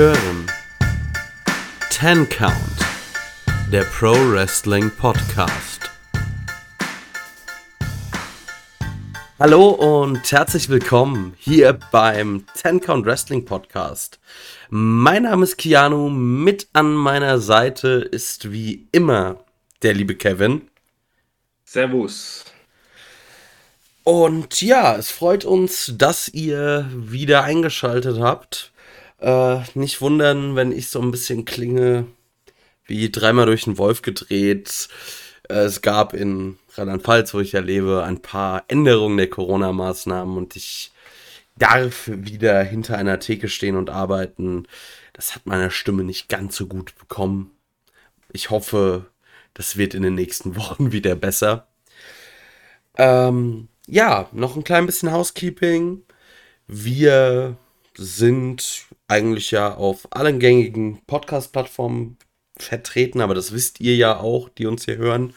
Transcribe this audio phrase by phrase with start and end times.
[0.00, 0.46] hören
[1.90, 2.54] Ten Count,
[3.70, 5.90] der Pro Wrestling Podcast.
[9.38, 14.18] Hallo und herzlich willkommen hier beim Ten Count Wrestling Podcast.
[14.70, 19.44] Mein Name ist Keanu, mit an meiner Seite ist wie immer
[19.82, 20.70] der liebe Kevin.
[21.66, 22.46] Servus.
[24.04, 28.72] Und ja, es freut uns, dass ihr wieder eingeschaltet habt.
[29.20, 32.06] Äh, nicht wundern, wenn ich so ein bisschen klinge
[32.86, 34.88] wie dreimal durch den Wolf gedreht.
[35.48, 40.56] Äh, es gab in Rheinland-Pfalz, wo ich ja lebe, ein paar Änderungen der Corona-Maßnahmen und
[40.56, 40.92] ich
[41.56, 44.66] darf wieder hinter einer Theke stehen und arbeiten.
[45.12, 47.50] Das hat meine Stimme nicht ganz so gut bekommen.
[48.32, 49.06] Ich hoffe,
[49.52, 51.68] das wird in den nächsten Wochen wieder besser.
[52.96, 56.02] Ähm, ja, noch ein klein bisschen Housekeeping.
[56.66, 57.56] Wir
[57.96, 62.16] sind eigentlich ja auf allen gängigen Podcast-Plattformen
[62.56, 65.34] vertreten, aber das wisst ihr ja auch, die uns hier hören.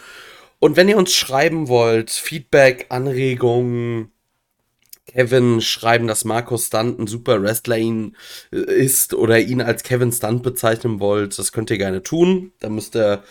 [0.59, 4.11] Und wenn ihr uns schreiben wollt, Feedback, Anregungen,
[5.07, 8.15] Kevin schreiben, dass Markus Stunt ein super Wrestler ihn
[8.51, 12.53] äh, ist oder ihn als Kevin Stunt bezeichnen wollt, das könnt ihr gerne tun.
[12.59, 13.23] Da müsst ihr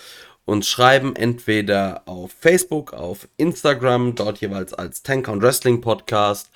[0.44, 6.50] uns schreiben, entweder auf Facebook, auf Instagram, dort jeweils als Tank Wrestling Podcast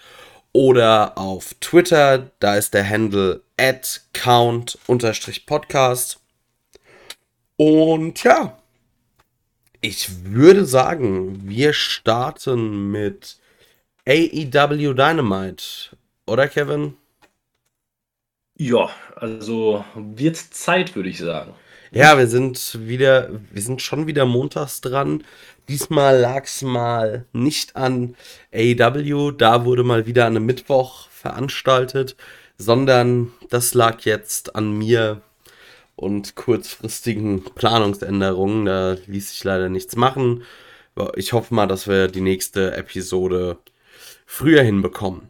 [0.56, 6.18] oder auf Twitter, da ist der Handle at count-podcast.
[7.58, 8.56] Und ja,
[9.82, 13.36] ich würde sagen, wir starten mit
[14.08, 15.94] AEW Dynamite,
[16.26, 16.96] oder Kevin?
[18.56, 21.52] Ja, also wird Zeit, würde ich sagen.
[21.92, 25.22] Ja, wir sind wieder, wir sind schon wieder montags dran.
[25.68, 28.16] Diesmal lag es mal nicht an
[28.52, 32.16] AEW, da wurde mal wieder an einem Mittwoch veranstaltet,
[32.58, 35.22] sondern das lag jetzt an mir
[35.94, 38.66] und kurzfristigen Planungsänderungen.
[38.66, 40.42] Da ließ sich leider nichts machen.
[41.14, 43.58] Ich hoffe mal, dass wir die nächste Episode
[44.24, 45.28] früher hinbekommen.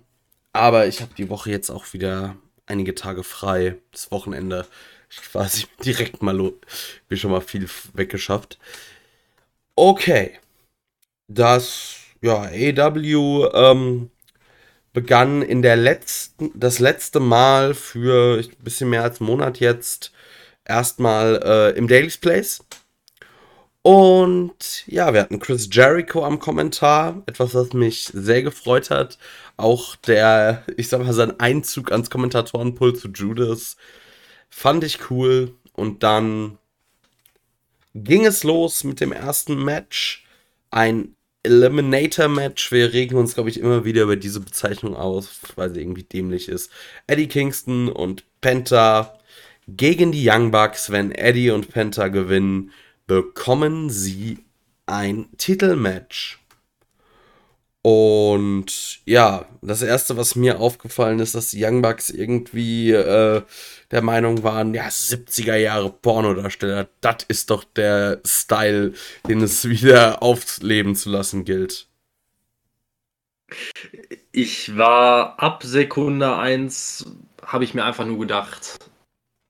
[0.53, 2.36] Aber ich habe die Woche jetzt auch wieder
[2.66, 4.66] einige Tage frei, das Wochenende
[5.32, 6.52] quasi direkt mal
[7.08, 8.58] wie schon mal viel weggeschafft.
[9.74, 10.38] Okay.
[11.28, 14.10] Das, ja, AW ähm,
[14.92, 20.12] begann in der letzten, das letzte Mal für ein bisschen mehr als einen Monat jetzt
[20.64, 22.64] erstmal äh, im Daily's Place.
[23.82, 29.18] Und ja, wir hatten Chris Jericho am Kommentar, etwas, was mich sehr gefreut hat.
[29.56, 33.76] Auch der, ich sag mal, sein Einzug ans Kommentatorenpult zu Judas
[34.58, 35.54] Fand ich cool.
[35.74, 36.56] Und dann
[37.94, 40.26] ging es los mit dem ersten Match.
[40.70, 42.72] Ein Eliminator-Match.
[42.72, 46.48] Wir regen uns, glaube ich, immer wieder über diese Bezeichnung aus, weil sie irgendwie dämlich
[46.48, 46.70] ist.
[47.06, 49.18] Eddie Kingston und Penta
[49.68, 50.90] gegen die Young Bucks.
[50.90, 52.72] Wenn Eddie und Penta gewinnen,
[53.06, 54.38] bekommen sie
[54.86, 56.38] ein Titelmatch.
[57.88, 63.42] Und ja, das erste, was mir aufgefallen ist, dass die Young Bucks irgendwie äh,
[63.92, 68.92] der Meinung waren, ja, 70er Jahre Pornodarsteller, das ist doch der Style,
[69.28, 71.86] den es wieder aufleben zu lassen gilt.
[74.32, 77.06] Ich war ab Sekunde 1,
[77.44, 78.80] habe ich mir einfach nur gedacht,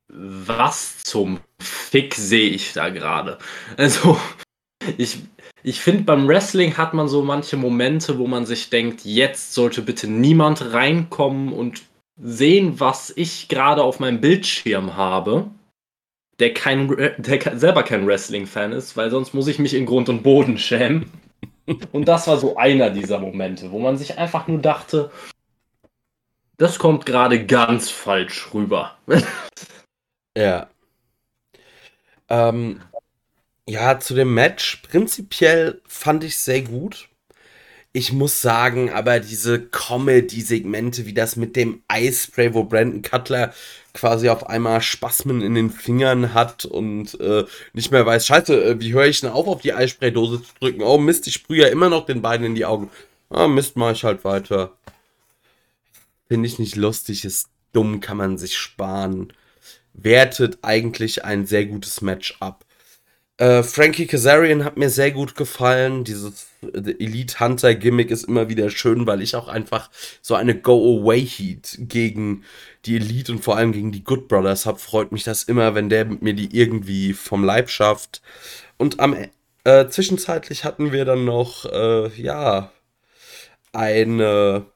[0.09, 3.39] was zum Fick sehe ich da gerade?
[3.79, 4.21] Also,
[4.99, 5.23] ich,
[5.63, 9.83] ich finde, beim Wrestling hat man so manche Momente, wo man sich denkt, jetzt sollte
[9.83, 11.83] bitte niemand reinkommen und
[12.17, 15.51] sehen, was ich gerade auf meinem Bildschirm habe,
[16.39, 20.23] der, kein, der selber kein Wrestling-Fan ist, weil sonst muss ich mich in Grund und
[20.23, 21.11] Boden schämen.
[21.91, 25.11] Und das war so einer dieser Momente, wo man sich einfach nur dachte,
[26.59, 28.97] das kommt gerade ganz falsch rüber.
[30.39, 30.69] ja.
[32.29, 32.81] Ähm,
[33.69, 34.83] ja, zu dem Match.
[34.89, 37.09] Prinzipiell fand ich sehr gut.
[37.93, 43.55] Ich muss sagen, aber diese Comedy-Segmente, wie das mit dem Eispray, wo Brandon Cutler
[43.95, 48.81] quasi auf einmal Spasmen in den Fingern hat und äh, nicht mehr weiß, scheiße, äh,
[48.81, 50.83] wie höre ich denn auf, auf die Eispraydose zu drücken?
[50.83, 52.91] Oh Mist, ich sprühe ja immer noch den beiden in die Augen.
[53.31, 54.77] Ah, Mist, mach ich halt weiter.
[56.29, 59.33] Finde ich nicht lustig, ist dumm, kann man sich sparen.
[59.95, 62.66] Wertet eigentlich ein sehr gutes Match ab.
[63.39, 66.05] Äh, Frankie Kazarian hat mir sehr gut gefallen.
[66.05, 69.91] Dieses Elite Hunter Gimmick ist immer wieder schön, weil ich auch einfach
[70.23, 72.45] so eine Go-Away-Heat gegen
[72.87, 74.79] die Elite und vor allem gegen die Good Brothers habe.
[74.79, 78.23] Freut mich das immer, wenn der mir die irgendwie vom Leib schafft.
[78.79, 79.17] Und am
[79.65, 82.71] äh, zwischenzeitlich hatten wir dann noch, äh, ja,
[83.73, 84.67] eine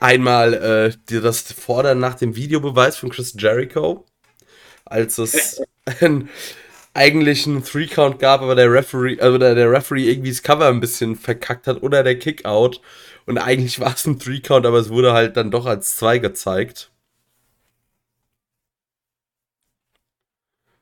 [0.00, 4.04] Einmal äh, das Fordern nach dem Videobeweis von Chris Jericho,
[4.84, 5.60] als es
[6.00, 6.28] einen
[6.94, 11.16] eigentlichen Three-Count gab, aber der Referee, also der, der Referee irgendwie das Cover ein bisschen
[11.16, 12.80] verkackt hat oder der Kickout.
[13.26, 16.90] Und eigentlich war es ein Three-Count, aber es wurde halt dann doch als zwei gezeigt.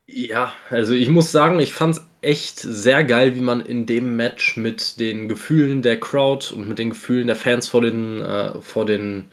[0.09, 4.15] Ja, also ich muss sagen, ich fand es echt sehr geil, wie man in dem
[4.15, 8.61] Match mit den Gefühlen der Crowd und mit den Gefühlen der Fans vor den, äh,
[8.61, 9.29] vor den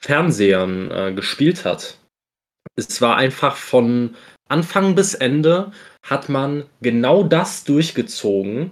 [0.00, 1.98] Fernsehern äh, gespielt hat.
[2.76, 4.16] Es war einfach von
[4.54, 5.72] Anfang bis Ende
[6.04, 8.70] hat man genau das durchgezogen,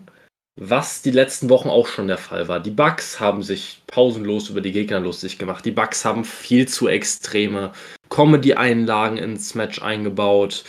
[0.55, 2.61] was die letzten Wochen auch schon der Fall war.
[2.61, 5.65] Die Bugs haben sich pausenlos über die Gegner lustig gemacht.
[5.65, 7.73] Die Bugs haben viel zu extreme
[8.11, 10.63] Comedy-Einlagen ins Match eingebaut.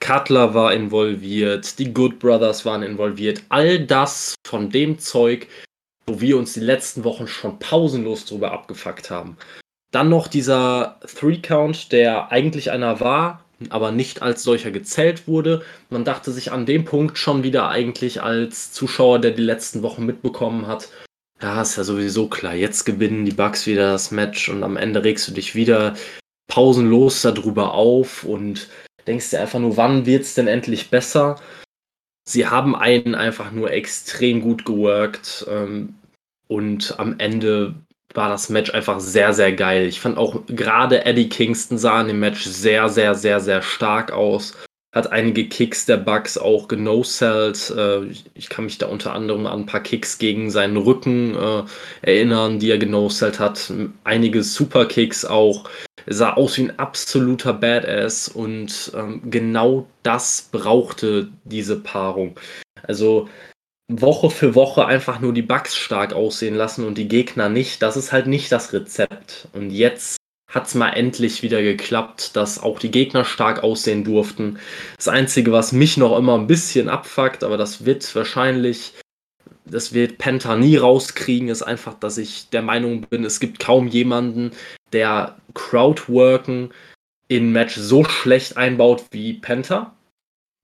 [0.00, 3.44] Cutler war involviert, die Good Brothers waren involviert.
[3.50, 5.46] All das von dem Zeug,
[6.08, 9.36] wo wir uns die letzten Wochen schon pausenlos drüber abgefuckt haben.
[9.92, 15.62] Dann noch dieser Three-Count, der eigentlich einer war, aber nicht als solcher gezählt wurde.
[15.90, 20.04] Man dachte sich an dem Punkt schon wieder eigentlich als Zuschauer, der die letzten Wochen
[20.04, 20.88] mitbekommen hat,
[21.42, 25.04] ja, ist ja sowieso klar, jetzt gewinnen die Bugs wieder das Match und am Ende
[25.04, 25.94] regst du dich wieder
[26.48, 28.68] pausenlos darüber auf und
[29.06, 31.38] denkst dir einfach nur, wann wird es denn endlich besser?
[32.28, 35.94] Sie haben einen einfach nur extrem gut geworkt ähm,
[36.48, 37.74] und am Ende
[38.16, 39.86] war das Match einfach sehr, sehr geil.
[39.86, 44.12] Ich fand auch gerade Eddie Kingston sah in dem Match sehr, sehr, sehr, sehr stark
[44.12, 44.56] aus.
[44.94, 47.70] Hat einige Kicks der Bugs auch genosellt.
[47.76, 51.64] Äh, ich kann mich da unter anderem an ein paar Kicks gegen seinen Rücken äh,
[52.00, 53.70] erinnern, die er genosellt hat.
[54.04, 55.68] Einige Superkicks auch.
[56.06, 62.40] Er sah aus wie ein absoluter Badass und ähm, genau das brauchte diese Paarung.
[62.82, 63.28] Also
[63.88, 67.96] Woche für Woche einfach nur die Bugs stark aussehen lassen und die Gegner nicht, das
[67.96, 69.48] ist halt nicht das Rezept.
[69.52, 70.16] Und jetzt
[70.50, 74.58] hat es mal endlich wieder geklappt, dass auch die Gegner stark aussehen durften.
[74.96, 78.94] Das Einzige, was mich noch immer ein bisschen abfuckt, aber das wird wahrscheinlich,
[79.64, 83.88] das wird Penta nie rauskriegen, ist einfach, dass ich der Meinung bin, es gibt kaum
[83.88, 84.52] jemanden,
[84.92, 86.72] der Crowdworken
[87.28, 89.95] in Match so schlecht einbaut wie Penta.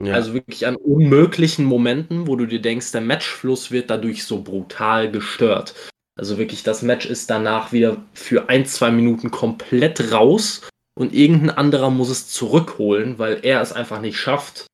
[0.02, 0.14] Ja.
[0.14, 5.10] Also wirklich an unmöglichen Momenten, wo du dir denkst, der Matchfluss wird dadurch so brutal
[5.10, 5.74] gestört.
[6.18, 10.62] Also wirklich, das Match ist danach wieder für ein, zwei Minuten komplett raus
[10.94, 14.66] und irgendein anderer muss es zurückholen, weil er es einfach nicht schafft.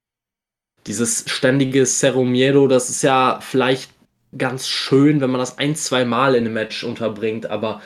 [0.87, 3.91] Dieses ständige Cerro Miedo, das ist ja vielleicht
[4.37, 7.83] ganz schön, wenn man das ein, zwei Mal in einem Match unterbringt, aber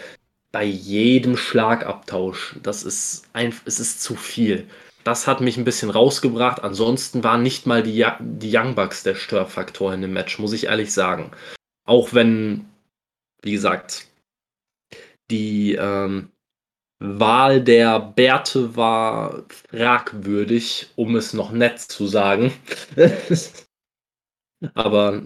[0.53, 4.69] bei jedem Schlagabtausch, das ist einfach, es ist zu viel.
[5.05, 6.63] Das hat mich ein bisschen rausgebracht.
[6.63, 10.67] Ansonsten waren nicht mal die, die Young Bucks der Störfaktor in dem Match, muss ich
[10.67, 11.33] ehrlich sagen.
[11.85, 12.67] Auch wenn,
[13.43, 14.07] wie gesagt,
[15.31, 16.31] die ähm,
[17.01, 22.53] Wahl der Bärte war fragwürdig, um es noch nett zu sagen.
[24.75, 25.23] Aber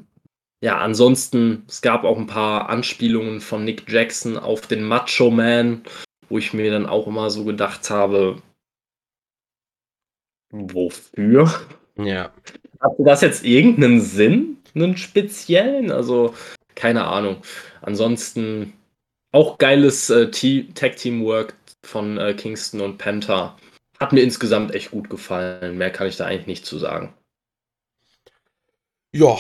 [0.62, 5.82] ja, ansonsten, es gab auch ein paar Anspielungen von Nick Jackson auf den Macho Man,
[6.30, 8.40] wo ich mir dann auch immer so gedacht habe,
[10.50, 11.50] wofür?
[11.98, 12.32] Ja.
[12.80, 14.58] Hat das jetzt irgendeinen Sinn?
[14.74, 15.90] Einen speziellen?
[15.90, 16.34] Also,
[16.74, 17.38] keine Ahnung.
[17.80, 18.74] Ansonsten
[19.32, 23.56] auch geiles äh, Tag-Teamwork von äh, Kingston und Penta.
[23.98, 25.78] Hat mir insgesamt echt gut gefallen.
[25.78, 27.14] Mehr kann ich da eigentlich nicht zu sagen.
[29.12, 29.38] Ja,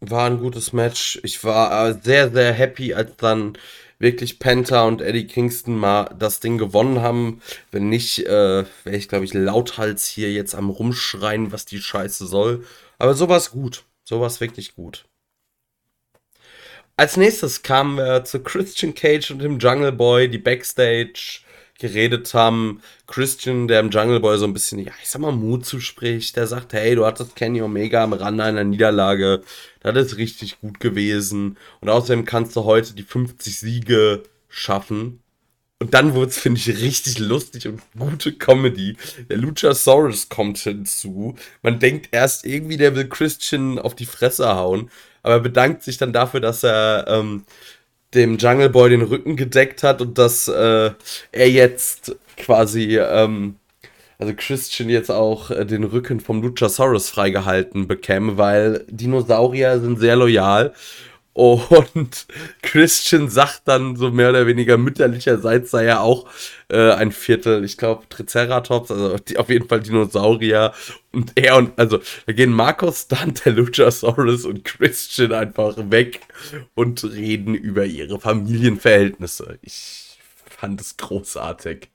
[0.00, 1.20] war ein gutes Match.
[1.22, 3.56] Ich war äh, sehr, sehr happy, als dann
[4.02, 7.40] wirklich Penta und Eddie Kingston mal das Ding gewonnen haben.
[7.70, 12.26] Wenn nicht, äh, wäre ich, glaube ich, lauthals hier jetzt am Rumschreien, was die Scheiße
[12.26, 12.66] soll.
[12.98, 13.84] Aber sowas gut.
[14.04, 15.04] Sowas wirklich gut.
[16.96, 21.40] Als nächstes kamen wir zu Christian Cage und dem Jungle Boy, die Backstage
[21.82, 22.80] geredet haben.
[23.06, 26.36] Christian, der im Jungle Boy so ein bisschen, ja, ich sag mal, Mut zuspricht.
[26.36, 29.42] Der sagt, hey, du hattest Kenny Omega am Rande einer Niederlage.
[29.80, 31.58] Das ist richtig gut gewesen.
[31.80, 35.18] Und außerdem kannst du heute die 50 Siege schaffen.
[35.80, 38.96] Und dann wurde es, finde ich, richtig lustig und gute Comedy.
[39.28, 41.34] Der Luchasaurus kommt hinzu.
[41.62, 44.90] Man denkt erst irgendwie, der will Christian auf die Fresse hauen.
[45.24, 47.44] Aber er bedankt sich dann dafür, dass er ähm,
[48.14, 50.90] dem Jungle Boy den Rücken gedeckt hat und dass äh,
[51.32, 53.56] er jetzt quasi, ähm,
[54.18, 60.16] also Christian jetzt auch äh, den Rücken vom Luchasaurus freigehalten bekäme, weil Dinosaurier sind sehr
[60.16, 60.74] loyal
[61.34, 62.26] Und
[62.62, 66.28] Christian sagt dann so mehr oder weniger mütterlicherseits sei er auch
[66.68, 70.72] äh, ein Viertel, ich glaube Triceratops, also die, auf jeden Fall Dinosaurier.
[71.12, 76.20] Und er und, also da gehen Markus, Dante, Luchasaurus und Christian einfach weg
[76.74, 79.58] und reden über ihre Familienverhältnisse.
[79.62, 81.88] Ich fand es großartig.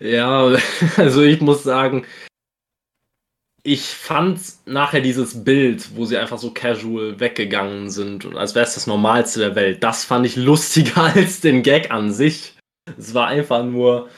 [0.00, 0.56] Ja,
[0.96, 2.06] also ich muss sagen,
[3.64, 8.66] ich fand nachher dieses Bild, wo sie einfach so casual weggegangen sind und als wäre
[8.66, 12.58] es das Normalste der Welt, das fand ich lustiger als den Gag an sich.
[12.98, 14.08] Es war einfach nur,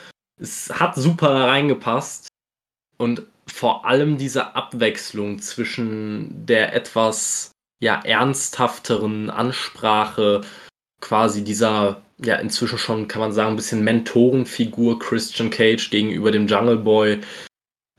[0.40, 2.28] es hat super reingepasst
[2.96, 7.50] und vor allem diese Abwechslung zwischen der etwas
[7.82, 10.40] ja ernsthafteren Ansprache
[11.02, 16.46] quasi dieser ja inzwischen schon kann man sagen ein bisschen Mentorenfigur Christian Cage gegenüber dem
[16.46, 17.20] Jungle Boy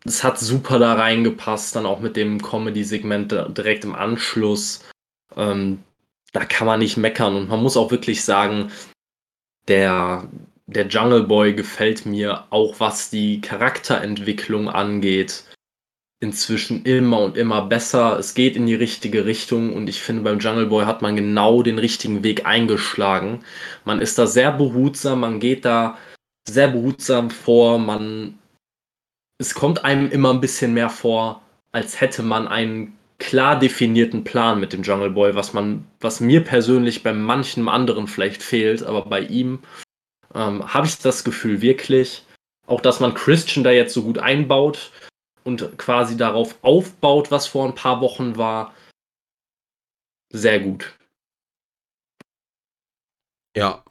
[0.06, 4.82] es hat super da reingepasst, dann auch mit dem Comedy-Segment direkt im Anschluss.
[5.36, 5.84] Ähm,
[6.32, 8.72] da kann man nicht meckern und man muss auch wirklich sagen,
[9.68, 10.30] der,
[10.68, 15.46] der Jungle Boy gefällt mir auch, was die Charakterentwicklung angeht,
[16.20, 18.20] inzwischen immer und immer besser.
[18.20, 21.64] Es geht in die richtige Richtung und ich finde, beim Jungle Boy hat man genau
[21.64, 23.44] den richtigen Weg eingeschlagen.
[23.86, 25.98] Man ist da sehr behutsam, man geht da
[26.48, 28.38] sehr behutsam vor, man
[29.38, 34.60] es kommt einem immer ein bisschen mehr vor, als hätte man einen klar definierten Plan
[34.60, 39.06] mit dem Jungle Boy, was man, was mir persönlich bei manchen anderen vielleicht fehlt, aber
[39.06, 39.60] bei ihm
[40.34, 42.26] ähm, habe ich das Gefühl wirklich,
[42.68, 44.92] auch dass man Christian da jetzt so gut einbaut
[45.44, 48.74] und quasi darauf aufbaut, was vor ein paar Wochen war,
[50.32, 50.98] sehr gut.
[53.56, 53.84] Ja.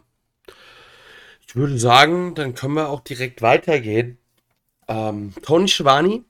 [1.46, 4.18] Ich würde sagen, dann können wir auch direkt weitergehen
[4.88, 6.24] ähm, Tony Schiavone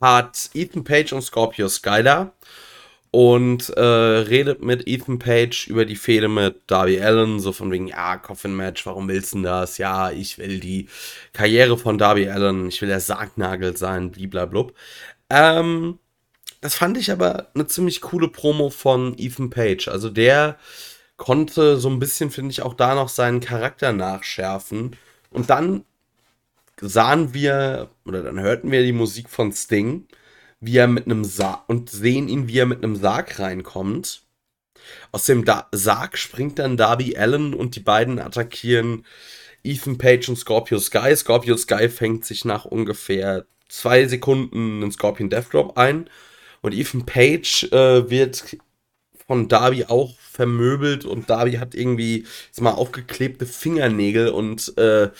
[0.00, 2.32] hat Ethan Page und Scorpio Sky da
[3.10, 7.88] und äh, redet mit Ethan Page über die Fehde mit Darby Allen, so von wegen,
[7.88, 9.78] ja, Coffin Match, warum willst du das?
[9.78, 10.88] Ja, ich will die
[11.32, 14.74] Karriere von Darby Allen, ich will der Sargnagel sein, bliblablub.
[15.28, 15.98] Ähm,
[16.60, 19.88] das fand ich aber eine ziemlich coole Promo von Ethan Page.
[19.88, 20.56] Also der
[21.16, 24.96] konnte so ein bisschen, finde ich, auch da noch seinen Charakter nachschärfen.
[25.30, 25.84] Und dann
[26.80, 30.06] sahen wir, oder dann hörten wir die Musik von Sting,
[30.60, 34.22] wie er mit einem Sarg, und sehen ihn, wie er mit einem Sarg reinkommt.
[35.12, 39.04] Aus dem da Sarg springt dann Darby Allen und die beiden attackieren
[39.62, 41.14] Ethan Page und Scorpio Sky.
[41.14, 46.08] Scorpio Sky fängt sich nach ungefähr zwei Sekunden einen Scorpion Death Drop ein.
[46.62, 48.56] Und Ethan Page äh, wird
[49.26, 55.10] von Darby auch vermöbelt und Darby hat irgendwie jetzt mal aufgeklebte Fingernägel und äh,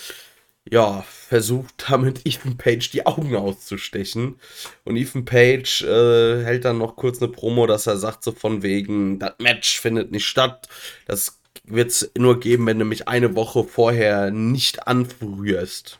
[0.70, 4.36] ja, versucht damit Ethan Page die Augen auszustechen.
[4.84, 8.62] Und Ethan Page äh, hält dann noch kurz eine Promo, dass er sagt so von
[8.62, 10.68] wegen, das Match findet nicht statt.
[11.06, 15.98] Das wird es nur geben, wenn du mich eine Woche vorher nicht anrührst.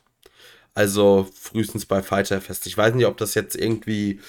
[0.74, 2.66] Also frühestens bei Fighter Fest.
[2.66, 4.20] Ich weiß nicht, ob das jetzt irgendwie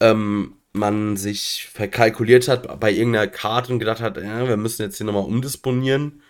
[0.00, 4.96] ähm, man sich verkalkuliert hat bei irgendeiner Karte und gedacht hat, ja, wir müssen jetzt
[4.96, 6.20] hier nochmal umdisponieren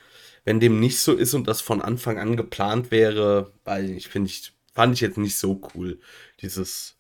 [0.45, 4.31] wenn dem nicht so ist und das von Anfang an geplant wäre, weil ich finde
[4.31, 5.99] ich, fand ich jetzt nicht so cool.
[6.41, 6.97] Dieses,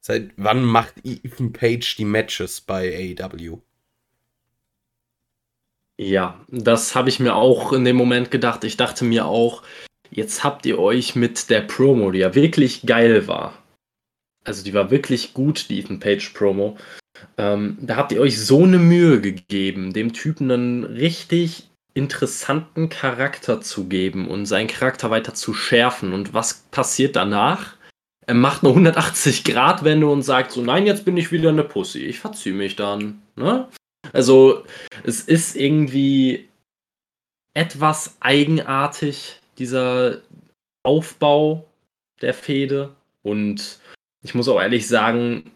[0.00, 3.58] seit wann macht Ethan Page die Matches bei AEW?
[5.96, 8.62] Ja, das habe ich mir auch in dem Moment gedacht.
[8.64, 9.62] Ich dachte mir auch,
[10.10, 13.62] jetzt habt ihr euch mit der Promo, die ja wirklich geil war,
[14.44, 16.78] also die war wirklich gut, die Ethan Page Promo,
[17.36, 21.67] ähm, da habt ihr euch so eine Mühe gegeben, dem Typen einen richtig
[21.98, 26.12] interessanten Charakter zu geben und seinen Charakter weiter zu schärfen.
[26.12, 27.74] Und was passiert danach?
[28.26, 32.00] Er macht eine 180-Grad-Wende und sagt so, nein, jetzt bin ich wieder eine Pussy.
[32.00, 33.22] Ich verziehe mich dann.
[33.36, 33.68] Ne?
[34.12, 34.64] Also,
[35.02, 36.48] es ist irgendwie
[37.54, 40.18] etwas eigenartig, dieser
[40.82, 41.68] Aufbau
[42.20, 42.94] der Fehde.
[43.22, 43.78] Und
[44.22, 45.50] ich muss auch ehrlich sagen,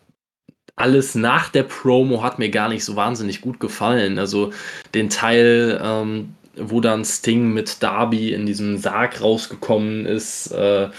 [0.83, 4.19] alles nach der Promo hat mir gar nicht so wahnsinnig gut gefallen.
[4.19, 4.53] Also
[4.95, 10.91] den Teil, ähm, wo dann Sting mit Darby in diesem Sarg rausgekommen ist, äh,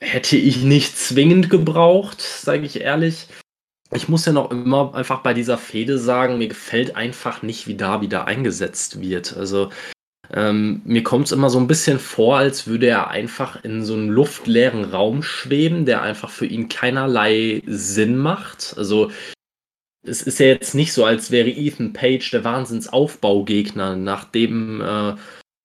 [0.00, 3.26] hätte ich nicht zwingend gebraucht, sage ich ehrlich.
[3.92, 7.74] Ich muss ja noch immer einfach bei dieser Fehde sagen, mir gefällt einfach nicht, wie
[7.74, 9.36] Darby da eingesetzt wird.
[9.36, 9.70] Also
[10.32, 13.94] ähm, mir kommt es immer so ein bisschen vor, als würde er einfach in so
[13.94, 18.74] einem luftleeren Raum schweben, der einfach für ihn keinerlei Sinn macht.
[18.76, 19.10] Also
[20.02, 25.14] es ist ja jetzt nicht so, als wäre Ethan Page der Wahnsinnsaufbaugegner, nachdem, äh,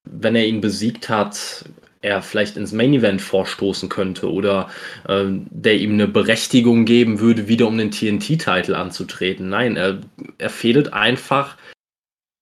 [0.10, 1.66] wenn er ihn besiegt hat,
[2.02, 4.70] er vielleicht ins Main Event vorstoßen könnte oder
[5.08, 9.50] äh, der ihm eine Berechtigung geben würde, wieder um den TNT-Titel anzutreten.
[9.50, 10.00] Nein, er,
[10.38, 11.58] er fädelt einfach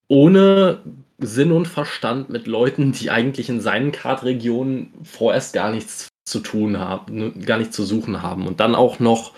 [0.08, 0.80] ohne
[1.20, 6.78] Sinn und Verstand mit Leuten, die eigentlich in seinen Kartregionen vorerst gar nichts zu tun
[6.78, 8.48] haben, gar nichts zu suchen haben.
[8.48, 9.34] Und dann auch noch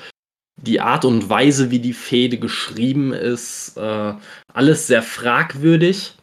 [0.62, 4.14] die Art und Weise, wie die Fehde geschrieben ist, äh,
[4.54, 6.16] alles sehr fragwürdig.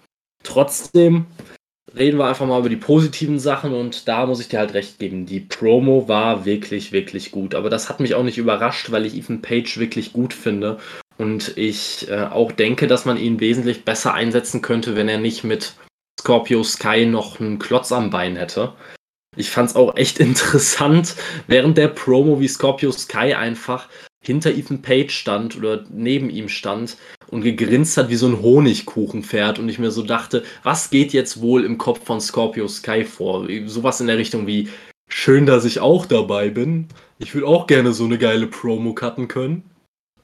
[0.43, 1.27] Trotzdem
[1.97, 4.99] reden wir einfach mal über die positiven Sachen und da muss ich dir halt recht
[4.99, 5.25] geben.
[5.25, 7.55] Die Promo war wirklich, wirklich gut.
[7.55, 10.79] Aber das hat mich auch nicht überrascht, weil ich Ethan Page wirklich gut finde
[11.19, 15.45] und ich äh, auch denke, dass man ihn wesentlich besser einsetzen könnte, wenn er nicht
[15.45, 15.75] mit
[16.21, 18.75] Scorpio Sky noch einen Klotz am Bein hätte.
[19.37, 21.15] Ich fand es auch echt interessant,
[21.47, 23.89] während der Promo, wie Scorpio Sky einfach
[24.23, 26.97] hinter Ethan Page stand oder neben ihm stand
[27.29, 31.41] und gegrinst hat wie so ein Honigkuchenpferd und ich mir so dachte, was geht jetzt
[31.41, 33.47] wohl im Kopf von Scorpio Sky vor?
[33.67, 34.69] Sowas in der Richtung wie,
[35.09, 36.89] schön, dass ich auch dabei bin.
[37.19, 39.63] Ich würde auch gerne so eine geile Promo cutten können.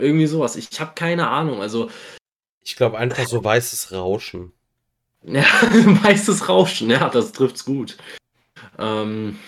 [0.02, 0.56] Irgendwie sowas.
[0.56, 1.61] Ich habe keine Ahnung.
[1.61, 1.90] Also.
[2.64, 4.52] Ich glaube einfach so weißes Rauschen.
[5.25, 7.97] Ja, weißes Rauschen, ja, das trifft's gut.
[8.76, 9.38] Ähm,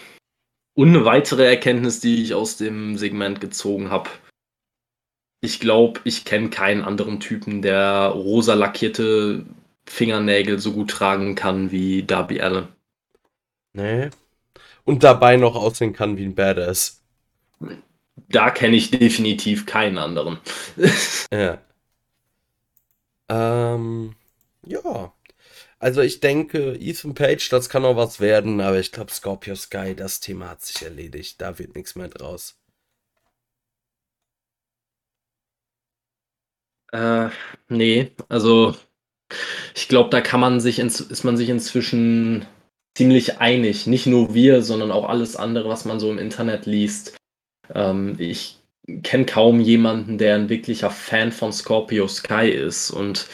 [0.75, 4.09] und eine weitere Erkenntnis, die ich aus dem Segment gezogen habe.
[5.41, 9.45] Ich glaube, ich kenne keinen anderen Typen, der rosa lackierte
[9.85, 12.69] Fingernägel so gut tragen kann wie Darby Allen.
[13.73, 14.11] Nee.
[14.85, 17.04] Und dabei noch aussehen kann wie ein Badass
[18.17, 20.39] da kenne ich definitiv keinen anderen.
[21.33, 21.61] ja.
[23.29, 24.15] Ähm,
[24.67, 25.13] ja.
[25.79, 29.95] Also ich denke, Ethan Page, das kann noch was werden, aber ich glaube, Scorpio Sky,
[29.95, 31.41] das Thema hat sich erledigt.
[31.41, 32.57] Da wird nichts mehr draus.
[36.93, 37.29] Äh,
[37.69, 38.77] nee, also
[39.75, 42.47] ich glaube, da kann man sich ist man sich inzwischen
[42.97, 43.87] ziemlich einig.
[43.87, 47.17] Nicht nur wir, sondern auch alles andere, was man so im Internet liest.
[47.73, 48.59] Ähm, ich
[49.03, 52.91] kenne kaum jemanden, der ein wirklicher Fan von Scorpio Sky ist.
[52.91, 53.29] Und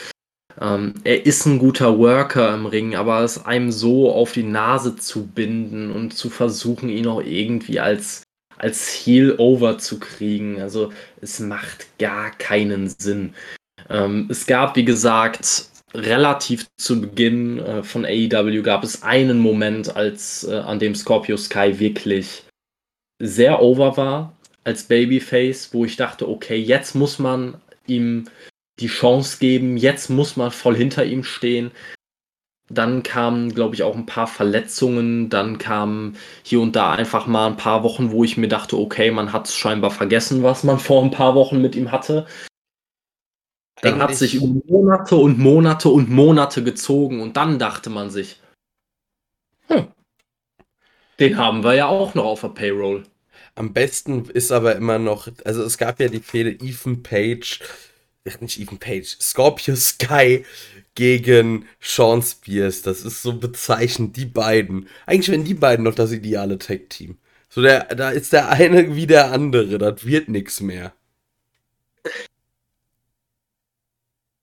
[0.61, 4.97] ähm, er ist ein guter Worker im Ring, aber es einem so auf die Nase
[4.97, 8.23] zu binden und zu versuchen, ihn auch irgendwie als,
[8.57, 13.35] als Heel over zu kriegen, also es macht gar keinen Sinn.
[13.89, 19.97] Ähm, es gab, wie gesagt, relativ zu Beginn äh, von AEW gab es einen Moment,
[19.97, 22.45] als äh, an dem Scorpio Sky wirklich
[23.21, 24.33] sehr over war
[24.65, 28.25] als Babyface, wo ich dachte, okay, jetzt muss man ihm
[28.81, 31.71] die Chance geben, jetzt muss man voll hinter ihm stehen.
[32.69, 35.29] Dann kamen, glaube ich, auch ein paar Verletzungen.
[35.29, 39.11] Dann kamen hier und da einfach mal ein paar Wochen, wo ich mir dachte, okay,
[39.11, 42.27] man hat scheinbar vergessen, was man vor ein paar Wochen mit ihm hatte.
[43.83, 44.03] Dann Eigentlich.
[44.03, 48.41] hat sich über Monate und Monate und Monate gezogen und dann dachte man sich,
[51.21, 53.05] den haben wir ja auch noch auf der Payroll.
[53.55, 57.61] Am besten ist aber immer noch, also es gab ja die Fehde Ethan Page,
[58.41, 60.45] nicht Ethan Page, Scorpio Sky
[60.95, 62.83] gegen Sean Spears.
[62.83, 64.89] Das ist so bezeichnend, die beiden.
[65.07, 67.19] Eigentlich wären die beiden noch das ideale Tag-Team.
[67.49, 70.93] So, der, da ist der eine wie der andere, das wird nichts mehr.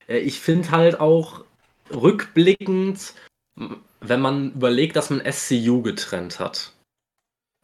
[0.07, 1.43] Ich finde halt auch
[1.91, 3.13] rückblickend,
[4.01, 6.71] wenn man überlegt, dass man SCU getrennt hat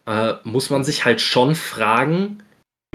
[0.06, 2.44] äh, muss man sich halt schon fragen,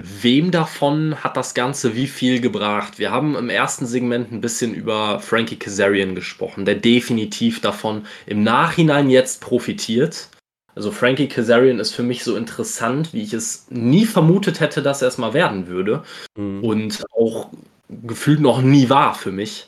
[0.01, 2.99] wem davon hat das Ganze wie viel gebracht?
[2.99, 8.43] Wir haben im ersten Segment ein bisschen über Frankie Kazarian gesprochen, der definitiv davon im
[8.43, 10.29] Nachhinein jetzt profitiert.
[10.75, 15.01] Also Frankie Kazarian ist für mich so interessant, wie ich es nie vermutet hätte, dass
[15.01, 16.03] er es mal werden würde.
[16.37, 16.63] Mhm.
[16.63, 17.49] Und auch
[17.89, 19.67] gefühlt noch nie war für mich.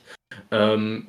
[0.52, 1.08] Ähm,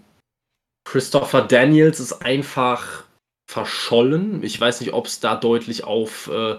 [0.85, 3.05] Christopher Daniels ist einfach
[3.47, 4.43] verschollen.
[4.43, 6.57] Ich weiß nicht, ob es da deutlich auf äh,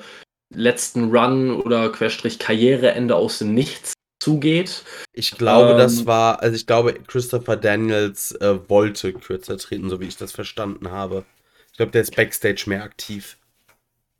[0.53, 4.83] letzten Run oder Querstrich Karriereende aus dem Nichts zugeht.
[5.11, 9.99] Ich glaube, ähm, das war, also ich glaube, Christopher Daniels äh, wollte kürzer treten, so
[9.99, 11.25] wie ich das verstanden habe.
[11.71, 13.37] Ich glaube, der ist backstage mehr aktiv.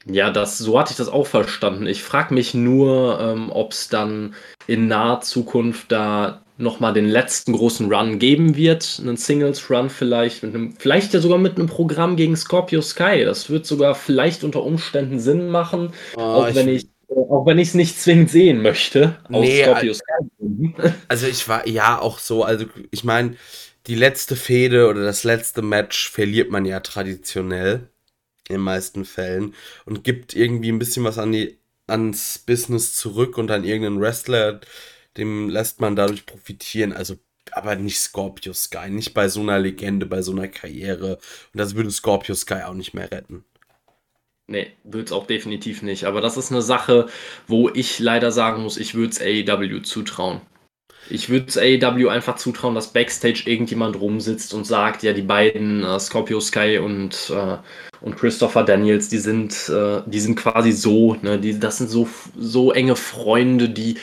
[0.06, 1.88] Ja, das, so hatte ich das auch verstanden.
[1.88, 4.36] Ich frage mich nur, ähm, ob es dann
[4.68, 9.00] in naher Zukunft da nochmal den letzten großen Run geben wird.
[9.02, 13.24] Einen Singles-Run vielleicht, mit einem, vielleicht ja sogar mit einem Programm gegen Scorpio Sky.
[13.26, 17.70] Das wird sogar vielleicht unter Umständen Sinn machen, oh, auch, wenn ich, auch wenn ich
[17.70, 19.18] es nicht zwingend sehen möchte.
[19.30, 20.04] Nee, Scorpio Sky.
[21.08, 23.36] Also ich war ja auch so, also ich meine,
[23.88, 27.90] die letzte Fehde oder das letzte Match verliert man ja traditionell
[28.48, 29.54] in den meisten Fällen
[29.86, 34.62] und gibt irgendwie ein bisschen was an die ans Business zurück und an irgendeinen Wrestler,
[35.18, 36.94] dem lässt man dadurch profitieren.
[36.94, 37.16] Also,
[37.52, 41.18] aber nicht Scorpio Sky, nicht bei so einer Legende, bei so einer Karriere.
[41.54, 43.46] Und das würde Scorpio Sky auch nicht mehr retten.
[44.48, 46.06] Nee, würde es auch definitiv nicht.
[46.06, 47.08] Aber das ist eine Sache,
[47.48, 50.42] wo ich leider sagen muss, ich würde es AEW zutrauen.
[51.10, 55.84] Ich würde es AEW einfach zutrauen, dass Backstage irgendjemand rumsitzt und sagt, ja, die beiden,
[55.84, 57.58] äh, Scorpio Sky und, äh,
[58.02, 62.08] und Christopher Daniels, die sind, äh, die sind quasi so, ne, die, das sind so,
[62.38, 63.98] so enge Freunde, die,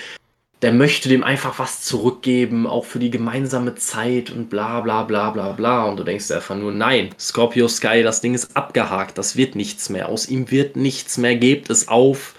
[0.62, 5.30] der möchte dem einfach was zurückgeben, auch für die gemeinsame Zeit und bla bla bla
[5.30, 5.84] bla bla.
[5.84, 9.88] Und du denkst einfach nur, nein, Scorpio Sky, das Ding ist abgehakt, das wird nichts
[9.88, 10.08] mehr.
[10.08, 12.34] Aus ihm wird nichts mehr, gebt es auf.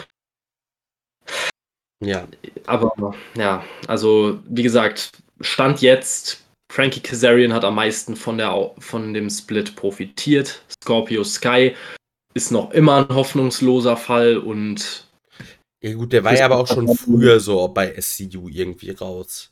[2.04, 2.28] Ja.
[2.68, 9.14] Aber ja, also wie gesagt, Stand jetzt, Frankie Kazarian hat am meisten von, der, von
[9.14, 10.64] dem Split profitiert.
[10.84, 11.76] Scorpio Sky
[12.34, 15.08] ist noch immer ein hoffnungsloser Fall und.
[15.82, 19.52] Ja, gut, der war ja aber auch schon früher so bei SCU irgendwie raus.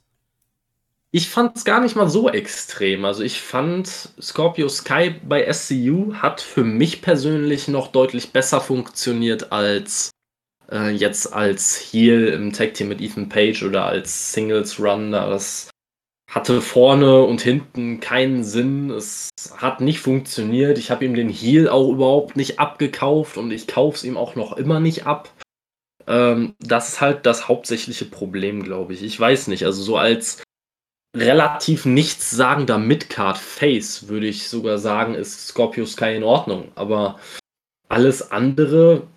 [1.12, 3.04] Ich fand es gar nicht mal so extrem.
[3.04, 3.88] Also ich fand
[4.22, 10.12] Scorpio Sky bei SCU hat für mich persönlich noch deutlich besser funktioniert als
[10.72, 15.12] äh, jetzt als Heel im Tag Team mit Ethan Page oder als Singles Run.
[15.12, 15.72] Das
[16.30, 18.92] hatte vorne und hinten keinen Sinn.
[18.92, 20.78] Es hat nicht funktioniert.
[20.78, 24.36] Ich habe ihm den Heel auch überhaupt nicht abgekauft und ich kaufe es ihm auch
[24.36, 25.34] noch immer nicht ab.
[26.10, 29.04] Ähm, das ist halt das hauptsächliche Problem, glaube ich.
[29.04, 29.64] Ich weiß nicht.
[29.66, 30.44] Also so als
[31.16, 36.72] relativ nichtssagender Midcard Face würde ich sogar sagen, ist Scorpio Sky in Ordnung.
[36.76, 37.20] Aber
[37.88, 39.08] alles andere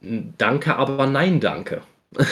[0.00, 1.82] Danke, aber nein, danke.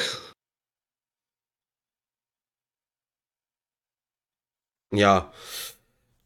[4.93, 5.33] ja,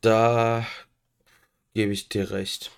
[0.02, 0.66] da
[1.74, 2.70] gebe ich dir recht.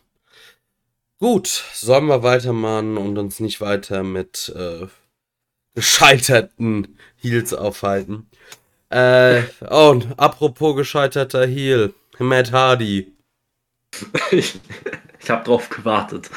[1.22, 4.88] Gut, sollen wir weitermachen und uns nicht weiter mit äh,
[5.72, 8.28] gescheiterten Heels aufhalten.
[8.90, 13.12] Äh, oh, und apropos gescheiterter Heel, Matt Hardy.
[14.32, 14.54] ich,
[15.20, 16.28] ich habe drauf gewartet.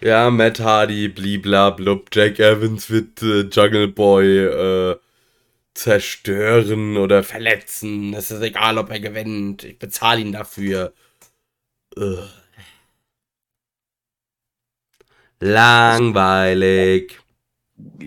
[0.00, 4.96] Ja, Matt Hardy, blibla, blub, Jack Evans wird äh, Jungle Boy äh,
[5.74, 8.14] zerstören oder verletzen.
[8.14, 9.62] Es ist egal, ob er gewinnt.
[9.64, 10.94] Ich bezahle ihn dafür.
[11.98, 12.30] Ugh.
[15.40, 17.20] Langweilig.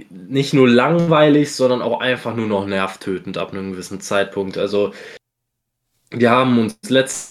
[0.09, 4.57] Nicht nur langweilig, sondern auch einfach nur noch nervtötend ab einem gewissen Zeitpunkt.
[4.57, 4.93] Also,
[6.09, 7.30] wir haben uns letzt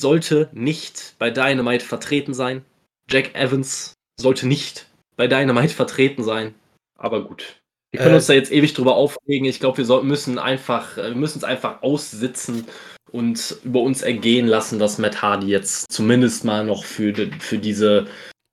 [0.00, 2.64] sollte nicht bei Dynamite vertreten sein.
[3.10, 6.54] Jack Evans sollte nicht bei Dynamite vertreten sein.
[6.96, 7.60] Aber gut.
[7.90, 9.46] Wir können äh, uns da jetzt ewig drüber aufregen.
[9.46, 12.66] Ich glaube, wir soll, müssen einfach, wir müssen es einfach aussitzen
[13.10, 18.06] und über uns ergehen lassen, dass Matt Hardy jetzt zumindest mal noch für, für diese.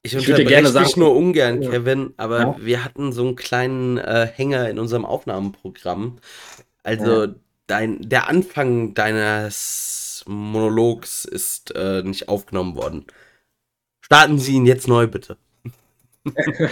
[0.03, 2.55] Ich, ich würde gerne sagen, nur ungern, Kevin, aber ja.
[2.59, 6.19] wir hatten so einen kleinen äh, Hänger in unserem Aufnahmeprogramm.
[6.83, 7.35] Also ja.
[7.67, 13.05] dein, der Anfang deines Monologs ist äh, nicht aufgenommen worden.
[14.01, 15.37] Starten Sie ihn jetzt neu, bitte.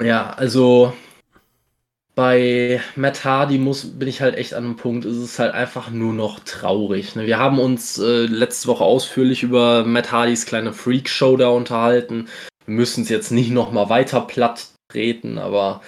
[0.00, 0.92] ja, also
[2.18, 5.88] bei Matt Hardy muss, bin ich halt echt an einem Punkt, es ist halt einfach
[5.90, 7.14] nur noch traurig.
[7.14, 7.26] Ne?
[7.26, 12.26] Wir haben uns äh, letzte Woche ausführlich über Matt Hardys kleine Freak-Show da unterhalten.
[12.66, 15.80] Wir müssen es jetzt nicht nochmal weiter platt treten, aber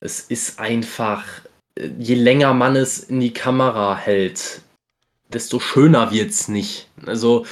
[0.00, 1.24] es ist einfach,
[1.76, 4.62] äh, je länger man es in die Kamera hält,
[5.32, 6.88] desto schöner wird es nicht.
[7.06, 7.46] Also,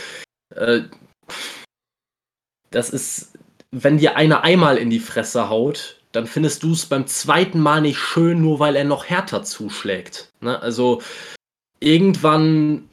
[0.54, 0.82] äh,
[2.70, 3.38] das ist,
[3.70, 7.80] wenn dir einer einmal in die Fresse haut, dann findest du es beim zweiten Mal
[7.82, 10.32] nicht schön, nur weil er noch härter zuschlägt.
[10.40, 10.60] Ne?
[10.60, 11.02] Also,
[11.80, 12.88] irgendwann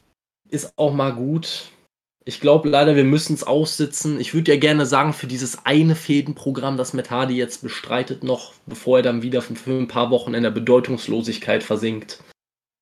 [0.50, 1.72] ist auch mal gut.
[2.28, 4.20] Ich glaube leider, wir müssen es aussitzen.
[4.20, 8.98] Ich würde ja gerne sagen, für dieses eine Fädenprogramm, das Metadi jetzt bestreitet, noch, bevor
[8.98, 12.24] er dann wieder für ein paar Wochen in der Bedeutungslosigkeit versinkt.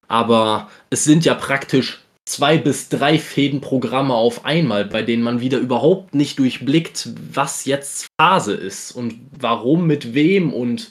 [0.07, 5.57] Aber es sind ja praktisch zwei bis drei Fädenprogramme auf einmal, bei denen man wieder
[5.57, 10.89] überhaupt nicht durchblickt, was jetzt Phase ist und warum mit wem und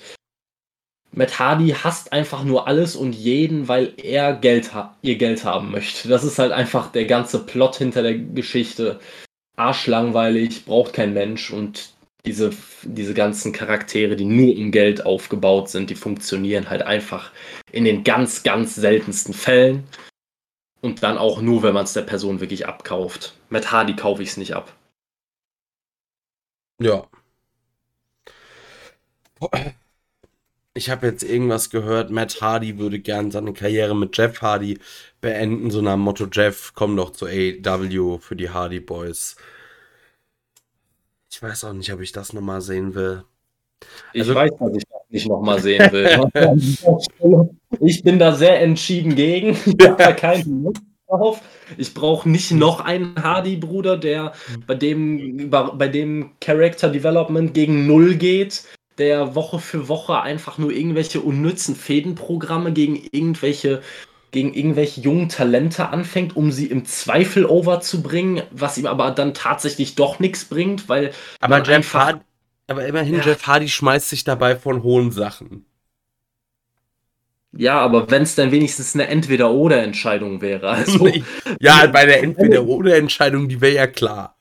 [1.14, 4.70] Matt Hardy hasst einfach nur alles und jeden, weil er Geld
[5.03, 6.09] ihr Geld haben möchte.
[6.09, 8.98] Das ist halt einfach der ganze Plot hinter der Geschichte.
[9.57, 11.90] Arschlangweilig, braucht kein Mensch und
[12.25, 12.51] diese,
[12.83, 17.33] diese ganzen Charaktere, die nur um Geld aufgebaut sind, die funktionieren halt einfach
[17.73, 19.85] in den ganz, ganz seltensten Fällen.
[20.81, 23.35] Und dann auch nur, wenn man es der Person wirklich abkauft.
[23.51, 24.73] Mit Hardy kaufe ich es nicht ab.
[26.81, 27.07] Ja.
[30.75, 34.79] ich habe jetzt irgendwas gehört, Matt Hardy würde gern seine Karriere mit Jeff Hardy
[35.21, 39.37] beenden, so nach dem Motto, Jeff, komm doch zu AW für die Hardy Boys.
[41.33, 43.25] Ich weiß auch nicht, ob ich das nochmal sehen will.
[44.12, 47.49] Ich also, weiß, dass ich das nicht nochmal sehen will.
[47.81, 49.57] ich bin da sehr entschieden gegen.
[49.64, 51.40] Ich habe da keinen Lust drauf.
[51.79, 54.33] Ich brauche nicht noch einen Hardy-Bruder, der
[54.66, 58.64] bei dem, bei dem Character Development gegen Null geht,
[58.99, 63.81] der Woche für Woche einfach nur irgendwelche unnützen Fädenprogramme gegen irgendwelche
[64.33, 69.95] gegen irgendwelche jungen Talente anfängt, um sie im Zweifel overzubringen, was ihm aber dann tatsächlich
[69.95, 72.21] doch nichts bringt, weil aber Jeff Hardy,
[72.66, 73.23] aber immerhin ja.
[73.23, 75.66] Jeff Hardy schmeißt sich dabei von hohen Sachen.
[77.55, 80.71] Ja, aber wenn es dann wenigstens eine Entweder-Oder-Entscheidung wäre.
[80.71, 81.07] Also,
[81.61, 84.37] ja, bei der Entweder-Oder-Entscheidung, die wäre ja klar.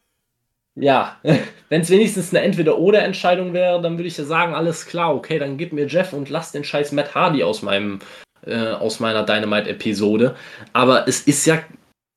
[0.75, 1.17] Ja,
[1.69, 5.57] wenn es wenigstens eine Entweder-Oder-Entscheidung wäre, dann würde ich ja sagen, alles klar, okay, dann
[5.57, 7.99] gib mir Jeff und lass den scheiß Matt Hardy aus meinem
[8.45, 10.35] äh, aus meiner Dynamite-Episode.
[10.73, 11.63] Aber es ist ja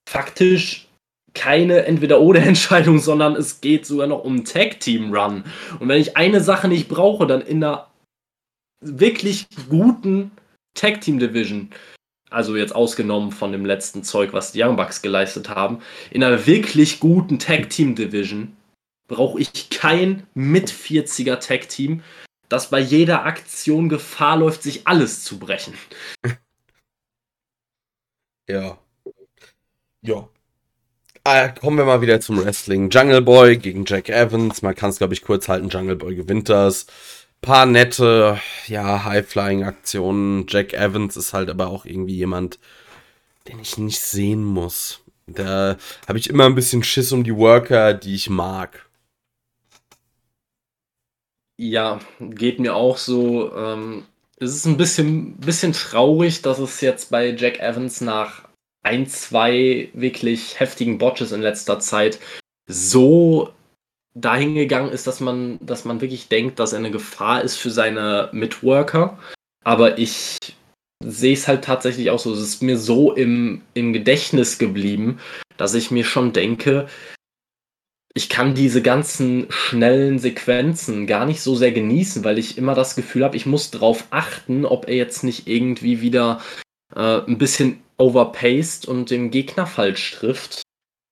[0.08, 0.88] faktisch
[1.34, 5.44] keine Entweder-Oder-Entscheidung, sondern es geht sogar noch um Tag-Team-Run.
[5.80, 7.88] Und wenn ich eine Sache nicht brauche, dann in einer
[8.80, 10.30] wirklich guten
[10.74, 11.70] Tag-Team-Division,
[12.30, 16.46] also jetzt ausgenommen von dem letzten Zeug, was die Young Bucks geleistet haben, in einer
[16.46, 18.56] wirklich guten Tag-Team-Division
[19.06, 22.02] brauche ich kein mit 40er Tag-Team,
[22.54, 25.74] dass bei jeder Aktion Gefahr läuft, sich alles zu brechen.
[28.46, 28.76] Ja.
[30.02, 30.28] Ja.
[31.24, 32.90] Ah, kommen wir mal wieder zum Wrestling.
[32.90, 34.60] Jungle Boy gegen Jack Evans.
[34.60, 35.70] Man kann es, glaube ich, kurz halten.
[35.70, 36.84] Jungle Boy gewinnt das.
[37.40, 40.44] Paar nette, ja, High-Flying-Aktionen.
[40.46, 42.58] Jack Evans ist halt aber auch irgendwie jemand,
[43.48, 45.00] den ich nicht sehen muss.
[45.26, 48.84] Da habe ich immer ein bisschen Schiss um die Worker, die ich mag.
[51.64, 53.50] Ja, geht mir auch so.
[53.56, 54.04] Ähm,
[54.36, 58.46] es ist ein bisschen, bisschen traurig, dass es jetzt bei Jack Evans nach
[58.82, 62.18] ein, zwei wirklich heftigen Botches in letzter Zeit
[62.68, 63.48] so
[64.12, 68.28] dahingegangen ist, dass man, dass man wirklich denkt, dass er eine Gefahr ist für seine
[68.32, 69.18] Mitworker.
[69.64, 70.36] Aber ich
[71.02, 72.34] sehe es halt tatsächlich auch so.
[72.34, 75.18] Es ist mir so im, im Gedächtnis geblieben,
[75.56, 76.88] dass ich mir schon denke,
[78.16, 82.94] ich kann diese ganzen schnellen Sequenzen gar nicht so sehr genießen, weil ich immer das
[82.94, 86.40] Gefühl habe, ich muss darauf achten, ob er jetzt nicht irgendwie wieder
[86.94, 90.62] äh, ein bisschen overpaced und den Gegner falsch trifft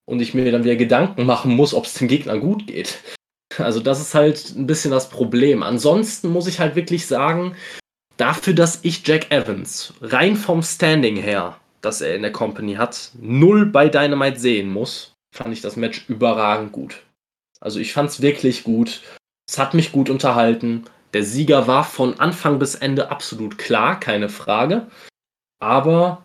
[0.07, 3.01] und ich mir dann wieder Gedanken machen muss, ob es dem Gegner gut geht.
[3.59, 5.62] Also das ist halt ein bisschen das Problem.
[5.65, 7.57] Ansonsten muss ich halt wirklich sagen,
[8.17, 13.11] dafür, dass ich Jack Evans rein vom Standing her, das er in der Company hat,
[13.21, 17.03] null bei Dynamite sehen muss, fand ich das Match überragend gut.
[17.61, 19.03] Also ich fand es wirklich gut.
[19.49, 20.85] Es hat mich gut unterhalten.
[21.14, 24.87] Der Sieger war von Anfang bis Ende absolut klar, keine Frage.
[25.61, 26.23] Aber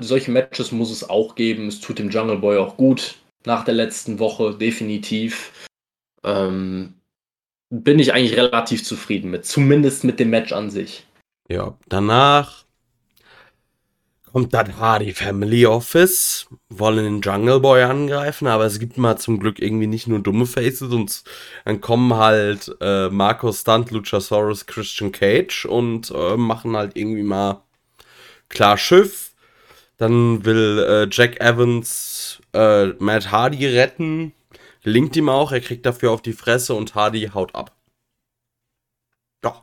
[0.00, 1.68] solche Matches muss es auch geben.
[1.68, 3.16] Es tut dem Jungle Boy auch gut.
[3.44, 5.66] Nach der letzten Woche definitiv.
[6.24, 6.94] Ähm,
[7.70, 9.44] bin ich eigentlich relativ zufrieden mit.
[9.44, 11.06] Zumindest mit dem Match an sich.
[11.48, 12.65] Ja, danach
[14.36, 19.40] kommt dann Hardy Family Office, wollen den Jungle Boy angreifen, aber es gibt mal zum
[19.40, 21.24] Glück irgendwie nicht nur dumme Faces und
[21.64, 27.62] dann kommen halt äh, Marco Stunt, Luchasaurus, Christian Cage und äh, machen halt irgendwie mal
[28.50, 29.32] klar Schiff.
[29.96, 34.34] Dann will äh, Jack Evans äh, Matt Hardy retten,
[34.82, 37.74] gelingt ihm auch, er kriegt dafür auf die Fresse und Hardy haut ab.
[39.40, 39.62] Doch.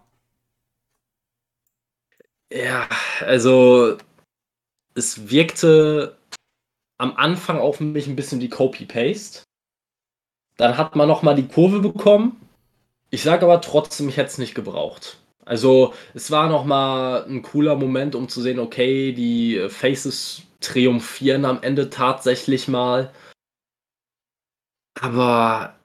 [2.51, 2.89] Ja,
[3.21, 3.97] also
[4.95, 6.17] es wirkte
[6.97, 9.43] am Anfang auf mich ein bisschen wie Copy-Paste.
[10.57, 12.39] Dann hat man nochmal die Kurve bekommen.
[13.09, 15.17] Ich sage aber trotzdem, ich hätte es nicht gebraucht.
[15.45, 21.61] Also es war nochmal ein cooler Moment, um zu sehen, okay, die Faces triumphieren am
[21.61, 23.11] Ende tatsächlich mal.
[24.99, 25.75] Aber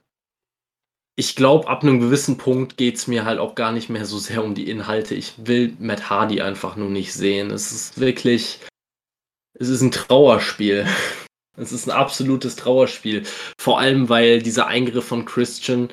[1.17, 4.19] ich glaube, ab einem gewissen Punkt geht es mir halt auch gar nicht mehr so
[4.19, 5.17] sehr um die Inhalte.
[5.17, 7.51] Ich will Matt Hardy einfach nur nicht sehen.
[7.51, 8.61] Es ist wirklich
[9.55, 10.87] es ist ein Trauerspiel.
[11.61, 13.25] Es ist ein absolutes Trauerspiel.
[13.59, 15.89] Vor allem, weil dieser Eingriff von Christian,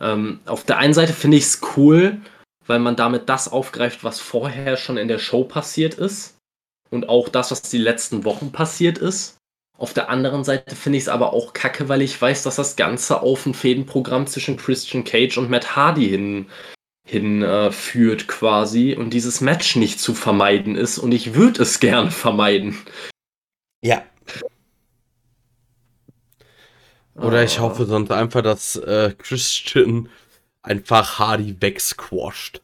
[0.00, 2.18] ähm, auf der einen Seite finde ich es cool,
[2.66, 6.38] weil man damit das aufgreift, was vorher schon in der Show passiert ist.
[6.90, 9.36] Und auch das, was die letzten Wochen passiert ist.
[9.76, 12.76] Auf der anderen Seite finde ich es aber auch kacke, weil ich weiß, dass das
[12.76, 16.46] Ganze auf ein Fädenprogramm zwischen Christian Cage und Matt Hardy hin
[17.04, 22.10] hinführt äh, quasi und dieses Match nicht zu vermeiden ist und ich würde es gerne
[22.10, 22.78] vermeiden.
[23.80, 24.04] Ja.
[27.14, 30.08] Oder ich hoffe sonst einfach, dass äh, Christian
[30.62, 32.62] einfach Hardy wegsquasht.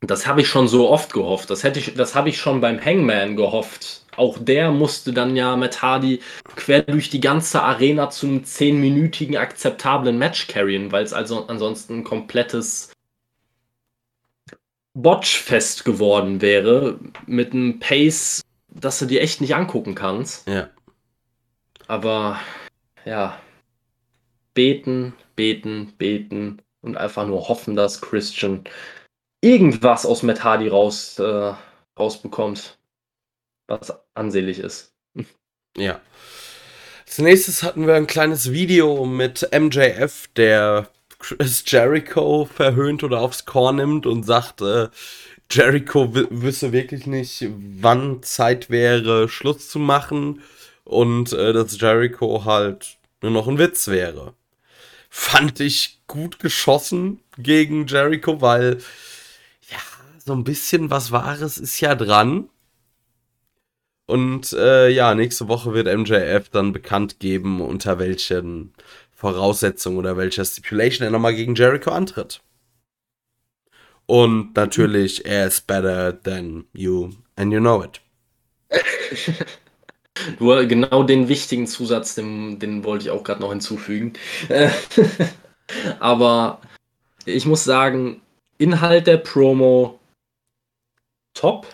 [0.00, 1.50] Das habe ich schon so oft gehofft.
[1.50, 4.04] Das hätte ich, das habe ich schon beim Hangman gehofft.
[4.18, 6.20] Auch der musste dann ja Matt Hardy
[6.56, 12.04] quer durch die ganze Arena zum zehnminütigen akzeptablen Match carryen, weil es also ansonsten ein
[12.04, 12.92] komplettes
[14.94, 20.48] Botchfest geworden wäre mit einem Pace, dass du dir echt nicht angucken kannst.
[20.48, 20.68] Ja.
[21.86, 22.40] Aber
[23.04, 23.38] ja,
[24.54, 28.64] beten, beten, beten und einfach nur hoffen, dass Christian
[29.40, 31.54] irgendwas aus Matt Hardy raus, äh,
[31.98, 32.77] rausbekommt,
[33.68, 34.92] was ansehnlich ist.
[35.76, 36.00] Ja.
[37.06, 43.44] Als nächstes hatten wir ein kleines Video mit MJF, der Chris Jericho verhöhnt oder aufs
[43.44, 44.88] Korn nimmt und sagt, äh,
[45.50, 50.42] Jericho wüsste wirklich nicht, wann Zeit wäre, Schluss zu machen
[50.84, 54.34] und äh, dass Jericho halt nur noch ein Witz wäre.
[55.08, 58.78] Fand ich gut geschossen gegen Jericho, weil
[59.70, 59.78] ja,
[60.24, 62.48] so ein bisschen was Wahres ist ja dran.
[64.08, 68.72] Und äh, ja, nächste Woche wird MJF dann bekannt geben, unter welchen
[69.12, 72.40] Voraussetzungen oder welcher Stipulation er nochmal gegen Jericho antritt.
[74.06, 78.00] Und natürlich, er ist better than you and you know it.
[80.38, 84.14] Nur genau den wichtigen Zusatz, den, den wollte ich auch gerade noch hinzufügen.
[86.00, 86.62] Aber
[87.26, 88.22] ich muss sagen,
[88.56, 90.00] Inhalt der Promo
[91.34, 91.66] top.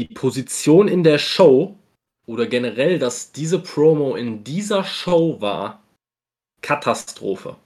[0.00, 1.76] Die Position in der Show
[2.24, 5.82] oder generell, dass diese Promo in dieser Show war,
[6.62, 7.56] Katastrophe.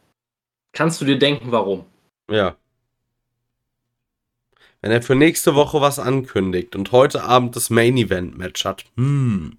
[0.73, 1.85] Kannst du dir denken, warum?
[2.29, 2.57] Ja.
[4.81, 8.85] Wenn er für nächste Woche was ankündigt und heute Abend das Main Event Match hat,
[8.97, 9.57] hm.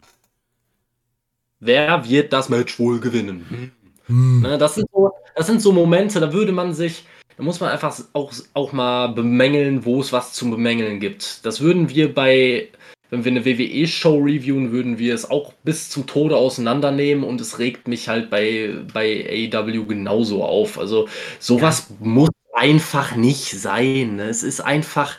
[1.62, 3.72] Wer wird das Match wohl gewinnen?
[4.08, 4.44] Hm.
[4.60, 7.06] Das, sind so, das sind so Momente, da würde man sich,
[7.38, 11.46] da muss man einfach auch, auch mal bemängeln, wo es was zum Bemängeln gibt.
[11.46, 12.70] Das würden wir bei,
[13.10, 17.60] wenn wir eine WWE-Show reviewen, würden wir es auch bis zum Tode auseinandernehmen und es
[17.60, 20.80] regt mich halt bei, bei AEW genauso auf.
[20.80, 21.96] Also sowas ja.
[22.00, 24.16] muss einfach nicht sein.
[24.16, 24.30] Ne?
[24.30, 25.18] Es ist einfach,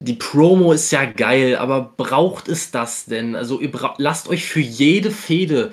[0.00, 3.34] die Promo ist ja geil, aber braucht es das denn?
[3.34, 5.72] Also ihr lasst euch für jede Fehde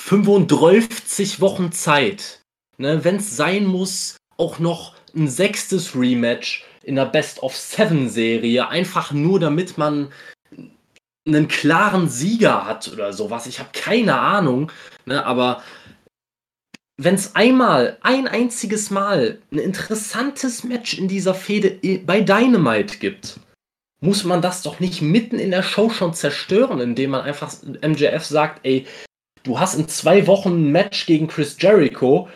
[0.00, 2.42] 35 Wochen Zeit.
[2.78, 3.04] Ne?
[3.04, 8.68] Wenn es sein muss, auch noch ein sechstes Rematch in der Best of Seven Serie,
[8.68, 10.12] einfach nur damit man
[11.26, 13.46] einen klaren Sieger hat oder sowas.
[13.46, 14.70] Ich habe keine Ahnung,
[15.06, 15.24] ne?
[15.24, 15.62] aber
[16.96, 23.40] wenn es einmal, ein einziges Mal ein interessantes Match in dieser Fehde bei Dynamite gibt,
[24.00, 28.24] muss man das doch nicht mitten in der Show schon zerstören, indem man einfach MJF
[28.24, 28.86] sagt, ey,
[29.42, 32.28] du hast in zwei Wochen ein Match gegen Chris Jericho,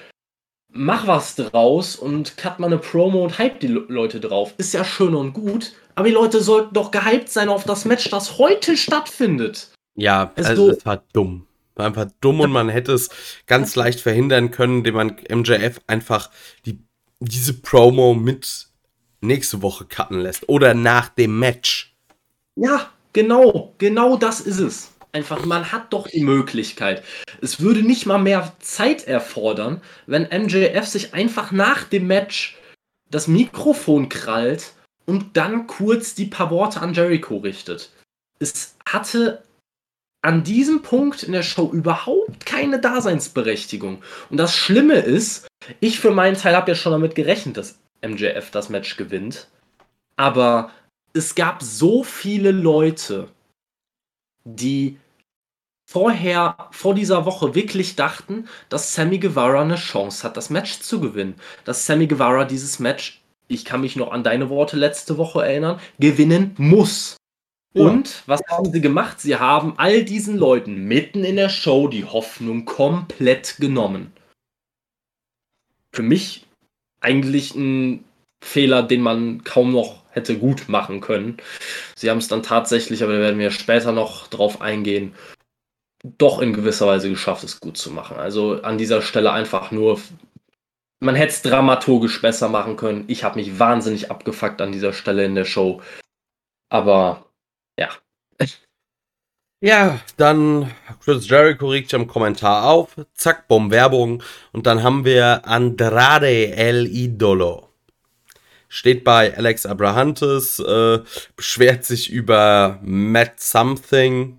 [0.72, 4.54] mach was draus und cut mal eine Promo und hype die Leute drauf.
[4.58, 8.08] Ist ja schön und gut, aber die Leute sollten doch gehypt sein auf das Match,
[8.10, 9.72] das heute stattfindet.
[9.96, 11.46] Ja, also es war dumm.
[11.74, 13.08] War einfach dumm und man hätte es
[13.46, 16.30] ganz leicht verhindern können, indem man MJF einfach
[16.66, 16.78] die,
[17.20, 18.68] diese Promo mit
[19.20, 21.96] nächste Woche cutten lässt oder nach dem Match.
[22.56, 24.92] Ja, genau, genau das ist es.
[25.18, 27.02] Einfach, man hat doch die Möglichkeit.
[27.40, 32.56] Es würde nicht mal mehr Zeit erfordern, wenn MJF sich einfach nach dem Match
[33.10, 34.74] das Mikrofon krallt
[35.06, 37.90] und dann kurz die paar Worte an Jericho richtet.
[38.38, 39.42] Es hatte
[40.22, 44.00] an diesem Punkt in der Show überhaupt keine Daseinsberechtigung.
[44.30, 45.48] Und das Schlimme ist,
[45.80, 49.48] ich für meinen Teil habe ja schon damit gerechnet, dass MJF das Match gewinnt.
[50.14, 50.70] Aber
[51.12, 53.26] es gab so viele Leute,
[54.44, 54.96] die
[55.88, 61.00] vorher, vor dieser Woche wirklich dachten, dass Sammy Guevara eine Chance hat, das Match zu
[61.00, 61.36] gewinnen.
[61.64, 65.80] Dass Sammy Guevara dieses Match, ich kann mich noch an deine Worte letzte Woche erinnern,
[65.98, 67.16] gewinnen muss.
[67.72, 69.20] Und was haben sie gemacht?
[69.20, 74.12] Sie haben all diesen Leuten mitten in der Show die Hoffnung komplett genommen.
[75.92, 76.46] Für mich
[77.00, 78.04] eigentlich ein
[78.44, 81.38] Fehler, den man kaum noch hätte gut machen können.
[81.94, 85.14] Sie haben es dann tatsächlich, aber da werden wir später noch drauf eingehen,
[86.04, 88.16] doch in gewisser Weise geschafft, es gut zu machen.
[88.16, 90.00] Also an dieser Stelle einfach nur,
[91.00, 93.04] man hätte es dramaturgisch besser machen können.
[93.08, 95.82] Ich habe mich wahnsinnig abgefuckt an dieser Stelle in der Show.
[96.70, 97.26] Aber
[97.78, 97.88] ja.
[99.60, 100.70] Ja, dann
[101.02, 102.94] Chris Jericho regt am Kommentar auf.
[103.14, 104.22] Zack, Bumm, Werbung.
[104.52, 107.68] Und dann haben wir Andrade El Idolo.
[108.68, 111.00] Steht bei Alex Abrahantes, äh,
[111.34, 114.38] beschwert sich über Matt Something.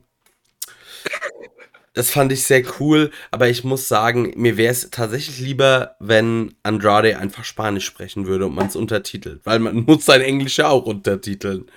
[1.99, 6.55] Das fand ich sehr cool, aber ich muss sagen, mir wäre es tatsächlich lieber, wenn
[6.63, 10.69] Andrade einfach Spanisch sprechen würde und man es untertitelt, weil man muss sein Englisch ja
[10.69, 11.69] auch untertiteln.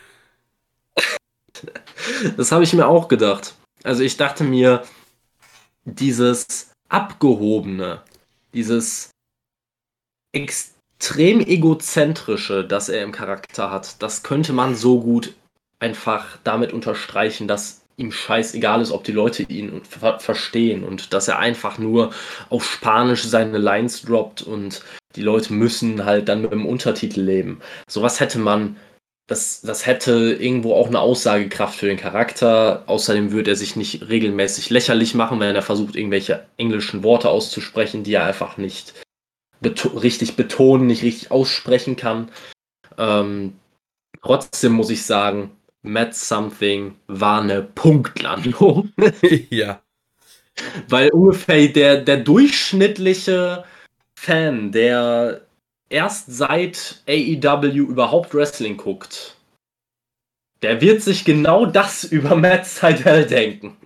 [2.37, 3.55] Das habe ich mir auch gedacht.
[3.83, 4.85] Also ich dachte mir,
[5.85, 8.03] dieses abgehobene,
[8.55, 9.11] dieses
[10.33, 15.35] extrem egozentrische, das er im Charakter hat, das könnte man so gut
[15.79, 21.29] einfach damit unterstreichen, dass ihm scheißegal ist, ob die Leute ihn ver verstehen und dass
[21.29, 22.13] er einfach nur
[22.51, 24.83] auf Spanisch seine Lines droppt und
[25.17, 27.61] die Leute müssen halt dann mit dem Untertitel leben.
[27.89, 28.77] Sowas hätte man,
[29.29, 32.85] das, das hätte irgendwo auch eine Aussagekraft für den Charakter.
[32.87, 38.05] Außerdem würde er sich nicht regelmäßig lächerlich machen, wenn er versucht, irgendwelche englischen Worte auszusprechen,
[38.05, 38.95] die er einfach nicht
[39.61, 42.31] beto richtig betonen, nicht richtig aussprechen kann.
[42.99, 43.55] Ähm,
[44.23, 45.51] trotzdem muss ich sagen,
[45.83, 48.93] Matt Something war eine Punktlandung.
[49.51, 49.83] ja.
[50.89, 53.65] Weil ungefähr der, der durchschnittliche
[54.19, 55.43] Fan, der
[55.89, 59.37] erst seit AEW überhaupt Wrestling guckt,
[60.63, 63.77] der wird sich genau das über Matt Seidel denken.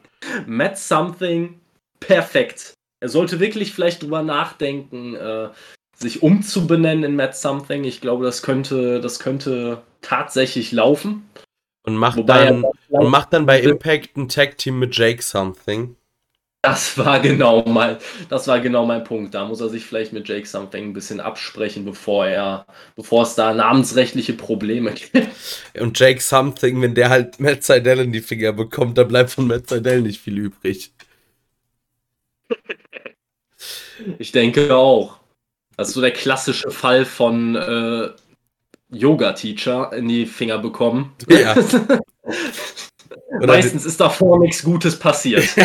[0.46, 1.58] Matt Something,
[2.00, 2.74] perfekt.
[3.00, 5.48] Er sollte wirklich vielleicht drüber nachdenken, äh,
[5.96, 7.84] sich umzubenennen in Matt Something.
[7.84, 11.28] Ich glaube, das könnte, das könnte tatsächlich laufen.
[11.86, 15.96] Und macht, dann, und macht dann bei Impact ein Tag-Team mit Jake Something.
[16.66, 17.96] Das war genau mein,
[18.28, 19.34] das war genau mein Punkt.
[19.34, 22.66] Da muss er sich vielleicht mit Jake Something ein bisschen absprechen, bevor er,
[22.96, 25.28] bevor es da namensrechtliche Probleme gibt.
[25.78, 29.46] Und Jake Something, wenn der halt Matt Seidel in die Finger bekommt, dann bleibt von
[29.46, 30.92] Matt Seidel nicht viel übrig.
[34.18, 35.20] Ich denke auch.
[35.76, 38.08] Das ist so der klassische Fall von äh,
[38.90, 41.14] Yoga-Teacher in die Finger bekommen.
[41.28, 41.54] Ja.
[43.40, 45.44] Meistens ist davor nichts Gutes passiert.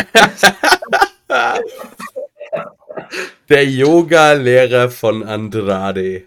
[3.48, 6.24] Der Yoga-Lehrer von Andrade.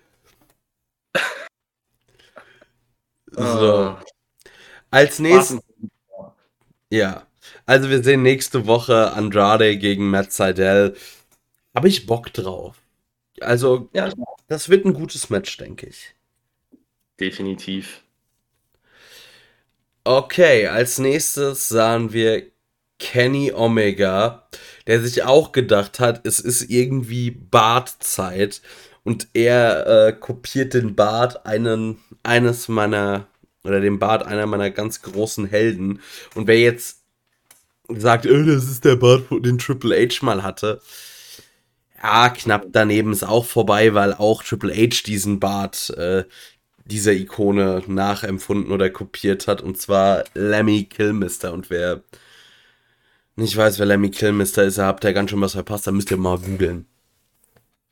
[3.31, 3.41] So.
[3.41, 4.01] Ah.
[4.91, 5.59] Als nächstes.
[6.89, 7.27] Ja.
[7.65, 10.95] Also wir sehen nächste Woche Andrade gegen Matt Seidel.
[11.75, 12.77] Habe ich Bock drauf.
[13.41, 14.09] Also, ja.
[14.47, 16.14] das wird ein gutes Match, denke ich.
[17.19, 18.01] Definitiv.
[20.03, 22.43] Okay, als nächstes sahen wir
[22.99, 24.47] Kenny Omega,
[24.87, 28.61] der sich auch gedacht hat, es ist irgendwie Bartzeit
[29.03, 33.27] und er äh, kopiert den Bart einen, eines meiner
[33.63, 36.01] oder den Bart einer meiner ganz großen Helden
[36.35, 37.01] und wer jetzt
[37.89, 40.81] sagt, oh, das ist der Bart, den Triple H mal hatte,
[42.01, 46.25] ja, knapp daneben ist auch vorbei, weil auch Triple H diesen Bart äh,
[46.85, 51.51] dieser Ikone nachempfunden oder kopiert hat, und zwar Lemmy Killmister.
[51.51, 52.01] Und wer
[53.35, 56.17] nicht weiß, wer Lemmy Killmister ist, habt ihr ganz schön was verpasst, dann müsst ihr
[56.17, 56.85] mal googeln.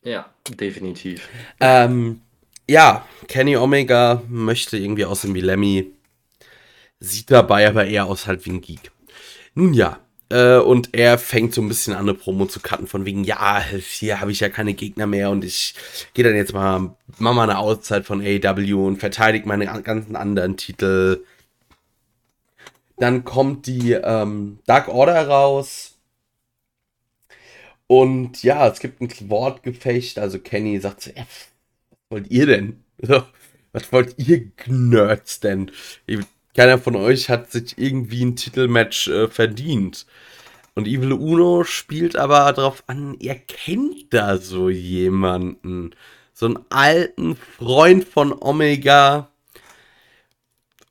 [0.03, 1.27] Ja, definitiv.
[1.59, 2.21] Ähm,
[2.69, 5.91] ja, Kenny Omega möchte irgendwie aussehen wie Lemmy,
[6.99, 8.91] sieht dabei aber eher aus halt wie ein Geek.
[9.55, 9.99] Nun ja,
[10.33, 13.63] äh, und er fängt so ein bisschen an, eine Promo zu cutten, von wegen, ja,
[13.63, 15.75] hier habe ich ja keine Gegner mehr und ich
[16.15, 20.57] gehe dann jetzt mal, mach mal eine Auszeit von AEW und verteidige meine ganzen anderen
[20.57, 21.23] Titel.
[22.97, 25.99] Dann kommt die ähm, Dark Order raus.
[27.85, 30.17] Und ja, es gibt ein Wortgefecht.
[30.17, 32.83] Also Kenny sagt so, was wollt ihr denn?
[33.71, 35.69] was wollt ihr Nerds denn?
[36.55, 40.05] Keiner von euch hat sich irgendwie ein Titelmatch äh, verdient.
[40.75, 45.91] Und Evil Uno spielt aber darauf an, er kennt da so jemanden.
[46.33, 49.29] So einen alten Freund von Omega.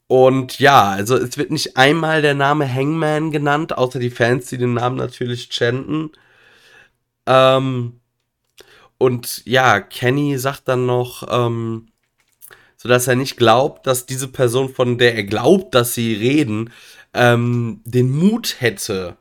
[0.06, 4.58] Und ja, also es wird nicht einmal der Name Hangman genannt, außer die Fans, die
[4.58, 6.10] den Namen natürlich chanten.
[7.26, 8.00] Ähm,
[8.98, 11.91] und ja, Kenny sagt dann noch, ähm,
[12.83, 16.72] sodass er nicht glaubt, dass diese Person, von der er glaubt, dass sie reden,
[17.14, 19.18] ähm, den Mut hätte,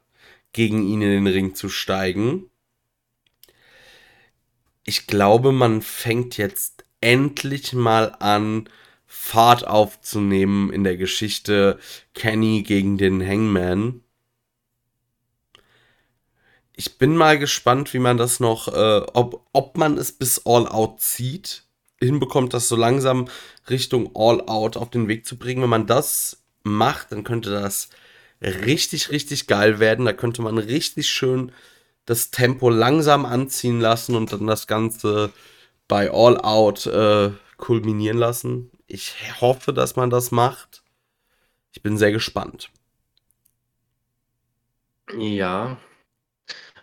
[0.52, 2.50] gegen ihn in den Ring zu steigen.
[4.84, 8.68] Ich glaube, man fängt jetzt endlich mal an,
[9.06, 11.78] Fahrt aufzunehmen in der Geschichte
[12.16, 14.02] Kenny gegen den Hangman.
[16.76, 20.68] Ich bin mal gespannt, wie man das noch, äh, ob, ob man es bis All
[20.68, 21.66] Out zieht
[22.02, 23.28] hinbekommt, das so langsam
[23.70, 25.62] Richtung All-Out auf den Weg zu bringen.
[25.62, 27.90] Wenn man das macht, dann könnte das
[28.42, 30.06] richtig, richtig geil werden.
[30.06, 31.52] Da könnte man richtig schön
[32.06, 35.32] das Tempo langsam anziehen lassen und dann das Ganze
[35.88, 38.72] bei All-Out äh, kulminieren lassen.
[38.88, 40.84] Ich hoffe, dass man das macht.
[41.72, 42.72] Ich bin sehr gespannt.
[45.18, 45.78] Ja,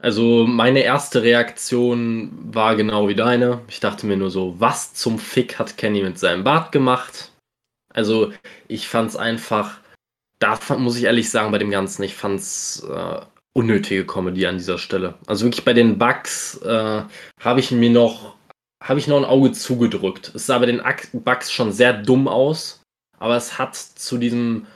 [0.01, 3.63] Also meine erste Reaktion war genau wie deine.
[3.69, 7.33] Ich dachte mir nur so, was zum Fick hat Kenny mit seinem Bart gemacht?
[7.93, 8.33] Also
[8.69, 9.81] ich fand es einfach,
[10.39, 13.21] da muss ich ehrlich sagen, bei dem Ganzen, ich fand es äh,
[13.55, 15.15] unnötige Comedy an dieser Stelle.
[15.27, 17.03] Also wirklich bei den Bugs äh,
[17.41, 18.37] habe ich mir noch,
[18.83, 20.31] habe ich noch ein Auge zugedrückt.
[20.35, 20.81] Es sah bei den
[21.13, 22.83] Bugs schon sehr dumm aus,
[23.19, 24.67] aber es hat zu diesem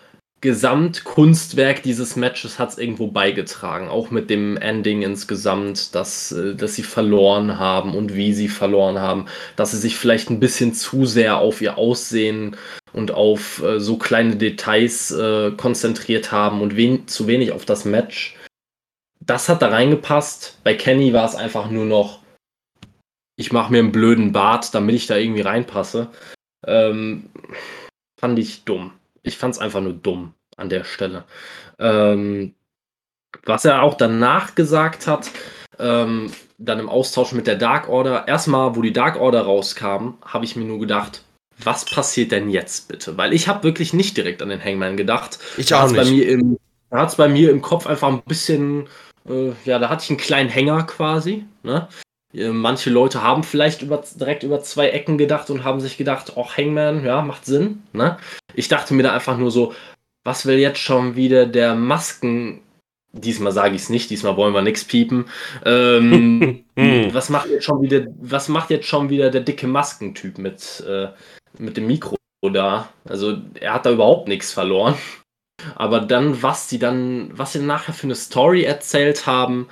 [0.42, 6.74] Gesamtkunstwerk dieses Matches hat es irgendwo beigetragen, auch mit dem Ending insgesamt, dass, äh, dass
[6.74, 11.06] sie verloren haben und wie sie verloren haben, dass sie sich vielleicht ein bisschen zu
[11.06, 12.56] sehr auf ihr Aussehen
[12.92, 17.84] und auf äh, so kleine Details äh, konzentriert haben und wen zu wenig auf das
[17.84, 18.36] Match.
[19.20, 20.58] Das hat da reingepasst.
[20.64, 22.18] Bei Kenny war es einfach nur noch,
[23.36, 26.08] ich mache mir einen blöden Bart, damit ich da irgendwie reinpasse.
[26.66, 27.30] Ähm,
[28.18, 31.24] fand ich dumm ich fand es einfach nur dumm an der Stelle.
[31.78, 32.54] Ähm,
[33.44, 35.30] was er auch danach gesagt hat,
[35.78, 40.44] ähm, dann im Austausch mit der Dark Order, erstmal, wo die Dark Order rauskam, habe
[40.44, 41.22] ich mir nur gedacht,
[41.58, 43.16] was passiert denn jetzt bitte?
[43.16, 45.38] Weil ich habe wirklich nicht direkt an den Hangman gedacht.
[45.56, 45.96] Ich auch nicht.
[45.96, 46.58] Bei mir im,
[46.90, 48.88] da hat es bei mir im Kopf einfach ein bisschen,
[49.28, 51.46] äh, ja, da hatte ich einen kleinen Hänger quasi.
[51.62, 51.88] Ne?
[52.34, 56.56] Manche Leute haben vielleicht über, direkt über zwei Ecken gedacht und haben sich gedacht, ach,
[56.56, 57.82] Hangman, ja, macht Sinn.
[57.92, 58.16] Ne?
[58.54, 59.74] Ich dachte mir da einfach nur so,
[60.24, 62.62] was will jetzt schon wieder der Masken.
[63.14, 65.26] Diesmal sage ich es nicht, diesmal wollen wir nichts piepen.
[65.66, 67.12] Ähm, hm.
[67.12, 71.08] was, macht jetzt schon wieder, was macht jetzt schon wieder der dicke Maskentyp mit, äh,
[71.58, 72.16] mit dem Mikro
[72.50, 72.88] da?
[73.06, 74.94] Also er hat da überhaupt nichts verloren.
[75.74, 79.68] Aber dann, was sie dann, was sie nachher für eine Story erzählt haben,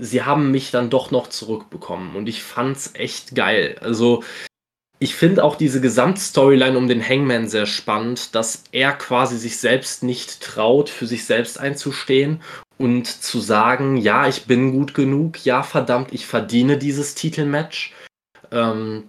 [0.00, 3.76] sie haben mich dann doch noch zurückbekommen und ich fand's echt geil.
[3.80, 4.24] Also
[4.98, 10.02] ich finde auch diese Gesamtstoryline um den Hangman sehr spannend, dass er quasi sich selbst
[10.02, 12.42] nicht traut, für sich selbst einzustehen
[12.76, 17.94] und zu sagen, ja, ich bin gut genug, ja, verdammt, ich verdiene dieses Titelmatch,
[18.50, 19.04] ähm,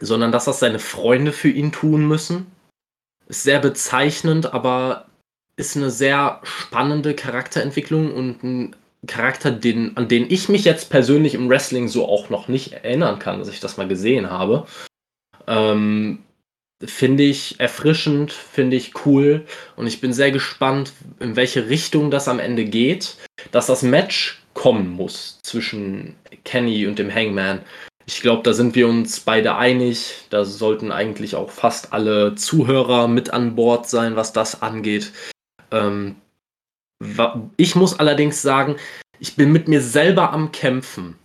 [0.00, 2.46] sondern dass das seine Freunde für ihn tun müssen.
[3.28, 5.06] Ist sehr bezeichnend, aber
[5.56, 11.34] ist eine sehr spannende Charakterentwicklung und ein Charakter, den, an den ich mich jetzt persönlich
[11.34, 14.66] im Wrestling so auch noch nicht erinnern kann, dass ich das mal gesehen habe.
[15.48, 16.22] Ähm,
[16.84, 19.44] finde ich erfrischend, finde ich cool
[19.76, 23.16] und ich bin sehr gespannt, in welche Richtung das am Ende geht.
[23.50, 27.60] Dass das Match kommen muss zwischen Kenny und dem Hangman.
[28.06, 30.26] Ich glaube, da sind wir uns beide einig.
[30.30, 35.12] Da sollten eigentlich auch fast alle Zuhörer mit an Bord sein, was das angeht.
[35.70, 36.16] Ähm,
[37.56, 38.76] ich muss allerdings sagen,
[39.18, 41.16] ich bin mit mir selber am Kämpfen,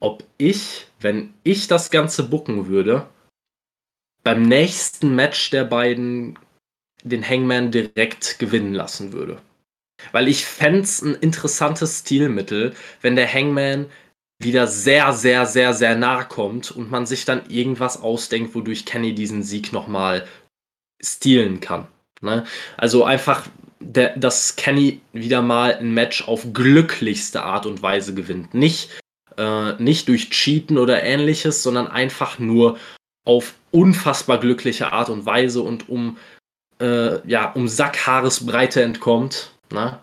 [0.00, 3.06] ob ich, wenn ich das Ganze bucken würde,
[4.22, 6.38] beim nächsten Match der beiden
[7.02, 9.40] den Hangman direkt gewinnen lassen würde.
[10.12, 13.86] Weil ich fände es ein interessantes Stilmittel, wenn der Hangman
[14.40, 19.14] wieder sehr, sehr, sehr, sehr nahe kommt und man sich dann irgendwas ausdenkt, wodurch Kenny
[19.14, 20.26] diesen Sieg nochmal
[21.02, 21.88] stehlen kann.
[22.20, 22.46] Ne?
[22.76, 23.46] Also einfach
[23.80, 28.54] der, dass Kenny wieder mal ein Match auf glücklichste Art und Weise gewinnt.
[28.54, 28.90] Nicht,
[29.36, 32.78] äh, nicht durch Cheaten oder ähnliches, sondern einfach nur
[33.24, 36.16] auf unfassbar glückliche Art und Weise und um,
[36.80, 39.52] äh, ja, um Sackhaaresbreite entkommt.
[39.70, 39.98] Ne?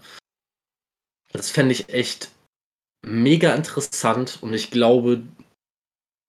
[1.33, 2.29] Das fände ich echt
[3.05, 5.23] mega interessant und ich glaube,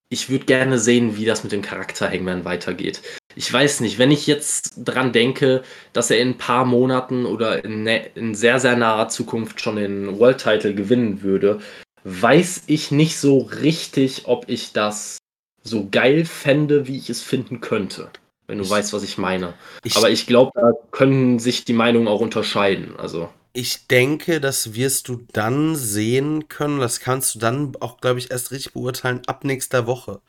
[0.09, 3.03] ich würde gerne sehen, wie das mit dem Charakter Hangman weitergeht
[3.37, 7.63] ich weiß nicht, wenn ich jetzt dran denke, dass er in ein paar Monaten oder
[7.65, 11.61] in, in sehr, sehr naher Zukunft schon den World Title gewinnen würde,
[12.05, 15.19] weiß ich nicht so richtig, ob ich das
[15.63, 18.09] so geil fände, wie ich es finden könnte.
[18.47, 19.55] Wenn du ich, weißt, was ich meine.
[19.85, 22.95] Ich, Aber ich glaube, da können sich die Meinungen auch unterscheiden.
[22.97, 23.29] Also.
[23.57, 26.79] Ich denke, das wirst du dann sehen können.
[26.79, 30.21] Das kannst du dann auch, glaube ich, erst richtig beurteilen ab nächster Woche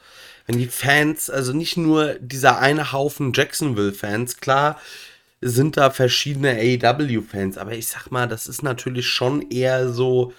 [0.48, 4.80] wenn die Fans, also nicht nur dieser eine Haufen Jacksonville-Fans, klar
[5.40, 10.34] sind da verschiedene AEW-Fans, aber ich sag mal, das ist natürlich schon eher so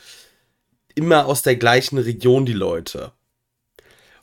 [0.96, 3.12] immer aus der gleichen Region die Leute.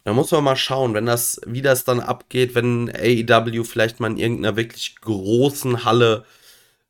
[0.04, 4.12] Da muss man mal schauen, wenn das, wie das dann abgeht, wenn AEW vielleicht mal
[4.12, 6.45] in irgendeiner wirklich großen Halle äh,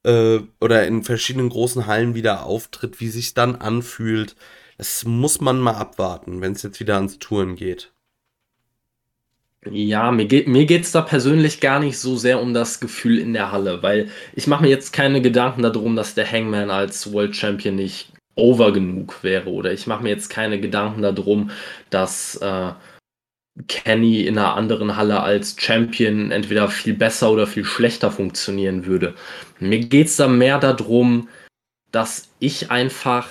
[0.06, 4.36] oder in verschiedenen großen Hallen wieder auftritt, wie sich dann anfühlt.
[4.78, 7.91] Das muss man mal abwarten, wenn es jetzt wieder ans Touren geht.
[9.72, 13.34] Ja, mir geht mir geht's da persönlich gar nicht so sehr um das Gefühl in
[13.34, 17.36] der Halle, weil ich mache mir jetzt keine Gedanken darum, dass der Hangman als World
[17.36, 21.49] Champion nicht over genug wäre oder ich mache mir jetzt keine Gedanken darum,
[21.89, 22.74] dass äh,
[23.68, 29.16] Kenny in einer anderen Halle als Champion entweder viel besser oder viel schlechter funktionieren würde.
[29.60, 31.30] Mir geht's da mehr darum,
[31.91, 33.30] dass ich einfach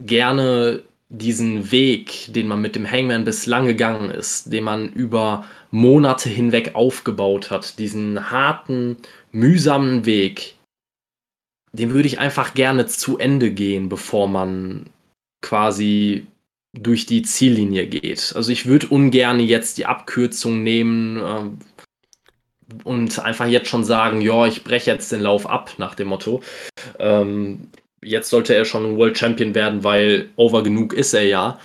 [0.00, 6.28] gerne diesen Weg, den man mit dem Hangman bislang gegangen ist, den man über Monate
[6.28, 8.96] hinweg aufgebaut hat, diesen harten,
[9.32, 10.54] mühsamen Weg,
[11.72, 14.86] den würde ich einfach gerne zu Ende gehen, bevor man
[15.42, 16.26] quasi
[16.82, 18.32] durch die Ziellinie geht.
[18.34, 24.46] Also ich würde ungern jetzt die Abkürzung nehmen äh, und einfach jetzt schon sagen, ja,
[24.46, 26.42] ich breche jetzt den Lauf ab nach dem Motto.
[26.98, 27.68] Ähm,
[28.02, 31.60] jetzt sollte er schon World Champion werden, weil over genug ist er ja.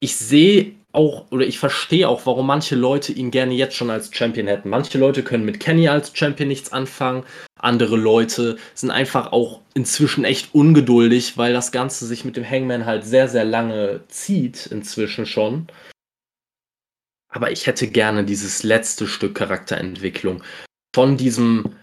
[0.00, 4.14] Ich sehe auch oder ich verstehe auch, warum manche Leute ihn gerne jetzt schon als
[4.14, 4.70] Champion hätten.
[4.70, 7.24] Manche Leute können mit Kenny als Champion nichts anfangen.
[7.58, 12.86] Andere Leute sind einfach auch inzwischen echt ungeduldig, weil das Ganze sich mit dem Hangman
[12.86, 15.66] halt sehr, sehr lange zieht, inzwischen schon.
[17.28, 20.42] Aber ich hätte gerne dieses letzte Stück Charakterentwicklung
[20.94, 21.76] von diesem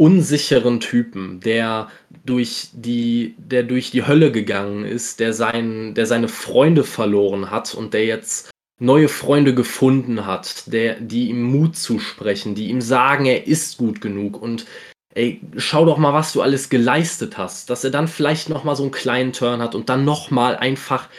[0.00, 1.90] unsicheren Typen, der
[2.24, 7.74] durch die, der durch die Hölle gegangen ist, der, sein, der seine Freunde verloren hat
[7.74, 13.26] und der jetzt neue Freunde gefunden hat, der, die ihm Mut zusprechen, die ihm sagen,
[13.26, 14.64] er ist gut genug und
[15.14, 18.76] ey, schau doch mal, was du alles geleistet hast, dass er dann vielleicht noch mal
[18.76, 21.10] so einen kleinen Turn hat und dann noch mal einfach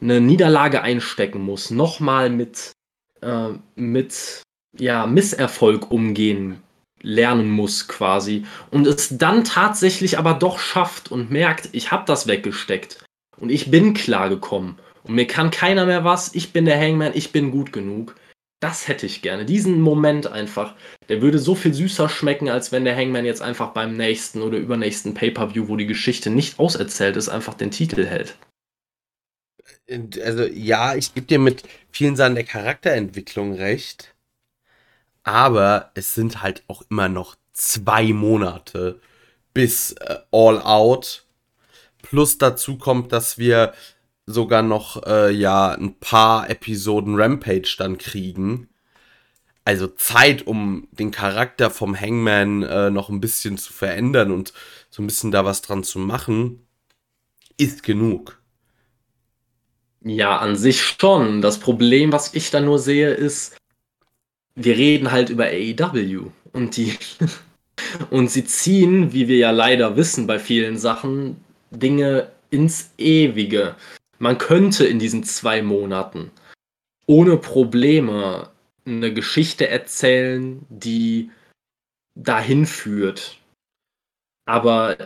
[0.00, 2.72] eine Niederlage einstecken muss, noch mal mit
[3.20, 4.42] äh, mit
[4.78, 6.62] ja Misserfolg umgehen
[7.02, 12.26] lernen muss quasi und es dann tatsächlich aber doch schafft und merkt, ich habe das
[12.26, 13.04] weggesteckt
[13.38, 17.32] und ich bin klargekommen und mir kann keiner mehr was, ich bin der Hangman, ich
[17.32, 18.16] bin gut genug.
[18.62, 19.46] Das hätte ich gerne.
[19.46, 20.74] Diesen Moment einfach.
[21.08, 24.58] Der würde so viel süßer schmecken, als wenn der Hangman jetzt einfach beim nächsten oder
[24.58, 28.36] übernächsten Pay-Per-View, wo die Geschichte nicht auserzählt ist, einfach den Titel hält.
[30.22, 34.14] Also ja, ich gebe dir mit vielen Sachen der Charakterentwicklung recht
[35.22, 39.00] aber es sind halt auch immer noch zwei Monate
[39.54, 41.26] bis äh, All Out.
[42.02, 43.74] Plus dazu kommt, dass wir
[44.26, 48.68] sogar noch äh, ja ein paar Episoden Rampage dann kriegen.
[49.64, 54.52] Also Zeit, um den Charakter vom Hangman äh, noch ein bisschen zu verändern und
[54.88, 56.66] so ein bisschen da was dran zu machen,
[57.56, 58.40] ist genug.
[60.02, 61.42] Ja, an sich schon.
[61.42, 63.59] Das Problem, was ich da nur sehe, ist,
[64.64, 66.96] wir reden halt über AEW und die
[68.10, 71.36] und sie ziehen, wie wir ja leider wissen bei vielen Sachen,
[71.70, 73.76] Dinge ins Ewige.
[74.18, 76.30] Man könnte in diesen zwei Monaten
[77.06, 78.50] ohne Probleme
[78.86, 81.30] eine Geschichte erzählen, die
[82.14, 83.38] dahin führt.
[84.46, 84.96] Aber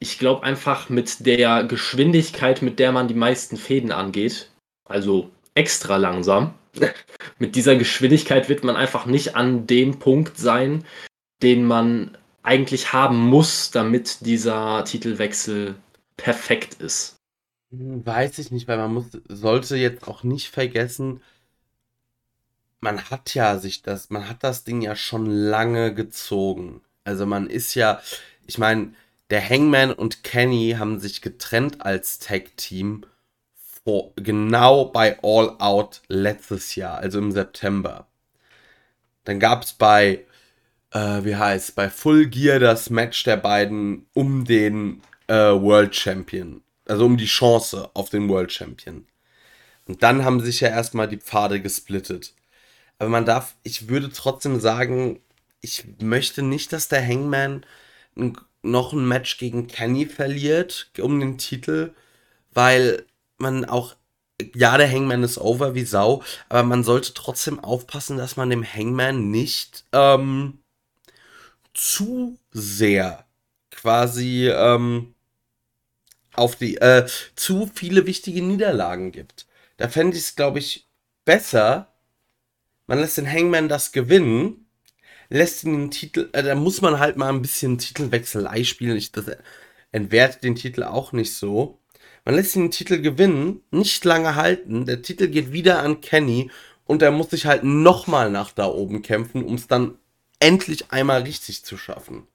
[0.00, 4.50] ich glaube einfach mit der Geschwindigkeit, mit der man die meisten Fäden angeht,
[4.88, 6.54] also extra langsam,
[7.38, 10.84] mit dieser Geschwindigkeit wird man einfach nicht an dem Punkt sein,
[11.42, 15.76] den man eigentlich haben muss, damit dieser Titelwechsel
[16.16, 17.16] perfekt ist.
[17.70, 21.20] Hm, weiß ich nicht, weil man muss, sollte jetzt auch nicht vergessen,
[22.80, 26.80] man hat ja sich das, man hat das Ding ja schon lange gezogen.
[27.04, 28.00] Also man ist ja,
[28.46, 28.94] ich meine,
[29.30, 33.04] der Hangman und Kenny haben sich getrennt als Tag-Team
[33.88, 38.06] vor, genau bei All Out letztes Jahr, also im September.
[39.24, 40.26] Dann gab es bei,
[40.92, 46.60] äh, wie heißt bei Full Gear das Match der beiden um den äh, World Champion.
[46.84, 49.06] Also um die Chance auf den World Champion.
[49.86, 52.34] Und dann haben sich ja erstmal die Pfade gesplittet.
[52.98, 55.22] Aber man darf, ich würde trotzdem sagen,
[55.62, 57.64] ich möchte nicht, dass der Hangman
[58.60, 61.94] noch ein Match gegen Kenny verliert um den Titel,
[62.52, 63.06] weil
[63.40, 63.96] man auch,
[64.54, 68.64] ja, der Hangman ist over wie Sau, aber man sollte trotzdem aufpassen, dass man dem
[68.64, 70.58] Hangman nicht ähm,
[71.74, 73.26] zu sehr
[73.70, 75.14] quasi ähm,
[76.34, 79.46] auf die, äh, zu viele wichtige Niederlagen gibt.
[79.76, 80.88] Da fände ich es, glaube ich,
[81.24, 81.92] besser,
[82.86, 84.66] man lässt den Hangman das gewinnen,
[85.28, 88.96] lässt ihn den Titel, äh, da muss man halt mal ein bisschen Titelwechselei spielen.
[88.96, 89.26] Ich, das
[89.92, 91.78] entwertet den Titel auch nicht so.
[92.28, 94.84] Man lässt ihn den Titel gewinnen, nicht lange halten.
[94.84, 96.50] Der Titel geht wieder an Kenny
[96.84, 99.96] und er muss sich halt nochmal nach da oben kämpfen, um es dann
[100.38, 102.26] endlich einmal richtig zu schaffen.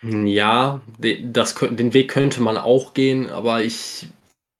[0.00, 0.80] Ja,
[1.24, 4.06] das, den Weg könnte man auch gehen, aber ich,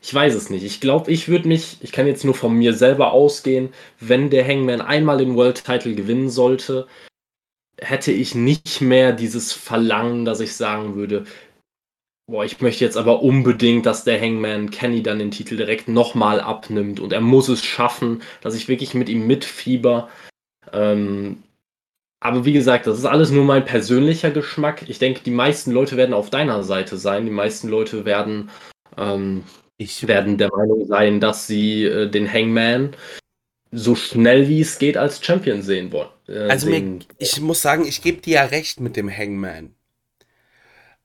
[0.02, 0.64] ich weiß es nicht.
[0.64, 4.46] Ich glaube, ich würde mich, ich kann jetzt nur von mir selber ausgehen, wenn der
[4.46, 6.88] Hangman einmal den World Title gewinnen sollte,
[7.80, 11.24] hätte ich nicht mehr dieses Verlangen, dass ich sagen würde,
[12.26, 16.40] Boah, ich möchte jetzt aber unbedingt, dass der Hangman Kenny dann den Titel direkt nochmal
[16.40, 20.08] abnimmt und er muss es schaffen, dass ich wirklich mit ihm mitfieber.
[20.72, 21.42] Ähm,
[22.20, 24.88] aber wie gesagt, das ist alles nur mein persönlicher Geschmack.
[24.88, 27.26] Ich denke, die meisten Leute werden auf deiner Seite sein.
[27.26, 28.48] Die meisten Leute werden,
[28.96, 29.44] ähm,
[29.76, 32.96] ich werden der Meinung sein, dass sie äh, den Hangman
[33.70, 36.08] so schnell wie es geht als Champion sehen wollen.
[36.26, 39.74] Äh, also mir, ich muss sagen, ich gebe dir ja recht mit dem Hangman.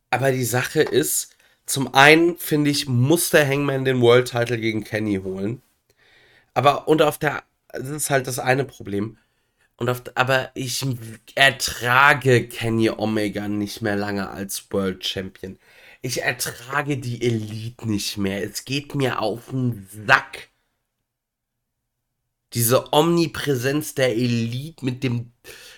[0.09, 1.35] Aber die Sache ist,
[1.65, 5.61] zum einen finde ich, muss der Hangman den World Title gegen Kenny holen.
[6.53, 9.17] Aber und auf der, das ist halt das eine Problem.
[9.77, 10.85] Und auf, aber ich
[11.35, 15.57] ertrage Kenny Omega nicht mehr lange als World Champion.
[16.01, 18.43] Ich ertrage die Elite nicht mehr.
[18.43, 20.49] Es geht mir auf den Sack.
[22.53, 25.31] Diese Omnipräsenz der Elite mit dem,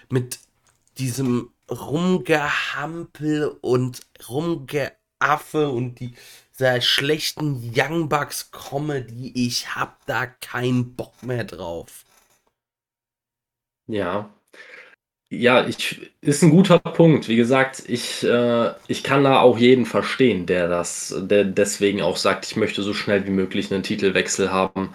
[0.10, 0.40] mit
[0.98, 6.14] diesem Rumgehampel und Rumgeaffe und die,
[6.54, 9.32] dieser schlechten Young Bucks Comedy.
[9.34, 12.06] Ich hab da keinen Bock mehr drauf.
[13.88, 14.30] Ja.
[15.34, 17.30] Ja, ich ist ein guter Punkt.
[17.30, 22.18] Wie gesagt, ich, äh, ich kann da auch jeden verstehen, der das, der deswegen auch
[22.18, 24.94] sagt, ich möchte so schnell wie möglich einen Titelwechsel haben.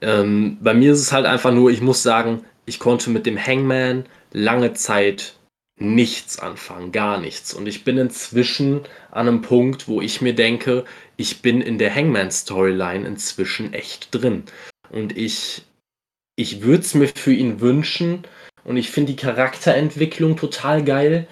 [0.00, 3.38] Ähm, bei mir ist es halt einfach nur, ich muss sagen, ich konnte mit dem
[3.38, 5.37] Hangman lange Zeit
[5.80, 7.54] nichts anfangen, gar nichts.
[7.54, 10.84] Und ich bin inzwischen an einem Punkt, wo ich mir denke,
[11.16, 14.44] ich bin in der Hangman-Storyline inzwischen echt drin.
[14.90, 15.62] Und ich
[16.38, 18.22] ich würde es mir für ihn wünschen
[18.62, 21.26] und ich finde die Charakterentwicklung total geil.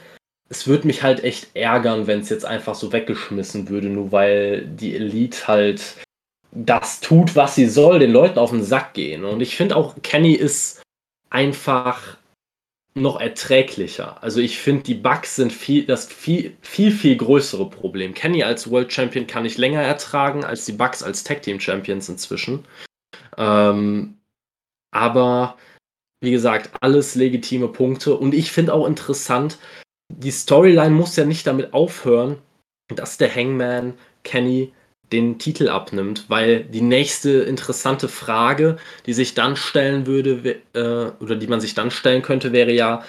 [0.48, 4.66] Es würde mich halt echt ärgern, wenn es jetzt einfach so weggeschmissen würde, nur weil
[4.66, 5.98] die Elite halt
[6.50, 9.24] das tut, was sie soll, den Leuten auf den Sack gehen.
[9.24, 10.82] Und ich finde auch, Kenny ist
[11.30, 12.16] einfach
[12.96, 14.22] noch erträglicher.
[14.22, 18.14] Also ich finde, die Bugs sind viel, das viel, viel, viel größere Problem.
[18.14, 22.08] Kenny als World Champion kann ich länger ertragen als die Bugs als Tag Team Champions
[22.08, 22.64] inzwischen.
[23.36, 24.18] Ähm,
[24.92, 25.58] aber
[26.22, 28.16] wie gesagt, alles legitime Punkte.
[28.16, 29.58] Und ich finde auch interessant,
[30.10, 32.38] die Storyline muss ja nicht damit aufhören,
[32.88, 34.72] dass der Hangman Kenny
[35.12, 38.76] den Titel abnimmt, weil die nächste interessante Frage,
[39.06, 43.04] die sich dann stellen würde, äh, oder die man sich dann stellen könnte, wäre ja,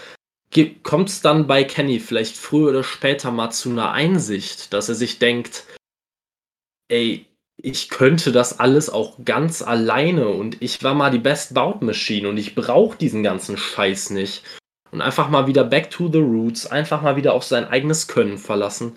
[0.83, 4.95] kommt es dann bei Kenny vielleicht früher oder später mal zu einer Einsicht, dass er
[4.95, 5.65] sich denkt,
[6.89, 7.25] ey,
[7.61, 12.29] ich könnte das alles auch ganz alleine und ich war mal die Best Bout Machine
[12.29, 14.43] und ich brauche diesen ganzen Scheiß nicht.
[14.91, 18.37] Und einfach mal wieder back to the roots, einfach mal wieder auf sein eigenes Können
[18.37, 18.95] verlassen.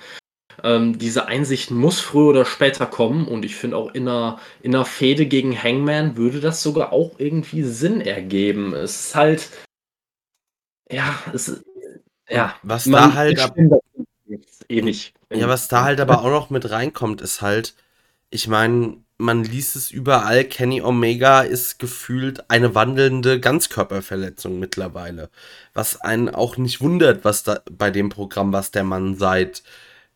[0.65, 4.75] Ähm, diese Einsicht muss früher oder später kommen und ich finde auch in einer, in
[4.75, 8.75] einer Fehde gegen Hangman würde das sogar auch irgendwie Sinn ergeben.
[8.75, 9.51] Es ist halt,
[10.91, 11.63] ja, es
[12.29, 12.55] ja.
[12.63, 13.57] Was da halt, ab,
[14.69, 15.15] eh nicht.
[15.33, 17.75] Ja, was da halt aber auch noch mit reinkommt, ist halt,
[18.31, 25.31] ich meine, man liest es überall, Kenny Omega ist gefühlt eine wandelnde Ganzkörperverletzung mittlerweile.
[25.75, 29.63] Was einen auch nicht wundert, was da bei dem Programm, was der Mann seit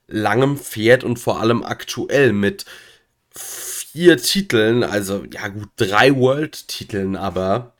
[0.07, 2.65] langem fährt und vor allem aktuell mit
[3.31, 7.75] vier Titeln, also ja gut, drei World-Titeln, aber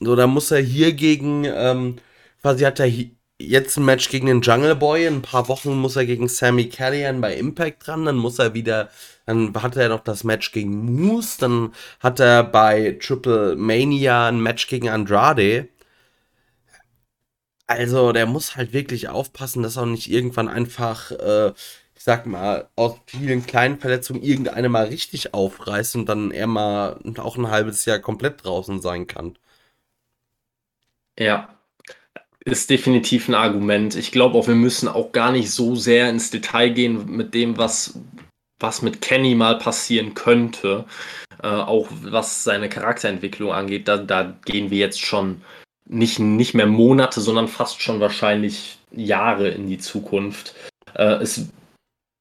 [0.00, 1.96] so, da muss er hier gegen, ähm,
[2.40, 2.90] quasi hat er
[3.38, 5.06] jetzt ein Match gegen den Jungle Boy.
[5.06, 8.04] In ein paar Wochen muss er gegen Sammy Callihan bei Impact dran.
[8.04, 8.90] Dann muss er wieder.
[9.26, 11.36] Dann hat er noch das Match gegen Moose.
[11.40, 15.68] Dann hat er bei Triple Mania ein Match gegen Andrade.
[17.72, 21.48] Also, der muss halt wirklich aufpassen, dass er nicht irgendwann einfach, äh,
[21.94, 27.00] ich sag mal, aus vielen kleinen Verletzungen irgendeine mal richtig aufreißt und dann er mal
[27.18, 29.38] auch ein halbes Jahr komplett draußen sein kann.
[31.18, 31.48] Ja,
[32.44, 33.94] ist definitiv ein Argument.
[33.94, 37.56] Ich glaube auch, wir müssen auch gar nicht so sehr ins Detail gehen mit dem,
[37.56, 37.98] was,
[38.58, 40.84] was mit Kenny mal passieren könnte.
[41.42, 45.42] Äh, auch was seine Charakterentwicklung angeht, da, da gehen wir jetzt schon
[45.88, 50.54] nicht, nicht mehr Monate, sondern fast schon wahrscheinlich Jahre in die Zukunft.
[50.94, 51.48] Äh, es,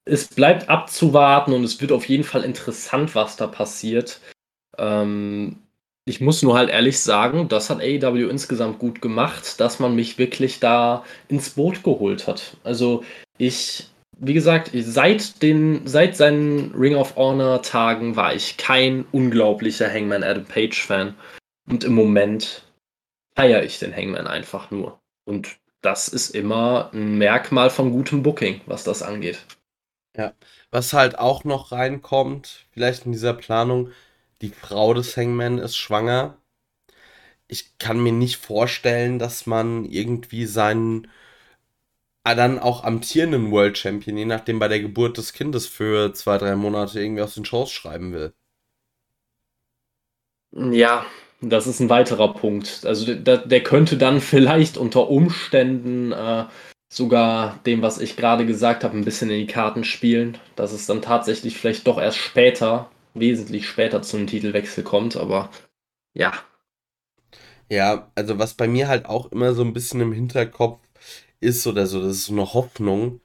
[0.05, 4.19] es bleibt abzuwarten und es wird auf jeden Fall interessant, was da passiert.
[4.77, 5.57] Ähm,
[6.05, 10.17] ich muss nur halt ehrlich sagen, das hat AEW insgesamt gut gemacht, dass man mich
[10.17, 12.57] wirklich da ins Boot geholt hat.
[12.63, 13.03] Also
[13.37, 13.87] ich,
[14.17, 20.23] wie gesagt, seit, den, seit seinen Ring of Honor Tagen war ich kein unglaublicher Hangman
[20.23, 21.13] Adam Page Fan.
[21.69, 22.63] Und im Moment
[23.35, 24.99] feiere ich den Hangman einfach nur.
[25.25, 29.45] Und das ist immer ein Merkmal von gutem Booking, was das angeht.
[30.15, 30.33] Ja,
[30.71, 33.91] was halt auch noch reinkommt, vielleicht in dieser Planung,
[34.41, 36.37] die Frau des Hangman ist schwanger.
[37.47, 41.07] Ich kann mir nicht vorstellen, dass man irgendwie seinen
[42.23, 46.37] äh, dann auch amtierenden World Champion, je nachdem bei der Geburt des Kindes für zwei,
[46.37, 48.33] drei Monate irgendwie aus den Shows schreiben will.
[50.53, 51.05] Ja,
[51.41, 52.85] das ist ein weiterer Punkt.
[52.85, 56.45] Also der, der könnte dann vielleicht unter Umständen äh,
[56.89, 60.85] sogar dem, was ich gerade gesagt habe, ein bisschen in die Karten spielen, dass es
[60.85, 65.49] dann tatsächlich vielleicht doch erst später, wesentlich später zu einem Titelwechsel kommt, aber
[66.13, 66.33] ja.
[67.69, 70.81] Ja, also was bei mir halt auch immer so ein bisschen im Hinterkopf
[71.39, 73.21] ist oder so, das ist so eine Hoffnung.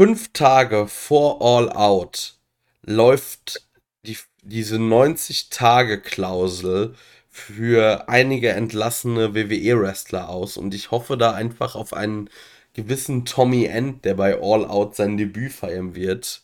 [0.00, 2.38] Fünf Tage vor All Out
[2.82, 3.68] läuft
[4.06, 6.94] die, diese 90-Tage-Klausel
[7.28, 12.30] für einige entlassene WWE-Wrestler aus und ich hoffe da einfach auf einen
[12.74, 16.42] gewissen Tommy End, der bei All Out sein Debüt feiern wird.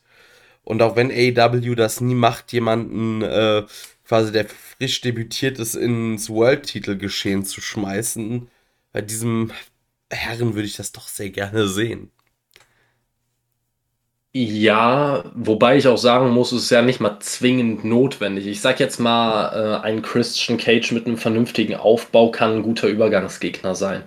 [0.64, 3.64] Und auch wenn AEW das nie macht, jemanden äh,
[4.07, 8.48] quasi, der frisch debütiert ist, ins World-Titel-Geschehen zu schmeißen,
[8.92, 9.53] bei diesem
[10.11, 12.11] Herren würde ich das doch sehr gerne sehen.
[14.33, 18.47] Ja, wobei ich auch sagen muss, es ist ja nicht mal zwingend notwendig.
[18.47, 22.87] Ich sag jetzt mal, äh, ein Christian Cage mit einem vernünftigen Aufbau kann ein guter
[22.87, 24.05] Übergangsgegner sein.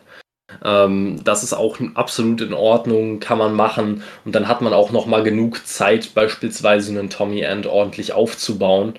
[0.63, 4.03] Ähm, das ist auch absolut in Ordnung, kann man machen.
[4.23, 8.93] Und dann hat man auch noch mal genug Zeit, beispielsweise einen Tommy End ordentlich aufzubauen.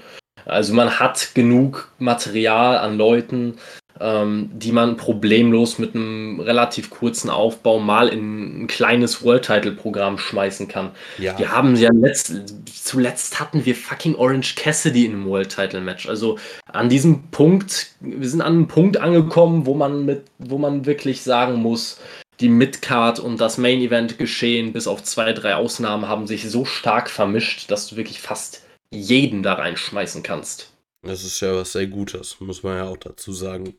[0.44, 3.56] Also man hat genug Material an Leuten,
[4.00, 10.66] ähm, die man problemlos mit einem relativ kurzen Aufbau mal in ein kleines World-Title-Programm schmeißen
[10.66, 10.90] kann.
[11.18, 11.38] Ja.
[11.38, 12.32] Wir haben ja letzt,
[12.74, 16.08] zuletzt hatten wir fucking Orange Cassidy in einem World-Title-Match.
[16.08, 20.86] Also an diesem Punkt, wir sind an einem Punkt angekommen, wo man mit, wo man
[20.86, 22.00] wirklich sagen muss,
[22.40, 26.64] die Midcard und das Main Event geschehen, bis auf zwei, drei Ausnahmen, haben sich so
[26.64, 30.70] stark vermischt, dass du wirklich fast jeden da reinschmeißen kannst.
[31.02, 33.74] Das ist ja was sehr Gutes, muss man ja auch dazu sagen.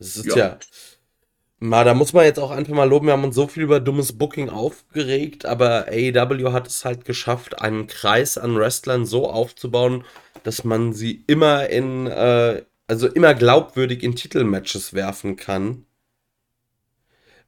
[0.00, 0.36] Das ist ja.
[0.36, 0.58] ja.
[1.60, 4.16] Da muss man jetzt auch einfach mal loben, wir haben uns so viel über dummes
[4.16, 10.04] Booking aufgeregt, aber AEW hat es halt geschafft, einen Kreis an Wrestlern so aufzubauen,
[10.42, 15.84] dass man sie immer in, äh, also immer glaubwürdig in Titelmatches werfen kann.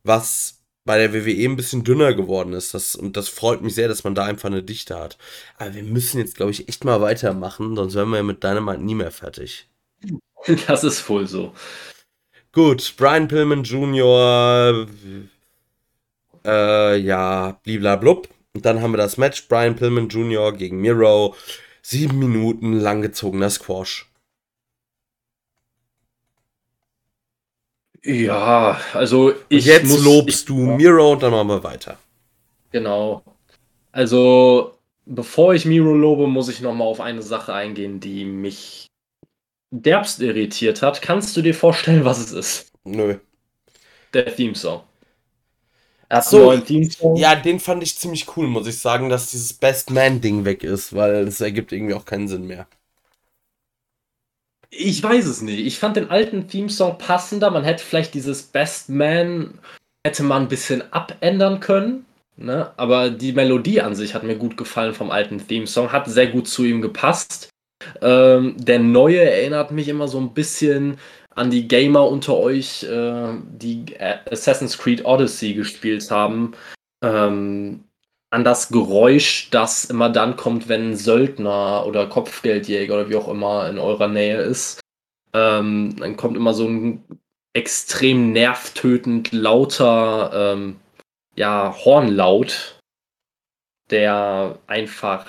[0.05, 2.75] Was bei der WWE ein bisschen dünner geworden ist.
[2.75, 5.17] Das, und das freut mich sehr, dass man da einfach eine Dichte hat.
[5.57, 8.95] Aber wir müssen jetzt, glaube ich, echt mal weitermachen, sonst werden wir mit Dynamite nie
[8.95, 9.69] mehr fertig.
[10.67, 11.55] Das ist wohl so.
[12.53, 14.87] Gut, Brian Pillman Jr.,
[16.45, 18.29] äh, ja, bliblablub.
[18.55, 20.53] Und dann haben wir das Match Brian Pillman Jr.
[20.53, 21.35] gegen Miro.
[21.81, 24.07] Sieben Minuten langgezogener Squash.
[28.05, 29.65] Ja, also ich.
[29.65, 31.99] Und jetzt muss, lobst ich, du Miro und dann machen wir weiter.
[32.71, 33.23] Genau.
[33.93, 34.77] Also,
[35.07, 38.92] bevor ich Miro lobe, muss ich nochmal auf eine Sache eingehen, die mich
[39.73, 41.03] derbst irritiert hat.
[41.03, 42.73] Kannst du dir vorstellen, was es ist?
[42.85, 43.17] Nö.
[44.15, 44.83] Der Theme-Song.
[46.15, 46.53] Ach so,
[47.15, 50.95] ja, den fand ich ziemlich cool, muss ich sagen, dass dieses Best Man-Ding weg ist,
[50.95, 52.67] weil es ergibt irgendwie auch keinen Sinn mehr.
[54.69, 55.61] Ich weiß es nicht.
[55.61, 57.51] Ich fand den alten Theme-Song passender.
[57.51, 59.59] Man hätte vielleicht dieses Best Man
[60.05, 62.05] hätte man ein bisschen abändern können.
[62.37, 62.73] Ne?
[62.77, 65.93] Aber die Melodie an sich hat mir gut gefallen vom alten Theme-Song.
[65.93, 67.52] Hat sehr gut zu ihm gepasst.
[68.01, 70.99] Ähm, der neue erinnert mich immer so ein bisschen
[71.35, 73.87] an die Gamer unter euch, äh, die
[74.31, 76.53] Assassin's Creed Odyssey gespielt haben.
[77.03, 77.85] Ähm,
[78.31, 83.29] an das Geräusch, das immer dann kommt, wenn ein Söldner oder Kopfgeldjäger oder wie auch
[83.29, 84.81] immer in eurer Nähe ist.
[85.35, 87.05] Ähm, dann kommt immer so ein
[87.53, 90.77] extrem nervtötend lauter ähm,
[91.37, 92.81] ja, Hornlaut,
[93.91, 95.27] der einfach,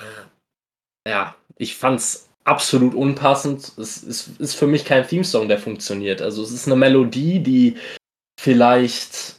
[1.06, 3.72] ja, ich fand's absolut unpassend.
[3.78, 6.22] Es ist, ist für mich kein Theme-Song, der funktioniert.
[6.22, 7.76] Also es ist eine Melodie, die
[8.40, 9.36] vielleicht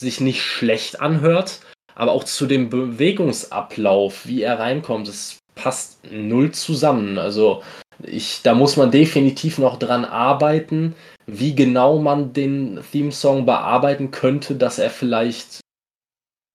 [0.00, 1.60] sich nicht schlecht anhört,
[1.94, 7.18] aber auch zu dem Bewegungsablauf, wie er reinkommt, es passt null zusammen.
[7.18, 7.62] Also
[8.02, 10.94] ich, da muss man definitiv noch dran arbeiten,
[11.26, 15.60] wie genau man den Theme-Song bearbeiten könnte, dass er vielleicht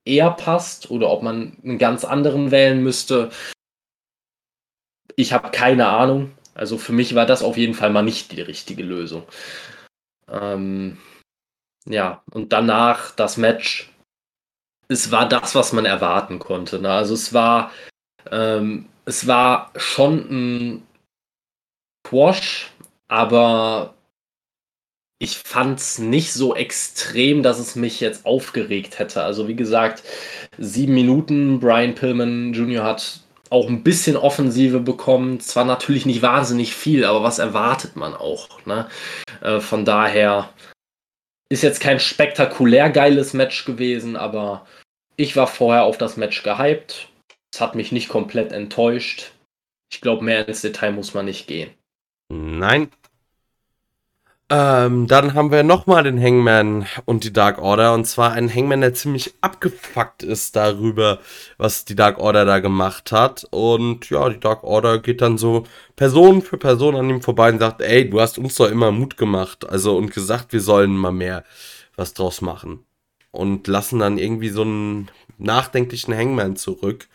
[0.05, 3.29] eher passt oder ob man einen ganz anderen wählen müsste.
[5.17, 6.31] Ich habe keine Ahnung.
[6.53, 9.23] Also für mich war das auf jeden Fall mal nicht die richtige Lösung.
[10.29, 10.97] Ähm,
[11.85, 13.91] ja, und danach das Match.
[14.87, 16.79] Es war das, was man erwarten konnte.
[16.79, 16.91] Ne?
[16.91, 17.71] Also es war,
[18.31, 20.87] ähm, es war schon ein
[22.03, 22.71] Quash,
[23.07, 23.95] aber
[25.19, 29.23] ich fand es nicht so extrem, dass es mich jetzt aufgeregt hätte.
[29.23, 30.03] Also wie gesagt,
[30.57, 31.59] sieben Minuten.
[31.59, 32.83] Brian Pillman Jr.
[32.83, 35.39] hat auch ein bisschen Offensive bekommen.
[35.39, 38.65] Zwar natürlich nicht wahnsinnig viel, aber was erwartet man auch?
[38.65, 38.87] Ne?
[39.41, 40.49] Äh, von daher
[41.49, 44.65] ist jetzt kein spektakulär geiles Match gewesen, aber
[45.15, 47.09] ich war vorher auf das Match gehypt.
[47.53, 49.31] Es hat mich nicht komplett enttäuscht.
[49.91, 51.71] Ich glaube, mehr ins Detail muss man nicht gehen.
[52.29, 52.91] Nein.
[54.49, 57.93] Ähm, dann haben wir nochmal den Hangman und die Dark Order.
[57.93, 61.19] Und zwar ein Hangman, der ziemlich abgefuckt ist darüber,
[61.57, 63.45] was die Dark Order da gemacht hat.
[63.51, 65.65] Und ja, die Dark Order geht dann so
[65.97, 69.17] Person für Person an ihm vorbei und sagt, ey, du hast uns doch immer Mut
[69.17, 69.69] gemacht.
[69.69, 71.43] Also und gesagt, wir sollen mal mehr
[71.97, 72.85] was draus machen.
[73.31, 77.09] Und lassen dann irgendwie so einen nachdenklichen Hangman zurück.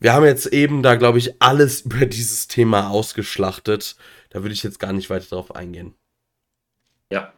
[0.00, 3.96] Wir haben jetzt eben da, glaube ich, alles über dieses Thema ausgeschlachtet.
[4.30, 5.94] Da würde ich jetzt gar nicht weiter drauf eingehen.
[7.10, 7.32] Ja.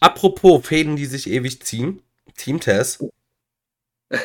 [0.00, 2.02] Apropos Fäden, die sich ewig ziehen.
[2.36, 3.04] Team Tess.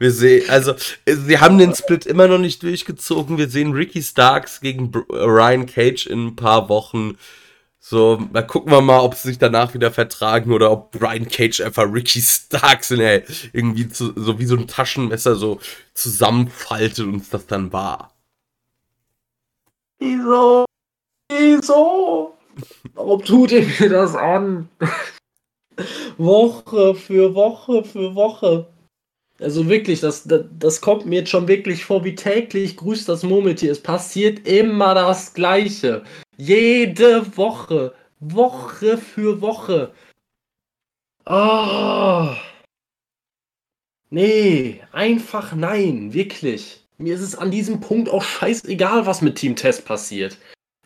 [0.00, 0.74] Wir sehen, also,
[1.06, 3.36] sie haben den Split immer noch nicht durchgezogen.
[3.36, 7.18] Wir sehen Ricky Starks gegen Ryan Cage in ein paar Wochen.
[7.80, 11.62] So, da gucken wir mal, ob sie sich danach wieder vertragen oder ob Ryan Cage
[11.62, 15.58] einfach Ricky Starks in, ey, irgendwie zu, so wie so ein Taschenmesser so
[15.94, 18.17] zusammenfaltet und das dann war.
[19.98, 20.64] Wieso?
[21.30, 22.34] Wieso?
[22.94, 24.68] Warum tut ihr mir das an?
[26.16, 28.66] Woche für Woche für Woche.
[29.40, 33.22] Also wirklich, das, das, das, kommt mir jetzt schon wirklich vor wie täglich grüßt das
[33.22, 33.70] Murmeltier.
[33.70, 36.02] Es passiert immer das Gleiche.
[36.36, 37.94] Jede Woche.
[38.18, 39.92] Woche für Woche.
[41.26, 42.34] Oh.
[44.10, 46.87] Nee, einfach nein, wirklich.
[47.00, 50.36] Mir ist es an diesem Punkt auch scheißegal, was mit Team Test passiert.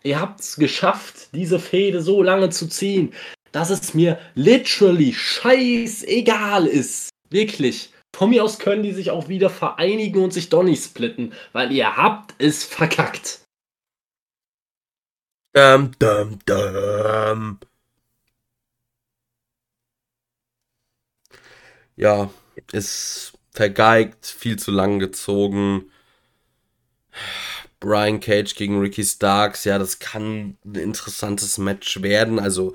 [0.02, 3.14] Ihr habt es geschafft, diese Fehde so lange zu ziehen,
[3.50, 7.08] dass es mir literally scheißegal ist.
[7.30, 7.94] Wirklich.
[8.14, 11.96] Von mir aus können die sich auch wieder vereinigen und sich Donny splitten, weil ihr
[11.96, 13.40] habt es verkackt.
[15.54, 17.58] Dum, dum, dum.
[21.96, 22.30] Ja,
[22.72, 25.91] ist vergeigt, viel zu lang gezogen.
[27.80, 32.74] Brian Cage gegen Ricky Starks, ja, das kann ein interessantes Match werden, also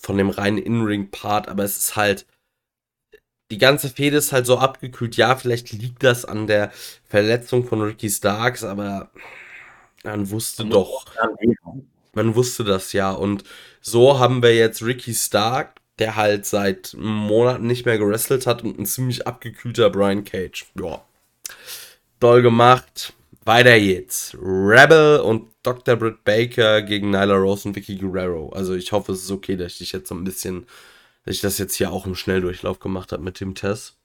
[0.00, 2.26] von dem reinen In-Ring-Part, aber es ist halt,
[3.50, 5.16] die ganze Fehde ist halt so abgekühlt.
[5.16, 6.72] Ja, vielleicht liegt das an der
[7.08, 9.10] Verletzung von Ricky Starks, aber
[10.04, 11.04] man wusste man doch,
[12.12, 13.12] man wusste das ja.
[13.12, 13.44] Und
[13.80, 18.78] so haben wir jetzt Ricky Stark, der halt seit Monaten nicht mehr gewrestelt hat und
[18.78, 20.66] ein ziemlich abgekühlter Brian Cage.
[20.80, 21.04] Ja,
[22.20, 23.12] doll gemacht.
[23.46, 24.36] Weiter geht's.
[24.40, 25.94] Rebel und Dr.
[25.94, 28.48] Britt Baker gegen Nyla Rose und Vicky Guerrero.
[28.50, 30.66] Also ich hoffe, es ist okay, dass ich dich jetzt so ein bisschen,
[31.24, 33.96] dass ich das jetzt hier auch im Schnelldurchlauf gemacht habe mit dem Test.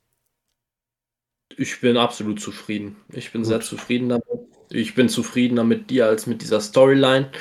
[1.57, 2.97] Ich bin absolut zufrieden.
[3.09, 3.49] Ich bin Gut.
[3.49, 4.23] sehr zufrieden damit.
[4.69, 7.31] Ich bin zufriedener mit dir als mit dieser Storyline.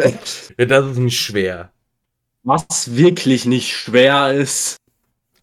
[0.58, 1.72] das ist nicht schwer.
[2.42, 4.76] Was wirklich nicht schwer ist.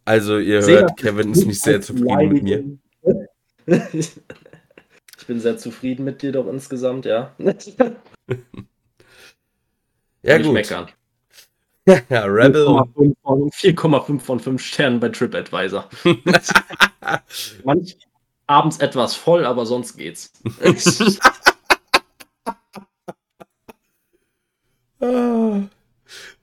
[0.05, 2.77] Also, ihr sehr hört, Kevin ist nicht sehr zufrieden mit mir.
[5.21, 7.35] Ich bin sehr zufrieden mit dir doch insgesamt, ja.
[10.23, 10.51] ja, gut.
[10.51, 10.89] meckern.
[11.85, 12.65] ja, Rebel.
[12.65, 15.87] 4,5 von 5 Sternen bei TripAdvisor.
[17.63, 17.97] Manch
[18.47, 20.33] abends etwas voll, aber sonst geht's.
[25.01, 25.61] ah.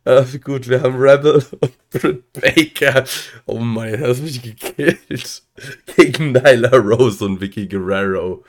[0.08, 3.04] Äh, gut, wir haben Rebel und Britt Baker.
[3.44, 5.42] Oh mein, das hat mich gekillt.
[5.96, 8.42] Gegen Nyla Rose und Vicky Guerrero.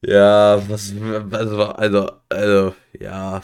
[0.00, 0.92] Ja, was,
[1.30, 3.42] also, also, also, ja.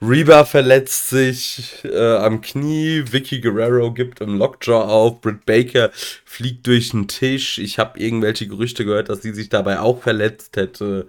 [0.00, 6.66] Reba verletzt sich äh, am Knie, Vicky Guerrero gibt im Lockjaw auf, Britt Baker fliegt
[6.68, 7.58] durch den Tisch.
[7.58, 11.08] Ich habe irgendwelche Gerüchte gehört, dass sie sich dabei auch verletzt hätte.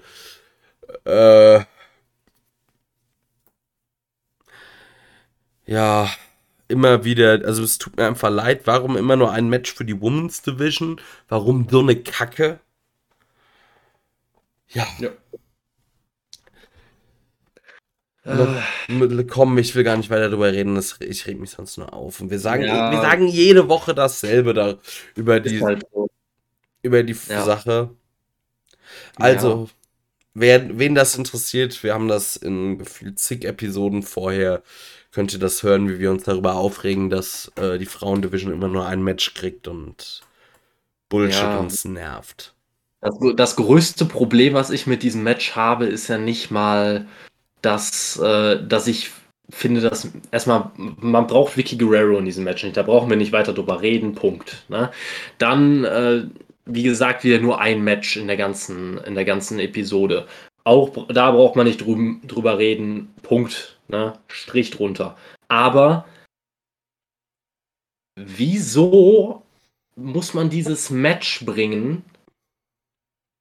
[1.06, 1.62] Äh,
[5.66, 6.10] ja,
[6.68, 10.00] immer wieder, also es tut mir einfach leid, warum immer nur ein Match für die
[10.00, 11.00] Women's Division?
[11.28, 12.60] Warum so eine Kacke?
[14.70, 14.88] Ja.
[15.00, 15.10] ja.
[18.26, 19.24] Äh.
[19.26, 22.22] Komm, ich will gar nicht weiter darüber reden, das, ich reg mich sonst nur auf.
[22.22, 22.92] Und wir sagen, ja.
[22.92, 24.78] wir sagen jede Woche dasselbe da
[25.16, 26.10] über die, halt so.
[26.82, 27.44] über die ja.
[27.44, 27.92] Sache.
[29.18, 29.70] Also,
[30.34, 34.64] wer, wen das interessiert, wir haben das in gefühlt zig Episoden vorher
[35.14, 38.86] könnt ihr das hören, wie wir uns darüber aufregen, dass äh, die Frauendivision immer nur
[38.88, 40.22] ein Match kriegt und
[41.10, 41.60] Bullshit ja.
[41.60, 42.54] uns nervt.
[43.02, 47.06] Das, das, größte Problem, was ich mit diesem Match habe, ist ja nicht mal,
[47.62, 49.12] dass, äh, dass ich
[49.50, 52.78] finde, dass erstmal, man braucht Vicky Guerrero in diesem Match nicht.
[52.78, 54.64] Da brauchen wir nicht weiter drüber reden, Punkt.
[54.70, 54.90] Ne?
[55.38, 56.24] Dann, äh,
[56.66, 60.28] wie gesagt, wieder nur ein Match in der ganzen, in der ganzen Episode.
[60.64, 63.73] Auch da braucht man nicht drü drüber reden, Punkt.
[63.88, 64.20] Ne?
[64.28, 65.18] Strich drunter.
[65.48, 66.06] Aber
[68.16, 69.44] wieso
[69.96, 72.04] muss man dieses Match bringen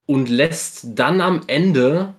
[0.06, 2.14] und lässt dann am Ende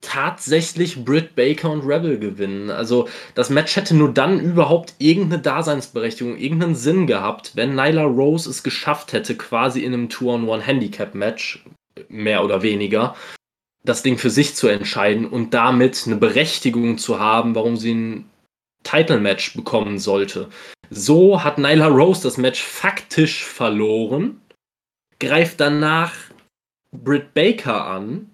[0.00, 2.70] tatsächlich Britt Baker und Rebel gewinnen.
[2.70, 8.48] Also das Match hätte nur dann überhaupt irgendeine Daseinsberechtigung, irgendeinen Sinn gehabt, wenn Nyla Rose
[8.48, 11.64] es geschafft hätte, quasi in einem Two-on-One-Handicap-Match,
[12.08, 13.16] mehr oder weniger,
[13.88, 18.30] das Ding für sich zu entscheiden und damit eine Berechtigung zu haben, warum sie ein
[18.82, 20.48] Title-Match bekommen sollte.
[20.90, 24.40] So hat Nyla Rose das Match faktisch verloren,
[25.18, 26.14] greift danach
[26.92, 28.30] Britt Baker an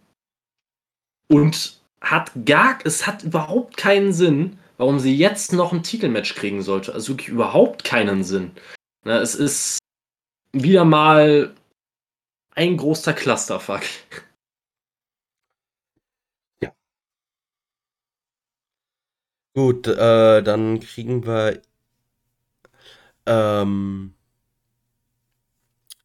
[1.28, 6.62] und hat gar, es hat überhaupt keinen Sinn, warum sie jetzt noch ein Titelmatch kriegen
[6.62, 6.92] sollte.
[6.92, 8.50] Also wirklich überhaupt keinen Sinn.
[9.04, 9.78] Na, es ist
[10.52, 11.54] wieder mal
[12.54, 13.82] ein großer Clusterfuck.
[19.54, 21.60] Gut, äh, dann kriegen wir
[23.26, 24.14] ähm,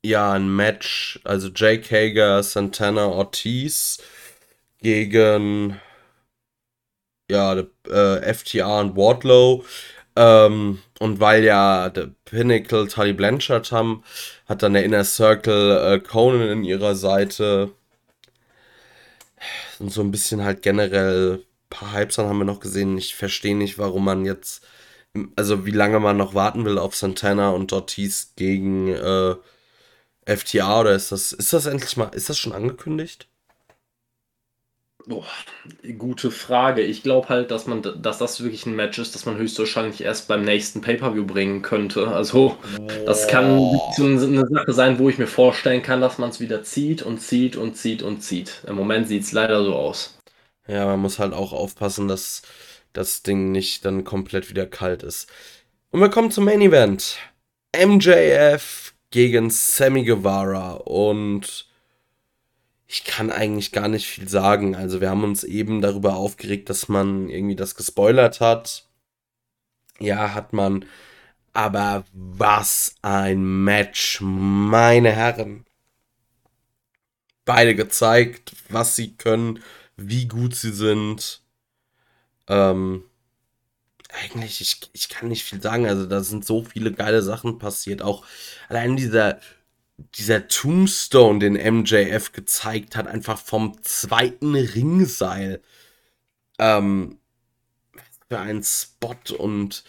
[0.04, 4.02] ja ein Match, also Jake Hager, Santana Ortiz
[4.82, 5.80] gegen
[7.30, 7.56] ja,
[7.88, 9.64] äh, FTR und Wardlow.
[10.16, 14.04] Ähm, und weil ja der Pinnacle Tully Blanchard haben,
[14.47, 17.72] hat dann der Inner Circle äh, Conan in ihrer Seite.
[19.80, 22.97] Und so ein bisschen halt generell paar Hypes haben wir noch gesehen.
[22.97, 24.65] Ich verstehe nicht, warum man jetzt,
[25.36, 29.36] also wie lange man noch warten will auf Santana und Ortiz gegen äh,
[30.26, 33.28] FTA oder ist das, ist das endlich mal, ist das schon angekündigt?
[35.07, 35.26] Boah,
[35.97, 36.82] gute Frage.
[36.82, 40.28] Ich glaube halt, dass man, dass das wirklich ein Match ist, das man höchstwahrscheinlich erst
[40.28, 42.09] beim nächsten Pay-Per-View bringen könnte.
[42.09, 42.57] Also,
[43.07, 43.57] das kann
[43.95, 47.22] so eine Sache sein, wo ich mir vorstellen kann, dass man es wieder zieht und
[47.22, 48.61] zieht und zieht und zieht.
[48.67, 50.18] Im Moment sieht es leider so aus.
[50.70, 52.43] Ja, man muss halt auch aufpassen, dass
[52.93, 55.28] das Ding nicht dann komplett wieder kalt ist.
[55.89, 57.17] Und wir kommen zum Main Event.
[57.76, 61.67] MJF gegen Sammy Guevara und
[62.86, 64.76] ich kann eigentlich gar nicht viel sagen.
[64.76, 68.88] Also wir haben uns eben darüber aufgeregt, dass man irgendwie das gespoilert hat.
[69.99, 70.86] Ja, hat man.
[71.51, 75.65] Aber was ein Match, meine Herren.
[77.43, 79.63] Beide gezeigt, was sie können,
[80.02, 81.41] wie gut sie sind.
[82.47, 83.04] Ähm,
[84.10, 85.86] eigentlich, ich, ich kann nicht viel sagen.
[85.88, 88.02] Also da sind so viele geile Sachen passiert.
[88.02, 88.26] Auch
[88.70, 89.39] allein dieser
[90.16, 95.62] dieser Tombstone, den MJF gezeigt hat, einfach vom zweiten Ringseil.
[96.58, 97.18] Ähm,
[98.30, 99.84] für einen Spot und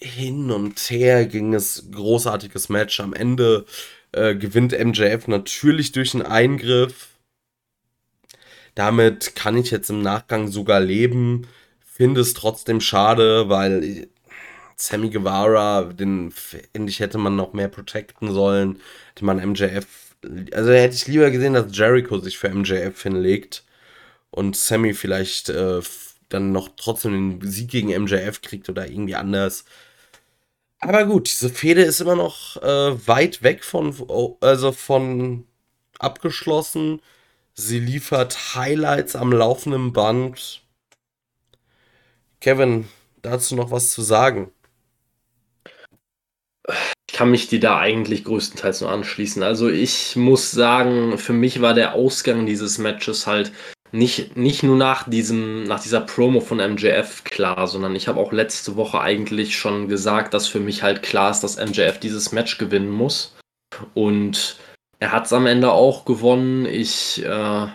[0.00, 3.00] hin und her ging es großartiges Match.
[3.00, 3.66] Am Ende
[4.12, 7.15] äh, gewinnt MJF natürlich durch einen Eingriff.
[8.76, 11.48] Damit kann ich jetzt im Nachgang sogar leben.
[11.84, 14.08] Finde es trotzdem schade, weil
[14.76, 18.80] Sammy Guevara, den finde ich, hätte man noch mehr protecten sollen.
[19.08, 19.86] Hätte man MJF.
[20.52, 23.64] Also hätte ich lieber gesehen, dass Jericho sich für MJF hinlegt
[24.30, 25.80] und Sammy vielleicht äh,
[26.28, 29.64] dann noch trotzdem den Sieg gegen MJF kriegt oder irgendwie anders.
[30.80, 33.94] Aber gut, diese Fehde ist immer noch äh, weit weg von,
[34.40, 35.46] also von
[35.98, 37.00] abgeschlossen.
[37.58, 40.62] Sie liefert Highlights am laufenden Band.
[42.40, 42.86] Kevin,
[43.22, 44.52] dazu noch was zu sagen?
[47.08, 49.42] Ich kann mich dir da eigentlich größtenteils nur anschließen.
[49.42, 53.52] Also ich muss sagen, für mich war der Ausgang dieses Matches halt
[53.90, 58.32] nicht, nicht nur nach, diesem, nach dieser Promo von MJF klar, sondern ich habe auch
[58.32, 62.58] letzte Woche eigentlich schon gesagt, dass für mich halt klar ist, dass MJF dieses Match
[62.58, 63.34] gewinnen muss.
[63.94, 64.56] Und
[64.98, 66.66] er hat es am Ende auch gewonnen.
[66.66, 67.66] Ich äh,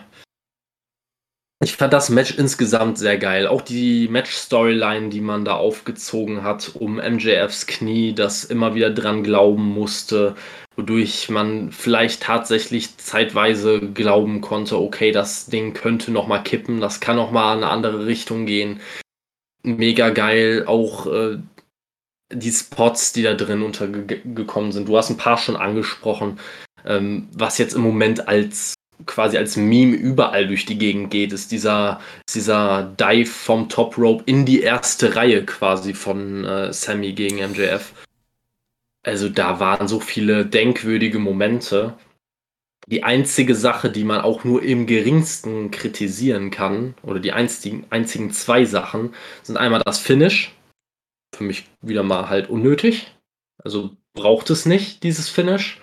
[1.62, 3.46] ich fand das Match insgesamt sehr geil.
[3.46, 9.22] Auch die Match-Storyline, die man da aufgezogen hat, um MJFs Knie, das immer wieder dran
[9.22, 10.34] glauben musste,
[10.74, 17.14] wodurch man vielleicht tatsächlich zeitweise glauben konnte, okay, das Ding könnte nochmal kippen, das kann
[17.14, 18.80] nochmal in eine andere Richtung gehen.
[19.62, 20.64] Mega geil.
[20.66, 21.38] Auch äh,
[22.32, 24.88] die Spots, die da drin untergekommen sind.
[24.88, 26.40] Du hast ein paar schon angesprochen,
[26.86, 28.74] ähm, was jetzt im Moment als
[29.06, 33.98] quasi als Meme überall durch die Gegend geht, ist dieser, ist dieser Dive vom Top
[33.98, 37.92] Rope in die erste Reihe quasi von äh, Sammy gegen MJF.
[39.04, 41.94] Also da waren so viele denkwürdige Momente.
[42.86, 48.32] Die einzige Sache, die man auch nur im geringsten kritisieren kann, oder die einzigen, einzigen
[48.32, 50.54] zwei Sachen, sind einmal das Finish.
[51.34, 53.12] Für mich wieder mal halt unnötig.
[53.62, 55.80] Also braucht es nicht, dieses Finish.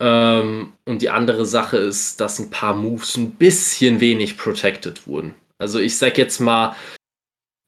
[0.00, 5.34] Ähm, und die andere Sache ist, dass ein paar Moves ein bisschen wenig protected wurden.
[5.58, 6.74] Also ich sag jetzt mal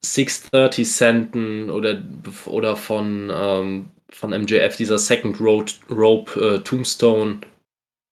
[0.04, 2.02] 630 Centen oder,
[2.46, 7.40] oder von, ähm, von MJF dieser Second Road, Rope äh, Tombstone.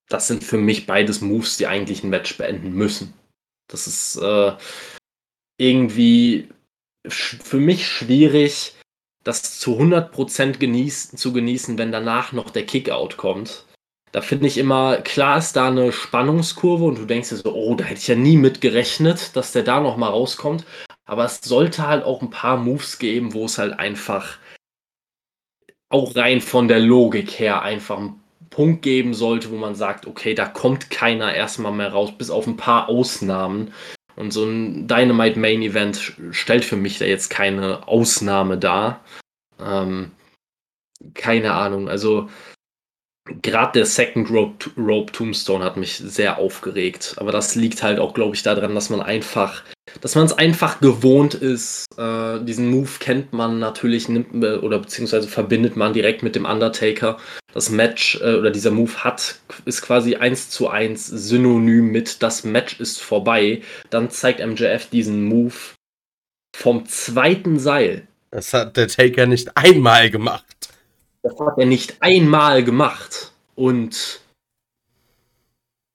[0.09, 3.15] Das sind für mich beides Moves, die eigentlich ein Match beenden müssen.
[3.69, 4.53] Das ist äh,
[5.59, 6.49] irgendwie
[7.09, 8.75] für mich schwierig,
[9.25, 13.67] das zu 100% genießen, zu genießen, wenn danach noch der Kickout kommt.
[14.13, 17.75] Da finde ich immer, klar ist da eine Spannungskurve und du denkst dir so, oh,
[17.75, 20.67] da hätte ich ja nie mit gerechnet, dass der da nochmal rauskommt.
[21.07, 24.39] Aber es sollte halt auch ein paar Moves geben, wo es halt einfach
[25.89, 28.21] auch rein von der Logik her einfach einen
[28.51, 32.47] Punkt geben sollte, wo man sagt, okay, da kommt keiner erstmal mehr raus, bis auf
[32.47, 33.73] ein paar Ausnahmen.
[34.15, 39.01] Und so ein Dynamite Main Event stellt für mich da jetzt keine Ausnahme dar.
[39.59, 40.13] Ähm,
[41.15, 41.89] keine Ahnung.
[41.89, 42.29] Also
[43.25, 47.15] gerade der Second Rope, Rope Tombstone hat mich sehr aufgeregt.
[47.19, 49.63] Aber das liegt halt auch, glaube ich, daran, dass man einfach,
[50.01, 51.87] dass man es einfach gewohnt ist.
[51.97, 57.19] Äh, diesen Move kennt man natürlich, nimmt oder beziehungsweise verbindet man direkt mit dem Undertaker.
[57.55, 62.45] Das Match äh, oder dieser Move hat, ist quasi eins zu eins synonym mit das
[62.45, 63.63] Match ist vorbei.
[63.91, 65.55] Dann zeigt MJF diesen Move
[66.57, 68.07] vom zweiten Seil.
[68.31, 70.62] Das hat der Taker nicht einmal gemacht.
[71.23, 73.33] Das hat er nicht einmal gemacht.
[73.55, 74.21] Und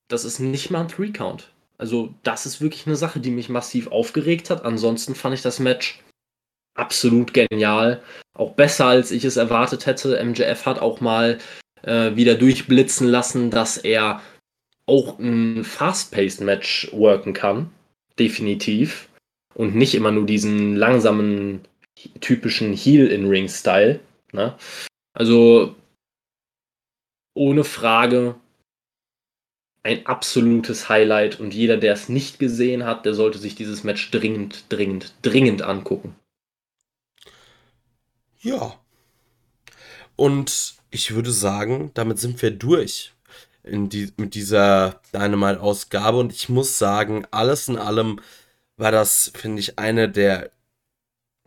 [0.08, 1.52] das ist nicht mal ein Three-Count.
[1.78, 4.66] Also, das ist wirklich eine Sache, die mich massiv aufgeregt hat.
[4.66, 6.02] Ansonsten fand ich das Match
[6.76, 8.02] absolut genial.
[8.34, 10.24] Auch besser, als ich es erwartet hätte.
[10.24, 11.40] MJF hat auch mal
[11.84, 14.22] äh, wieder durchblitzen lassen, dass er
[14.86, 17.72] auch ein fast-paced Match worken kann.
[18.18, 19.10] Definitiv.
[19.54, 21.62] Und nicht immer nur diesen langsamen,
[22.22, 24.00] typischen Heel-in-Ring-Style.
[24.32, 24.56] Ne?
[25.18, 25.76] Also
[27.34, 28.36] ohne Frage
[29.82, 34.12] ein absolutes Highlight und jeder, der es nicht gesehen hat, der sollte sich dieses Match
[34.12, 36.16] dringend, dringend, dringend angucken.
[38.42, 38.80] Ja.
[40.16, 43.14] Und ich würde sagen, damit sind wir durch
[43.64, 46.20] in die, mit dieser Dynamite-Ausgabe.
[46.20, 48.20] Und ich muss sagen, alles in allem
[48.76, 50.52] war das, finde ich, eine der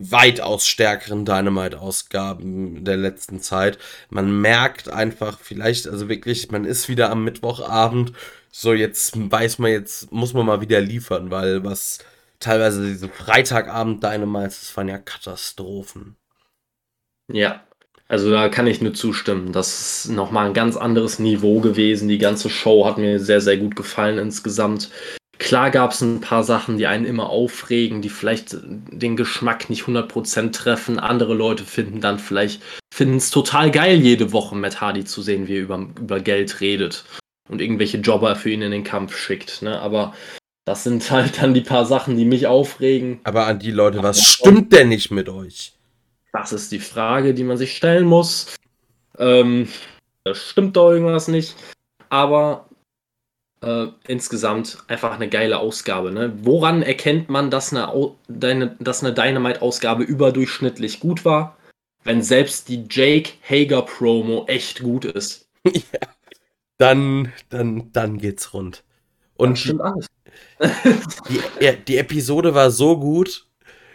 [0.00, 3.78] weitaus stärkeren Dynamite-Ausgaben der letzten Zeit.
[4.08, 8.12] Man merkt einfach vielleicht, also wirklich, man ist wieder am Mittwochabend.
[8.50, 11.98] So, jetzt weiß man, jetzt muss man mal wieder liefern, weil was
[12.40, 16.16] teilweise diese Freitagabend Dynamites, das waren ja Katastrophen.
[17.30, 17.62] Ja,
[18.08, 19.52] also da kann ich nur zustimmen.
[19.52, 22.08] Das ist nochmal ein ganz anderes Niveau gewesen.
[22.08, 24.90] Die ganze Show hat mir sehr, sehr gut gefallen insgesamt.
[25.40, 29.84] Klar gab es ein paar Sachen, die einen immer aufregen, die vielleicht den Geschmack nicht
[29.84, 31.00] 100% treffen.
[31.00, 32.62] Andere Leute finden dann vielleicht,
[32.92, 36.60] finden es total geil, jede Woche Matt Hardy zu sehen, wie er über, über Geld
[36.60, 37.06] redet
[37.48, 39.62] und irgendwelche Jobber für ihn in den Kampf schickt.
[39.62, 39.80] Ne?
[39.80, 40.14] Aber
[40.66, 43.20] das sind halt dann die paar Sachen, die mich aufregen.
[43.24, 45.72] Aber an die Leute, was stimmt denn nicht mit euch?
[46.34, 48.56] Das ist die Frage, die man sich stellen muss.
[49.18, 49.68] Ähm,
[50.24, 51.56] da stimmt doch irgendwas nicht.
[52.10, 52.68] Aber
[53.62, 56.10] äh, insgesamt einfach eine geile Ausgabe.
[56.12, 56.32] Ne?
[56.42, 57.92] Woran erkennt man, dass eine,
[58.28, 61.56] deine, dass eine Dynamite-Ausgabe überdurchschnittlich gut war?
[62.04, 65.48] Wenn selbst die Jake Hager Promo echt gut ist.
[65.66, 65.82] ja.
[66.78, 68.84] Dann, dann, dann geht's rund.
[69.36, 70.06] Und das stimmt alles.
[71.28, 73.46] die, die Episode war so gut,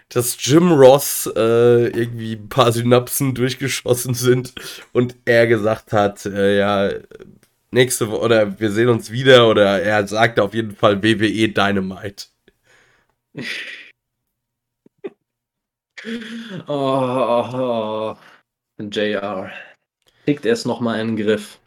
[0.10, 4.54] dass Jim Ross äh, irgendwie ein paar Synapsen durchgeschossen sind
[4.94, 6.92] und er gesagt hat, äh, ja,
[7.72, 12.26] nächste Woche oder wir sehen uns wieder oder er sagt auf jeden Fall WWE Dynamite.
[16.68, 18.16] oh, oh, oh.
[18.80, 19.52] JR.
[20.26, 21.60] Kriegt erst noch mal einen Griff.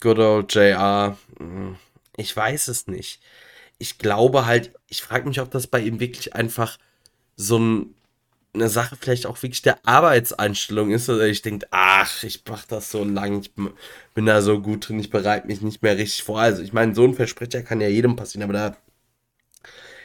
[0.00, 1.16] Good old JR.
[1.38, 1.76] Hm,
[2.16, 3.20] ich weiß es nicht.
[3.78, 6.78] Ich glaube halt, ich frage mich, ob das bei ihm wirklich einfach
[7.36, 7.94] so ein
[8.52, 12.90] eine Sache vielleicht auch wirklich der Arbeitseinstellung ist, oder ich denke, ach, ich mach das
[12.90, 16.40] so lang, ich bin da so gut drin, ich bereite mich nicht mehr richtig vor.
[16.40, 18.76] Also ich meine, so ein Versprecher kann ja jedem passieren, aber da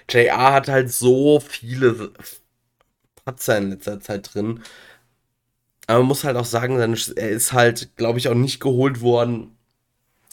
[0.08, 2.12] JR hat halt so viele
[3.24, 4.62] Patzer in letzter Zeit drin.
[5.88, 9.58] Aber man muss halt auch sagen, er ist halt, glaube ich, auch nicht geholt worden,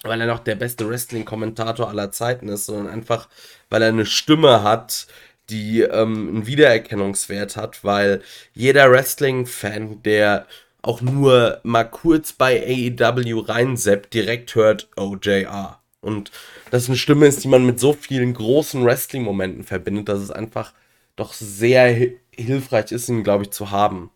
[0.03, 3.29] weil er noch der beste Wrestling-Kommentator aller Zeiten ist, sondern einfach,
[3.71, 5.07] weil er eine Stimme hat,
[5.51, 8.23] die ähm, einen Wiedererkennungswert hat, weil
[8.55, 10.47] jeder Wrestling-Fan, der
[10.83, 15.81] auch nur mal kurz bei AEW reinseppt, direkt hört OJR.
[16.01, 16.33] Und
[16.71, 20.73] das eine Stimme ist, die man mit so vielen großen Wrestling-Momenten verbindet, dass es einfach
[21.15, 24.11] doch sehr hilfreich ist, ihn, glaube ich, zu haben.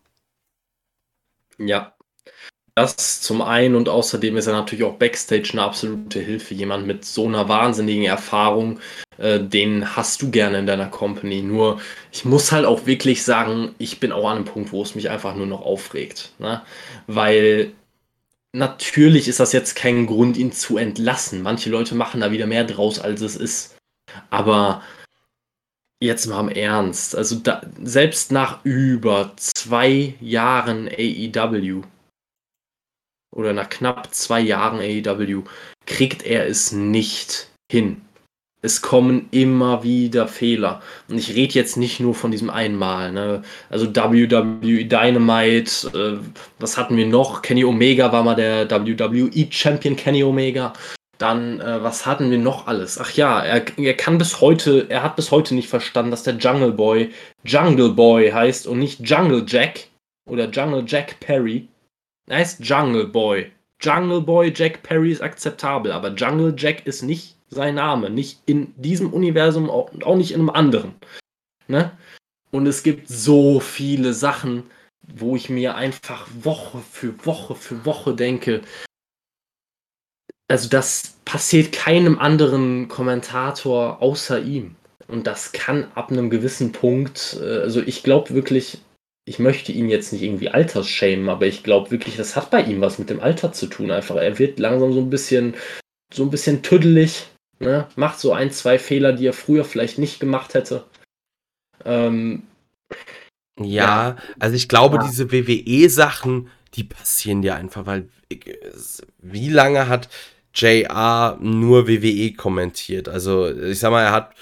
[1.57, 1.96] Ja,
[2.77, 6.53] das zum einen und außerdem ist er natürlich auch backstage eine absolute Hilfe.
[6.53, 8.79] Jemand mit so einer wahnsinnigen Erfahrung,
[9.17, 11.41] äh, den hast du gerne in deiner Company.
[11.41, 11.81] Nur
[12.11, 15.09] ich muss halt auch wirklich sagen, ich bin auch an einem Punkt, wo es mich
[15.09, 16.33] einfach nur noch aufregt.
[16.37, 16.61] Ne?
[17.07, 17.71] Weil
[18.53, 21.41] natürlich ist das jetzt kein Grund, ihn zu entlassen.
[21.41, 23.75] Manche Leute machen da wieder mehr draus, als es ist.
[24.29, 24.83] Aber
[25.99, 27.15] jetzt mal im Ernst.
[27.15, 31.81] Also da, selbst nach über zwei Jahren AEW
[33.37, 35.43] oder nach knapp zwei Jahren AEW
[35.85, 38.01] kriegt er es nicht hin.
[38.63, 40.81] Es kommen immer wieder Fehler.
[41.07, 43.11] Und ich rede jetzt nicht nur von diesem einmal.
[43.11, 43.43] Ne?
[43.69, 46.17] Also WWE Dynamite, äh,
[46.59, 47.43] was hatten wir noch?
[47.43, 50.73] Kenny Omega war mal der WWE Champion Kenny Omega.
[51.19, 52.99] Dann, äh, was hatten wir noch alles?
[52.99, 56.35] Ach ja, er, er kann bis heute, er hat bis heute nicht verstanden, dass der
[56.35, 57.11] Jungle Boy
[57.45, 59.87] Jungle Boy heißt und nicht Jungle Jack
[60.27, 61.67] oder Jungle Jack Perry.
[62.27, 63.51] Er heißt Jungle Boy.
[63.81, 68.09] Jungle Boy Jack Perry ist akzeptabel, aber Jungle Jack ist nicht sein Name.
[68.09, 70.95] Nicht in diesem Universum und auch nicht in einem anderen.
[71.67, 71.91] Ne?
[72.51, 74.63] Und es gibt so viele Sachen,
[75.01, 78.61] wo ich mir einfach Woche für Woche für Woche denke,
[80.49, 84.75] also das passiert keinem anderen Kommentator außer ihm.
[85.07, 88.79] Und das kann ab einem gewissen Punkt, äh, also ich glaube wirklich,
[89.27, 92.79] ich möchte ihn jetzt nicht irgendwie altersschämen, aber ich glaube wirklich, das hat bei ihm
[92.79, 93.91] was mit dem Alter zu tun.
[93.91, 95.55] Einfach, er wird langsam so ein bisschen,
[96.13, 97.27] so ein bisschen tüdelig,
[97.59, 97.89] ne?
[97.97, 100.85] macht so ein, zwei Fehler, die er früher vielleicht nicht gemacht hätte.
[101.83, 102.43] Ähm,
[103.59, 105.03] ja, ja, also ich glaube, ja.
[105.03, 108.07] diese WWE-Sachen, die passieren dir einfach, weil
[109.17, 110.07] wie lange hat
[110.53, 113.09] JR nur WWE kommentiert.
[113.09, 114.33] Also ich sag mal, er hat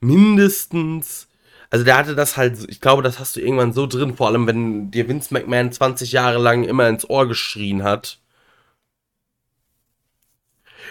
[0.00, 1.28] mindestens,
[1.72, 4.46] also der hatte das halt, ich glaube, das hast du irgendwann so drin, vor allem
[4.46, 8.18] wenn dir Vince McMahon 20 Jahre lang immer ins Ohr geschrien hat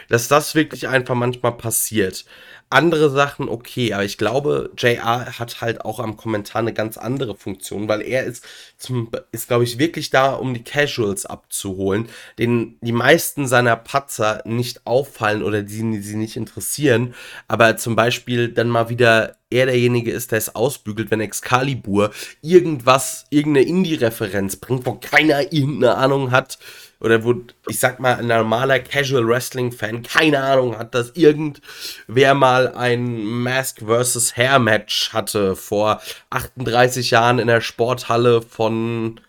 [0.10, 2.26] dass das wirklich einfach manchmal passiert.
[2.70, 7.36] Andere Sachen okay, aber ich glaube, JR hat halt auch am Kommentar eine ganz andere
[7.36, 8.46] Funktion, weil er ist
[8.78, 12.08] zum, ist glaube ich wirklich da, um die Casuals abzuholen,
[12.40, 17.14] denen die meisten seiner Patzer nicht auffallen oder die, die sie nicht interessieren,
[17.48, 22.12] aber zum Beispiel dann mal wieder er derjenige ist, der es ausbügelt, wenn Excalibur
[22.42, 26.58] irgendwas, irgendeine Indie-Referenz bringt, wo keiner irgendeine Ahnung hat,
[27.02, 27.34] oder wo,
[27.68, 33.82] ich sag mal, ein normaler Casual Wrestling-Fan keine Ahnung hat, dass irgendwer mal ein Mask
[33.82, 34.38] vs.
[34.38, 36.00] Hair Match hatte vor
[36.30, 39.20] 38 Jahren in der Sporthalle von,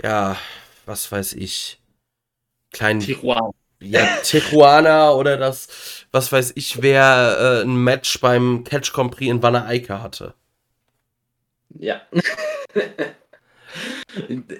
[0.00, 0.36] ja,
[0.86, 1.80] was weiß ich,
[2.70, 3.00] kleinen.
[3.00, 3.50] Tijuana.
[3.82, 9.42] Ja, Tijuana oder das, was weiß ich, wer äh, ein Match beim Catch Compris in
[9.42, 10.34] Wanne Eike hatte.
[11.78, 12.02] Ja.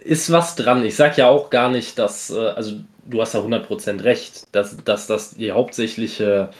[0.05, 0.85] Ist was dran.
[0.85, 4.77] Ich sag ja auch gar nicht, dass, äh, also du hast ja 100% recht, dass,
[4.85, 6.51] dass das die hauptsächliche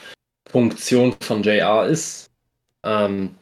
[0.49, 2.29] Funktion von JR ist.
[2.83, 3.35] Ähm,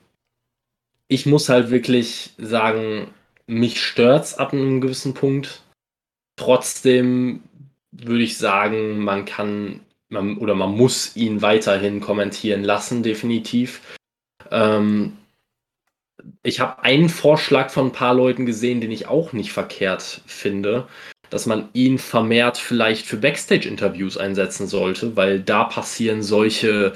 [1.07, 3.13] ich muss halt wirklich sagen,
[3.47, 5.61] mich stört's ab einem gewissen Punkt.
[6.37, 7.43] Trotzdem
[7.91, 9.81] würde ich sagen, man kann
[10.11, 13.81] man, oder man muss ihn weiterhin kommentieren lassen, definitiv.
[14.51, 15.17] Ähm,
[16.43, 20.87] ich habe einen Vorschlag von ein paar Leuten gesehen, den ich auch nicht verkehrt finde,
[21.29, 26.93] dass man ihn vermehrt vielleicht für Backstage-Interviews einsetzen sollte, weil da passieren solche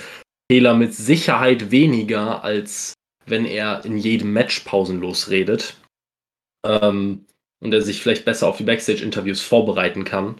[0.51, 2.93] Fehler mit Sicherheit weniger, als
[3.25, 5.77] wenn er in jedem Match pausenlos redet.
[6.65, 7.25] Ähm,
[7.61, 10.35] und er sich vielleicht besser auf die Backstage-Interviews vorbereiten kann.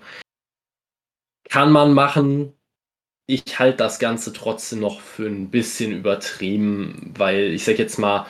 [1.49, 2.53] Kann man machen.
[3.27, 8.27] Ich halte das Ganze trotzdem noch für ein bisschen übertrieben, weil ich sag jetzt mal,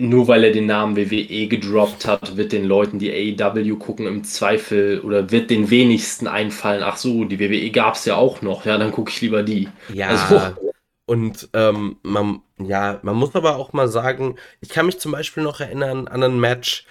[0.00, 4.24] nur weil er den Namen WWE gedroppt hat, wird den Leuten, die AEW gucken, im
[4.24, 8.64] Zweifel oder wird den wenigsten einfallen, ach so, die WWE gab es ja auch noch,
[8.64, 9.68] ja, dann gucke ich lieber die.
[9.92, 10.08] Ja.
[10.08, 10.56] Also,
[11.04, 15.42] und ähm, man, ja, man muss aber auch mal sagen, ich kann mich zum Beispiel
[15.42, 16.86] noch erinnern an ein Match,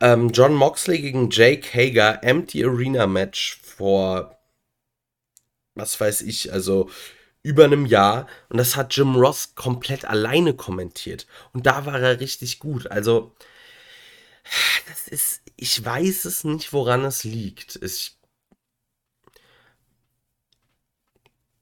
[0.00, 4.37] ähm, John Moxley gegen Jake Hager, Empty Arena Match vor,
[5.78, 6.90] was weiß ich, also
[7.42, 12.20] über einem Jahr und das hat Jim Ross komplett alleine kommentiert und da war er
[12.20, 12.90] richtig gut.
[12.90, 13.32] Also
[14.88, 17.76] das ist, ich weiß es nicht, woran es liegt.
[17.82, 18.17] Ich,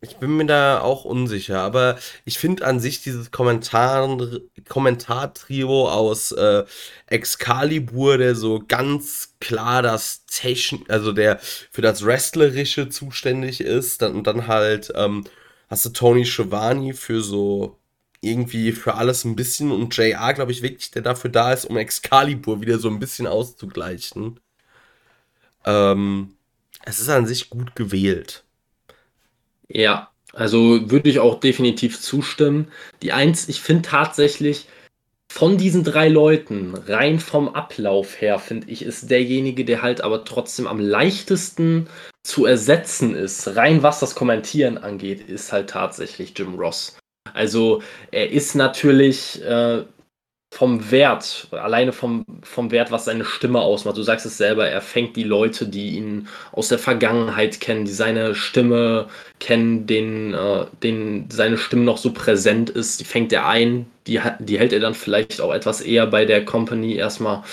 [0.00, 4.18] ich bin mir da auch unsicher, aber ich finde an sich dieses Kommentar,
[4.68, 6.64] Kommentartrio aus äh,
[7.06, 11.38] Excalibur, der so ganz klar das Techn, also der
[11.70, 15.24] für das Wrestlerische zuständig ist, dann, und dann halt ähm,
[15.68, 17.78] hast du Tony Schiavone für so
[18.20, 21.76] irgendwie für alles ein bisschen und JR, glaube ich, wirklich, der dafür da ist, um
[21.76, 24.40] Excalibur wieder so ein bisschen auszugleichen.
[25.64, 26.36] Ähm,
[26.84, 28.45] es ist an sich gut gewählt.
[29.68, 32.68] Ja, also würde ich auch definitiv zustimmen.
[33.02, 34.66] Die eins, ich finde tatsächlich,
[35.28, 40.24] von diesen drei Leuten, rein vom Ablauf her, finde ich, ist derjenige, der halt aber
[40.24, 41.88] trotzdem am leichtesten
[42.22, 46.98] zu ersetzen ist, rein was das Kommentieren angeht, ist halt tatsächlich Jim Ross.
[47.34, 47.82] Also
[48.12, 49.84] er ist natürlich äh,
[50.56, 53.98] vom Wert, alleine vom, vom Wert, was seine Stimme ausmacht.
[53.98, 57.92] Du sagst es selber, er fängt die Leute, die ihn aus der Vergangenheit kennen, die
[57.92, 59.08] seine Stimme
[59.38, 64.18] kennen, denen, äh, denen seine Stimme noch so präsent ist, die fängt er ein, die,
[64.38, 67.44] die hält er dann vielleicht auch etwas eher bei der Company erstmal,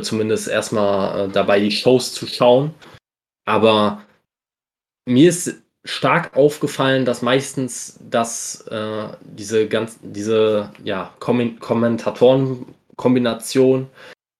[0.00, 2.72] zumindest erstmal äh, dabei, die Shows zu schauen.
[3.44, 4.04] Aber
[5.04, 13.88] mir ist stark aufgefallen, dass meistens dass äh, diese ganz diese ja Kom Kommentatorenkombination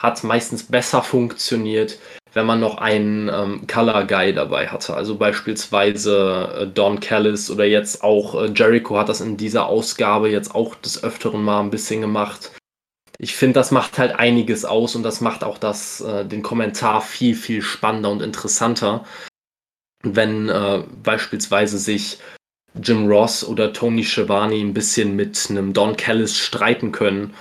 [0.01, 1.98] hat meistens besser funktioniert,
[2.32, 4.94] wenn man noch einen ähm, Color Guy dabei hatte.
[4.94, 10.28] Also beispielsweise äh, Don Callis oder jetzt auch äh, Jericho hat das in dieser Ausgabe
[10.28, 12.52] jetzt auch des Öfteren mal ein bisschen gemacht.
[13.19, 17.01] Ich finde, das macht halt einiges aus und das macht auch das, äh, den Kommentar
[17.01, 19.05] viel, viel spannender und interessanter
[20.03, 22.19] wenn äh, beispielsweise sich
[22.74, 27.35] Jim Ross oder Tony Schiavone ein bisschen mit einem Don Callis streiten können,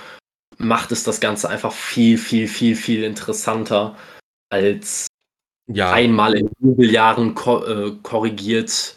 [0.58, 3.96] macht es das Ganze einfach viel, viel, viel, viel interessanter
[4.50, 5.06] als
[5.66, 5.92] ja.
[5.92, 8.94] einmal in Jubeljahren ko äh, korrigiert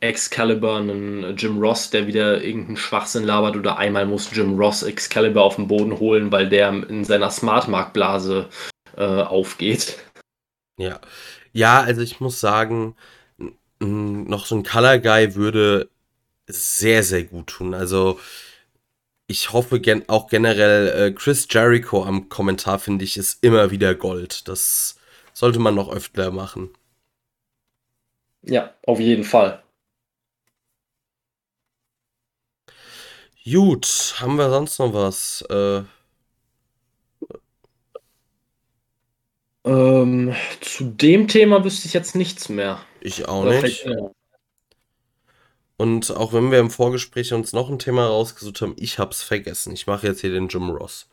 [0.00, 5.42] Excalibur einen Jim Ross, der wieder irgendeinen Schwachsinn labert, oder einmal muss Jim Ross Excalibur
[5.42, 8.48] auf den Boden holen, weil der in seiner Smartmark-Blase
[8.96, 9.98] äh, aufgeht.
[10.78, 11.00] Ja,
[11.58, 12.94] ja, also ich muss sagen,
[13.80, 15.90] noch so ein Color Guy würde
[16.46, 17.74] sehr, sehr gut tun.
[17.74, 18.20] Also
[19.26, 23.94] ich hoffe gen auch generell, äh, Chris Jericho am Kommentar finde ich ist immer wieder
[23.94, 24.48] Gold.
[24.48, 24.98] Das
[25.34, 26.70] sollte man noch öfter machen.
[28.42, 29.62] Ja, auf jeden Fall.
[33.44, 35.42] Gut, haben wir sonst noch was?
[35.50, 35.82] Äh,
[39.68, 42.80] Ähm, zu dem Thema wüsste ich jetzt nichts mehr.
[43.00, 43.86] Ich auch Oder nicht.
[45.76, 49.72] Und auch wenn wir im Vorgespräch uns noch ein Thema rausgesucht haben, ich hab's vergessen.
[49.74, 51.06] Ich mache jetzt hier den Jim Ross.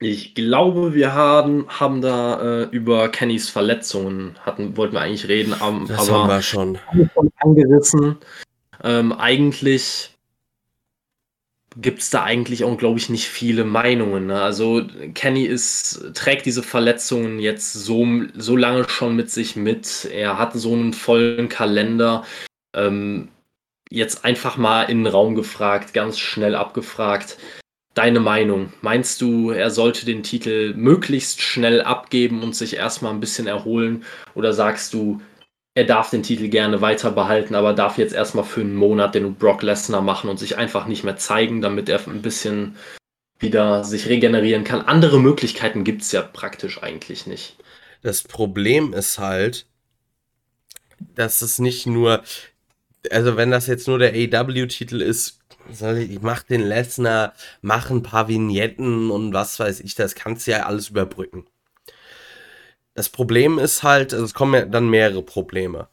[0.00, 5.54] Ich glaube, wir haben, haben da äh, über Kennys Verletzungen hatten, wollten wir eigentlich reden,
[5.54, 6.78] um, das aber haben wir schon.
[7.38, 8.16] angerissen.
[8.82, 10.17] Ähm, eigentlich
[11.80, 14.26] gibt es da eigentlich auch, glaube ich, nicht viele Meinungen.
[14.26, 14.40] Ne?
[14.42, 14.84] Also
[15.14, 18.06] Kenny ist, trägt diese Verletzungen jetzt so,
[18.36, 20.08] so lange schon mit sich mit.
[20.12, 22.24] Er hat so einen vollen Kalender.
[22.74, 23.28] Ähm,
[23.90, 27.38] jetzt einfach mal in den Raum gefragt, ganz schnell abgefragt.
[27.94, 28.72] Deine Meinung?
[28.80, 34.04] Meinst du, er sollte den Titel möglichst schnell abgeben und sich erstmal ein bisschen erholen?
[34.34, 35.20] Oder sagst du,
[35.78, 39.36] er darf den Titel gerne weiter behalten, aber darf jetzt erstmal für einen Monat den
[39.36, 42.74] Brock Lesnar machen und sich einfach nicht mehr zeigen, damit er ein bisschen
[43.38, 44.82] wieder sich regenerieren kann.
[44.82, 47.56] Andere Möglichkeiten gibt es ja praktisch eigentlich nicht.
[48.02, 49.66] Das Problem ist halt,
[51.14, 52.24] dass es nicht nur,
[53.12, 55.38] also wenn das jetzt nur der AW-Titel ist,
[55.70, 60.48] soll ich, mach den Lesnar, mach ein paar Vignetten und was weiß ich, das kannst
[60.48, 61.46] du ja alles überbrücken.
[62.98, 65.86] Das Problem ist halt, also es kommen ja dann mehrere Probleme.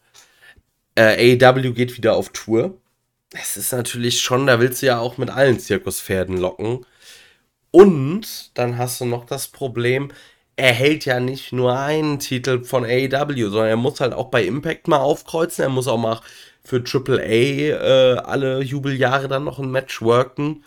[0.95, 2.79] Äh, AEW geht wieder auf Tour.
[3.29, 6.83] Das ist natürlich schon, da willst du ja auch mit allen Zirkuspferden locken.
[7.69, 10.11] Und dann hast du noch das Problem,
[10.55, 14.43] er hält ja nicht nur einen Titel von AEW, sondern er muss halt auch bei
[14.43, 15.61] Impact mal aufkreuzen.
[15.61, 16.21] Er muss auch mal
[16.63, 20.63] für AAA äh, alle Jubeljahre dann noch ein Match worken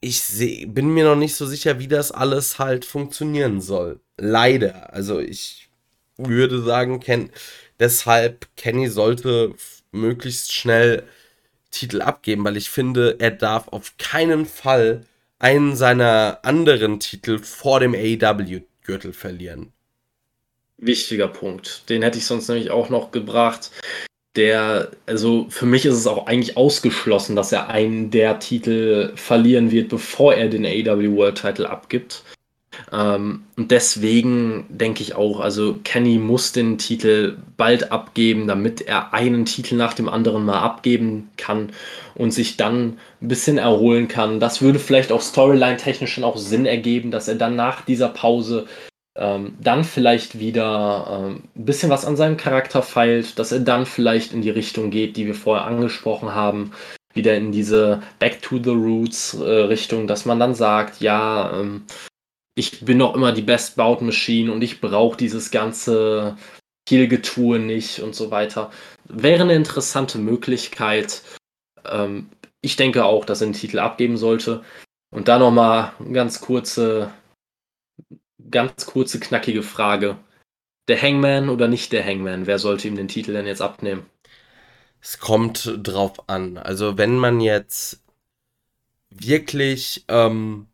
[0.00, 4.00] ich seh, bin mir noch nicht so sicher, wie das alles halt funktionieren soll.
[4.20, 4.92] Leider.
[4.92, 5.68] Also ich
[6.16, 7.30] würde sagen, Ken,
[7.78, 9.54] deshalb Kenny sollte
[9.90, 11.04] möglichst schnell
[11.70, 15.06] Titel abgeben, weil ich finde, er darf auf keinen Fall
[15.38, 19.72] einen seiner anderen Titel vor dem AEW-Gürtel verlieren.
[20.76, 21.88] Wichtiger Punkt.
[21.88, 23.70] Den hätte ich sonst nämlich auch noch gebracht
[24.36, 29.70] der, also für mich ist es auch eigentlich ausgeschlossen, dass er einen der Titel verlieren
[29.70, 32.22] wird, bevor er den AW World Title abgibt.
[32.92, 39.14] Ähm, und deswegen denke ich auch, also Kenny muss den Titel bald abgeben, damit er
[39.14, 41.70] einen Titel nach dem anderen mal abgeben kann
[42.14, 44.40] und sich dann ein bisschen erholen kann.
[44.40, 48.66] Das würde vielleicht auch storyline-technisch schon auch Sinn ergeben, dass er dann nach dieser Pause
[49.16, 53.86] ähm, dann vielleicht wieder ähm, ein bisschen was an seinem Charakter feilt, dass er dann
[53.86, 56.72] vielleicht in die Richtung geht, die wir vorher angesprochen haben,
[57.12, 61.82] wieder in diese Back to the Roots äh, Richtung, dass man dann sagt, ja, ähm,
[62.54, 66.36] ich bin noch immer die Best Bout Machine und ich brauche dieses ganze
[66.86, 68.70] Kielgetue nicht und so weiter.
[69.04, 71.22] Wäre eine interessante Möglichkeit.
[71.84, 74.62] Ähm, ich denke auch, dass er den Titel abgeben sollte.
[75.10, 77.12] Und da nochmal ganz kurze
[78.50, 80.16] ganz kurze, knackige Frage.
[80.88, 82.46] Der Hangman oder nicht der Hangman?
[82.46, 84.06] Wer sollte ihm den Titel denn jetzt abnehmen?
[85.00, 86.58] Es kommt drauf an.
[86.58, 88.02] Also wenn man jetzt
[89.10, 90.66] wirklich ähm,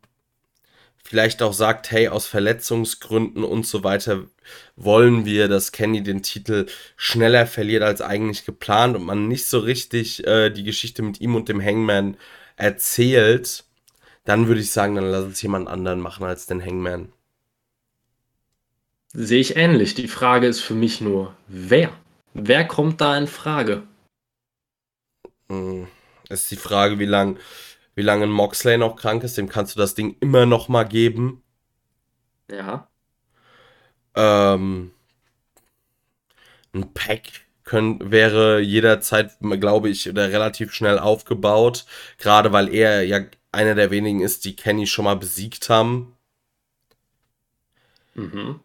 [1.07, 4.25] vielleicht auch sagt, hey, aus Verletzungsgründen und so weiter
[4.75, 6.65] wollen wir, dass Kenny den Titel
[6.97, 11.35] schneller verliert als eigentlich geplant und man nicht so richtig äh, die Geschichte mit ihm
[11.35, 12.17] und dem Hangman
[12.57, 13.63] erzählt,
[14.25, 17.13] dann würde ich sagen, dann lass uns jemand anderen machen als den Hangman.
[19.13, 19.95] Sehe ich ähnlich.
[19.95, 21.89] Die Frage ist für mich nur, wer?
[22.33, 23.83] Wer kommt da in Frage?
[25.47, 25.87] Hm,
[26.27, 27.39] ist die Frage, wie lang
[27.97, 30.83] wie lange ein Moxley noch krank ist, dem kannst du das Ding immer noch mal
[30.83, 31.41] geben.
[32.47, 32.87] Ja.
[34.13, 34.91] Ähm,
[36.73, 41.85] ein Pack können, wäre jederzeit, glaube ich, relativ schnell aufgebaut.
[42.19, 46.15] Gerade weil er ja einer der wenigen ist, die Kenny schon mal besiegt haben.
[48.13, 48.59] Mhm.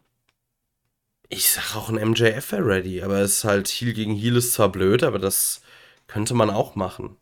[1.29, 4.69] Ich sag auch ein MJF ready, aber es ist halt Heal gegen Heal ist zwar
[4.71, 5.63] blöd, aber das
[6.05, 7.17] könnte man auch machen.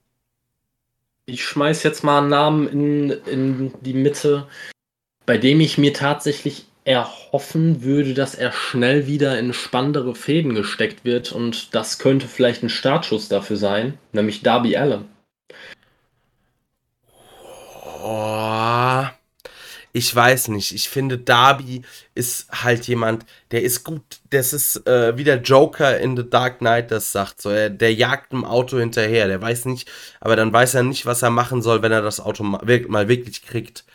[1.31, 4.47] Ich schmeiß jetzt mal einen Namen in, in die Mitte,
[5.25, 11.05] bei dem ich mir tatsächlich erhoffen würde, dass er schnell wieder in spannendere Fäden gesteckt
[11.05, 15.05] wird und das könnte vielleicht ein Startschuss dafür sein, nämlich Darby Allen.
[18.03, 19.05] Oh,
[19.93, 20.71] ich weiß nicht.
[20.73, 21.81] Ich finde, Darby
[22.15, 24.21] ist halt jemand, der ist gut.
[24.29, 27.41] Das ist äh, wie der Joker in The Dark Knight das sagt.
[27.41, 29.27] So, er, der jagt im Auto hinterher.
[29.27, 29.91] Der weiß nicht,
[30.21, 33.45] aber dann weiß er nicht, was er machen soll, wenn er das Auto mal, wirklich
[33.45, 33.85] kriegt.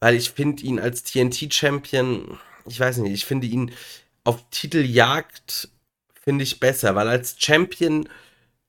[0.00, 3.72] Weil ich finde ihn als TNT-Champion, ich weiß nicht, ich finde ihn
[4.24, 5.68] auf Titeljagd,
[6.22, 8.08] finde ich besser, weil als Champion,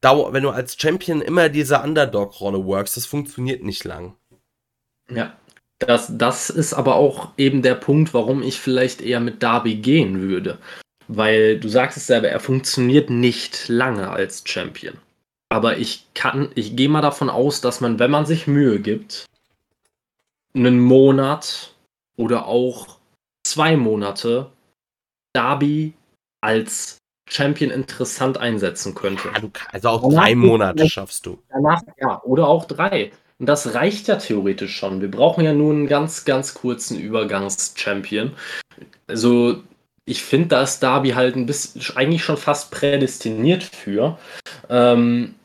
[0.02, 4.16] wenn du als Champion immer diese Underdog-Rolle workst, das funktioniert nicht lang.
[5.10, 5.38] Ja,
[5.80, 10.22] das, das ist aber auch eben der Punkt, warum ich vielleicht eher mit Darby gehen
[10.22, 10.58] würde.
[11.08, 14.96] Weil du sagst es selber, er funktioniert nicht lange als Champion.
[15.50, 19.26] Aber ich kann, ich gehe mal davon aus, dass man, wenn man sich Mühe gibt,
[20.56, 21.76] einen Monat
[22.18, 22.98] oder auch
[23.46, 24.50] zwei Monate
[25.34, 25.94] Darby
[26.42, 26.98] als
[27.30, 29.30] Champion interessant einsetzen könnte.
[29.72, 31.40] Also auch drei Monate schaffst du.
[31.50, 33.12] Danach, ja, oder auch drei.
[33.40, 35.02] Und das reicht ja theoretisch schon.
[35.02, 38.32] Wir brauchen ja nur einen ganz, ganz kurzen Übergangs-Champion.
[39.08, 39.62] Also,
[40.06, 44.18] ich finde, da ist Darby halt ein bisschen, eigentlich schon fast prädestiniert für.
[44.70, 45.36] Ähm,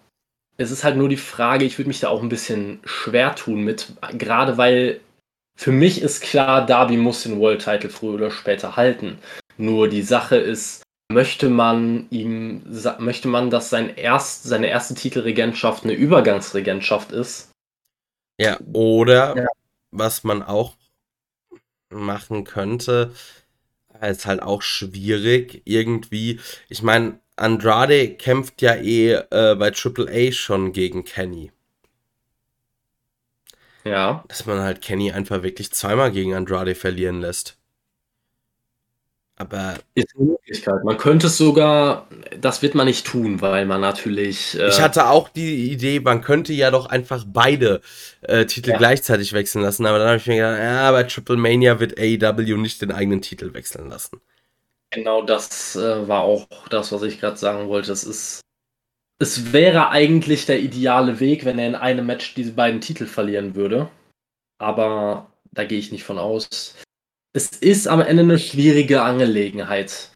[0.56, 3.62] es ist halt nur die Frage, ich würde mich da auch ein bisschen schwer tun
[3.62, 5.00] mit, gerade weil
[5.58, 9.18] für mich ist klar, Darby muss den World Title früher oder später halten.
[9.56, 12.62] Nur die Sache ist, möchte man ihm,
[12.98, 17.49] möchte man, dass sein erst, seine erste Titelregentschaft eine Übergangsregentschaft ist?
[18.40, 19.46] Ja, oder ja.
[19.90, 20.78] was man auch
[21.90, 23.12] machen könnte,
[24.00, 26.40] ist halt auch schwierig irgendwie.
[26.70, 31.52] Ich meine, Andrade kämpft ja eh äh, bei AAA schon gegen Kenny.
[33.84, 34.24] Ja.
[34.28, 37.59] Dass man halt Kenny einfach wirklich zweimal gegen Andrade verlieren lässt.
[39.40, 39.76] Aber.
[39.94, 40.84] Ist eine Möglichkeit.
[40.84, 42.06] Man könnte es sogar,
[42.38, 44.58] das wird man nicht tun, weil man natürlich.
[44.58, 47.80] Äh ich hatte auch die Idee, man könnte ja doch einfach beide
[48.20, 48.76] äh, Titel ja.
[48.76, 52.58] gleichzeitig wechseln lassen, aber dann habe ich mir gedacht, ja, bei Triple Mania wird AEW
[52.58, 54.20] nicht den eigenen Titel wechseln lassen.
[54.90, 57.92] Genau das äh, war auch das, was ich gerade sagen wollte.
[57.92, 58.42] Es ist.
[59.18, 63.54] Es wäre eigentlich der ideale Weg, wenn er in einem Match diese beiden Titel verlieren
[63.54, 63.88] würde.
[64.58, 66.74] Aber da gehe ich nicht von aus
[67.32, 70.10] es ist am Ende eine schwierige Angelegenheit.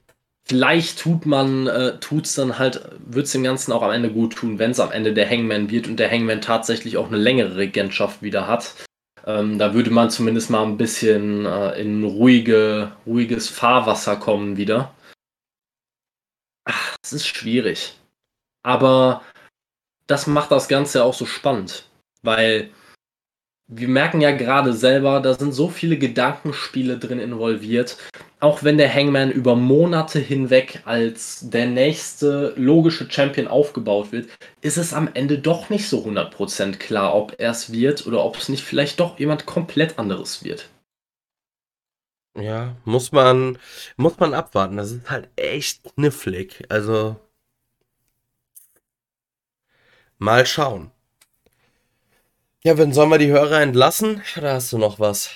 [0.46, 4.36] Vielleicht tut man, äh, tut's dann halt, wird es dem Ganzen auch am Ende gut
[4.36, 7.56] tun, wenn es am Ende der Hangman wird und der Hangman tatsächlich auch eine längere
[7.56, 8.74] Regentschaft wieder hat.
[9.26, 14.94] Ähm, da würde man zumindest mal ein bisschen äh, in ruhige, ruhiges Fahrwasser kommen wieder.
[16.64, 17.94] Ach, es ist schwierig.
[18.62, 19.22] Aber
[20.06, 21.88] das macht das Ganze auch so spannend,
[22.22, 22.70] weil
[23.66, 27.96] wir merken ja gerade selber, da sind so viele Gedankenspiele drin involviert.
[28.40, 34.28] Auch wenn der Hangman über Monate hinweg als der nächste logische Champion aufgebaut wird,
[34.60, 38.36] ist es am Ende doch nicht so 100% klar, ob er es wird oder ob
[38.36, 40.68] es nicht vielleicht doch jemand komplett anderes wird.
[42.36, 43.58] Ja, muss man,
[43.96, 44.76] muss man abwarten.
[44.76, 46.64] Das ist halt echt knifflig.
[46.68, 47.16] Also,
[50.18, 50.90] mal schauen.
[52.66, 54.22] Ja, wenn sollen wir die Hörer entlassen?
[54.38, 55.30] Oder hast du noch was?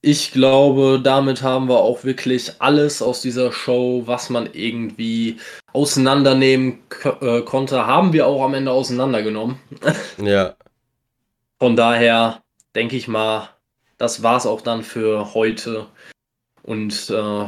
[0.00, 5.38] Ich glaube, damit haben wir auch wirklich alles aus dieser Show, was man irgendwie
[5.72, 6.80] auseinandernehmen
[7.20, 9.60] äh, konnte, haben wir auch am Ende auseinandergenommen.
[10.18, 10.56] Ja.
[11.60, 12.42] Von daher
[12.74, 13.48] denke ich mal,
[13.98, 15.86] das war es auch dann für heute.
[16.62, 17.46] Und äh,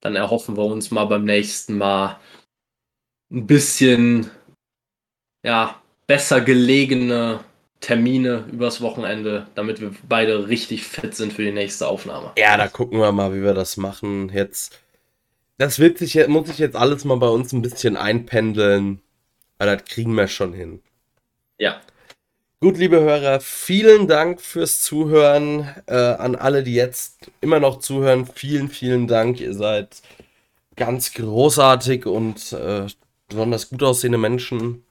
[0.00, 2.18] dann erhoffen wir uns mal beim nächsten Mal
[3.30, 4.30] ein bisschen
[5.42, 7.40] ja, besser gelegene
[7.80, 12.32] Termine übers Wochenende, damit wir beide richtig fit sind für die nächste Aufnahme.
[12.38, 14.30] Ja, da gucken wir mal, wie wir das machen.
[14.32, 14.80] Jetzt,
[15.58, 19.02] das wird sich, muss sich jetzt alles mal bei uns ein bisschen einpendeln.
[19.58, 20.80] Aber das kriegen wir schon hin.
[21.58, 21.80] Ja.
[22.60, 25.68] Gut, liebe Hörer, vielen Dank fürs Zuhören.
[25.86, 29.40] Äh, an alle, die jetzt immer noch zuhören, vielen, vielen Dank.
[29.40, 30.00] Ihr seid
[30.74, 32.86] ganz großartig und äh,
[33.28, 34.84] besonders gut aussehende Menschen.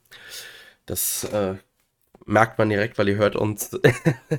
[0.86, 1.56] Das äh,
[2.26, 3.72] merkt man direkt, weil ihr hört uns.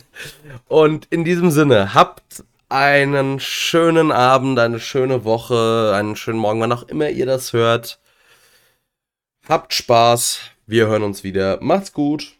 [0.68, 6.72] und in diesem Sinne, habt einen schönen Abend, eine schöne Woche, einen schönen Morgen, wann
[6.72, 8.00] auch immer ihr das hört.
[9.48, 10.40] Habt Spaß.
[10.66, 11.58] Wir hören uns wieder.
[11.60, 12.34] Macht's gut.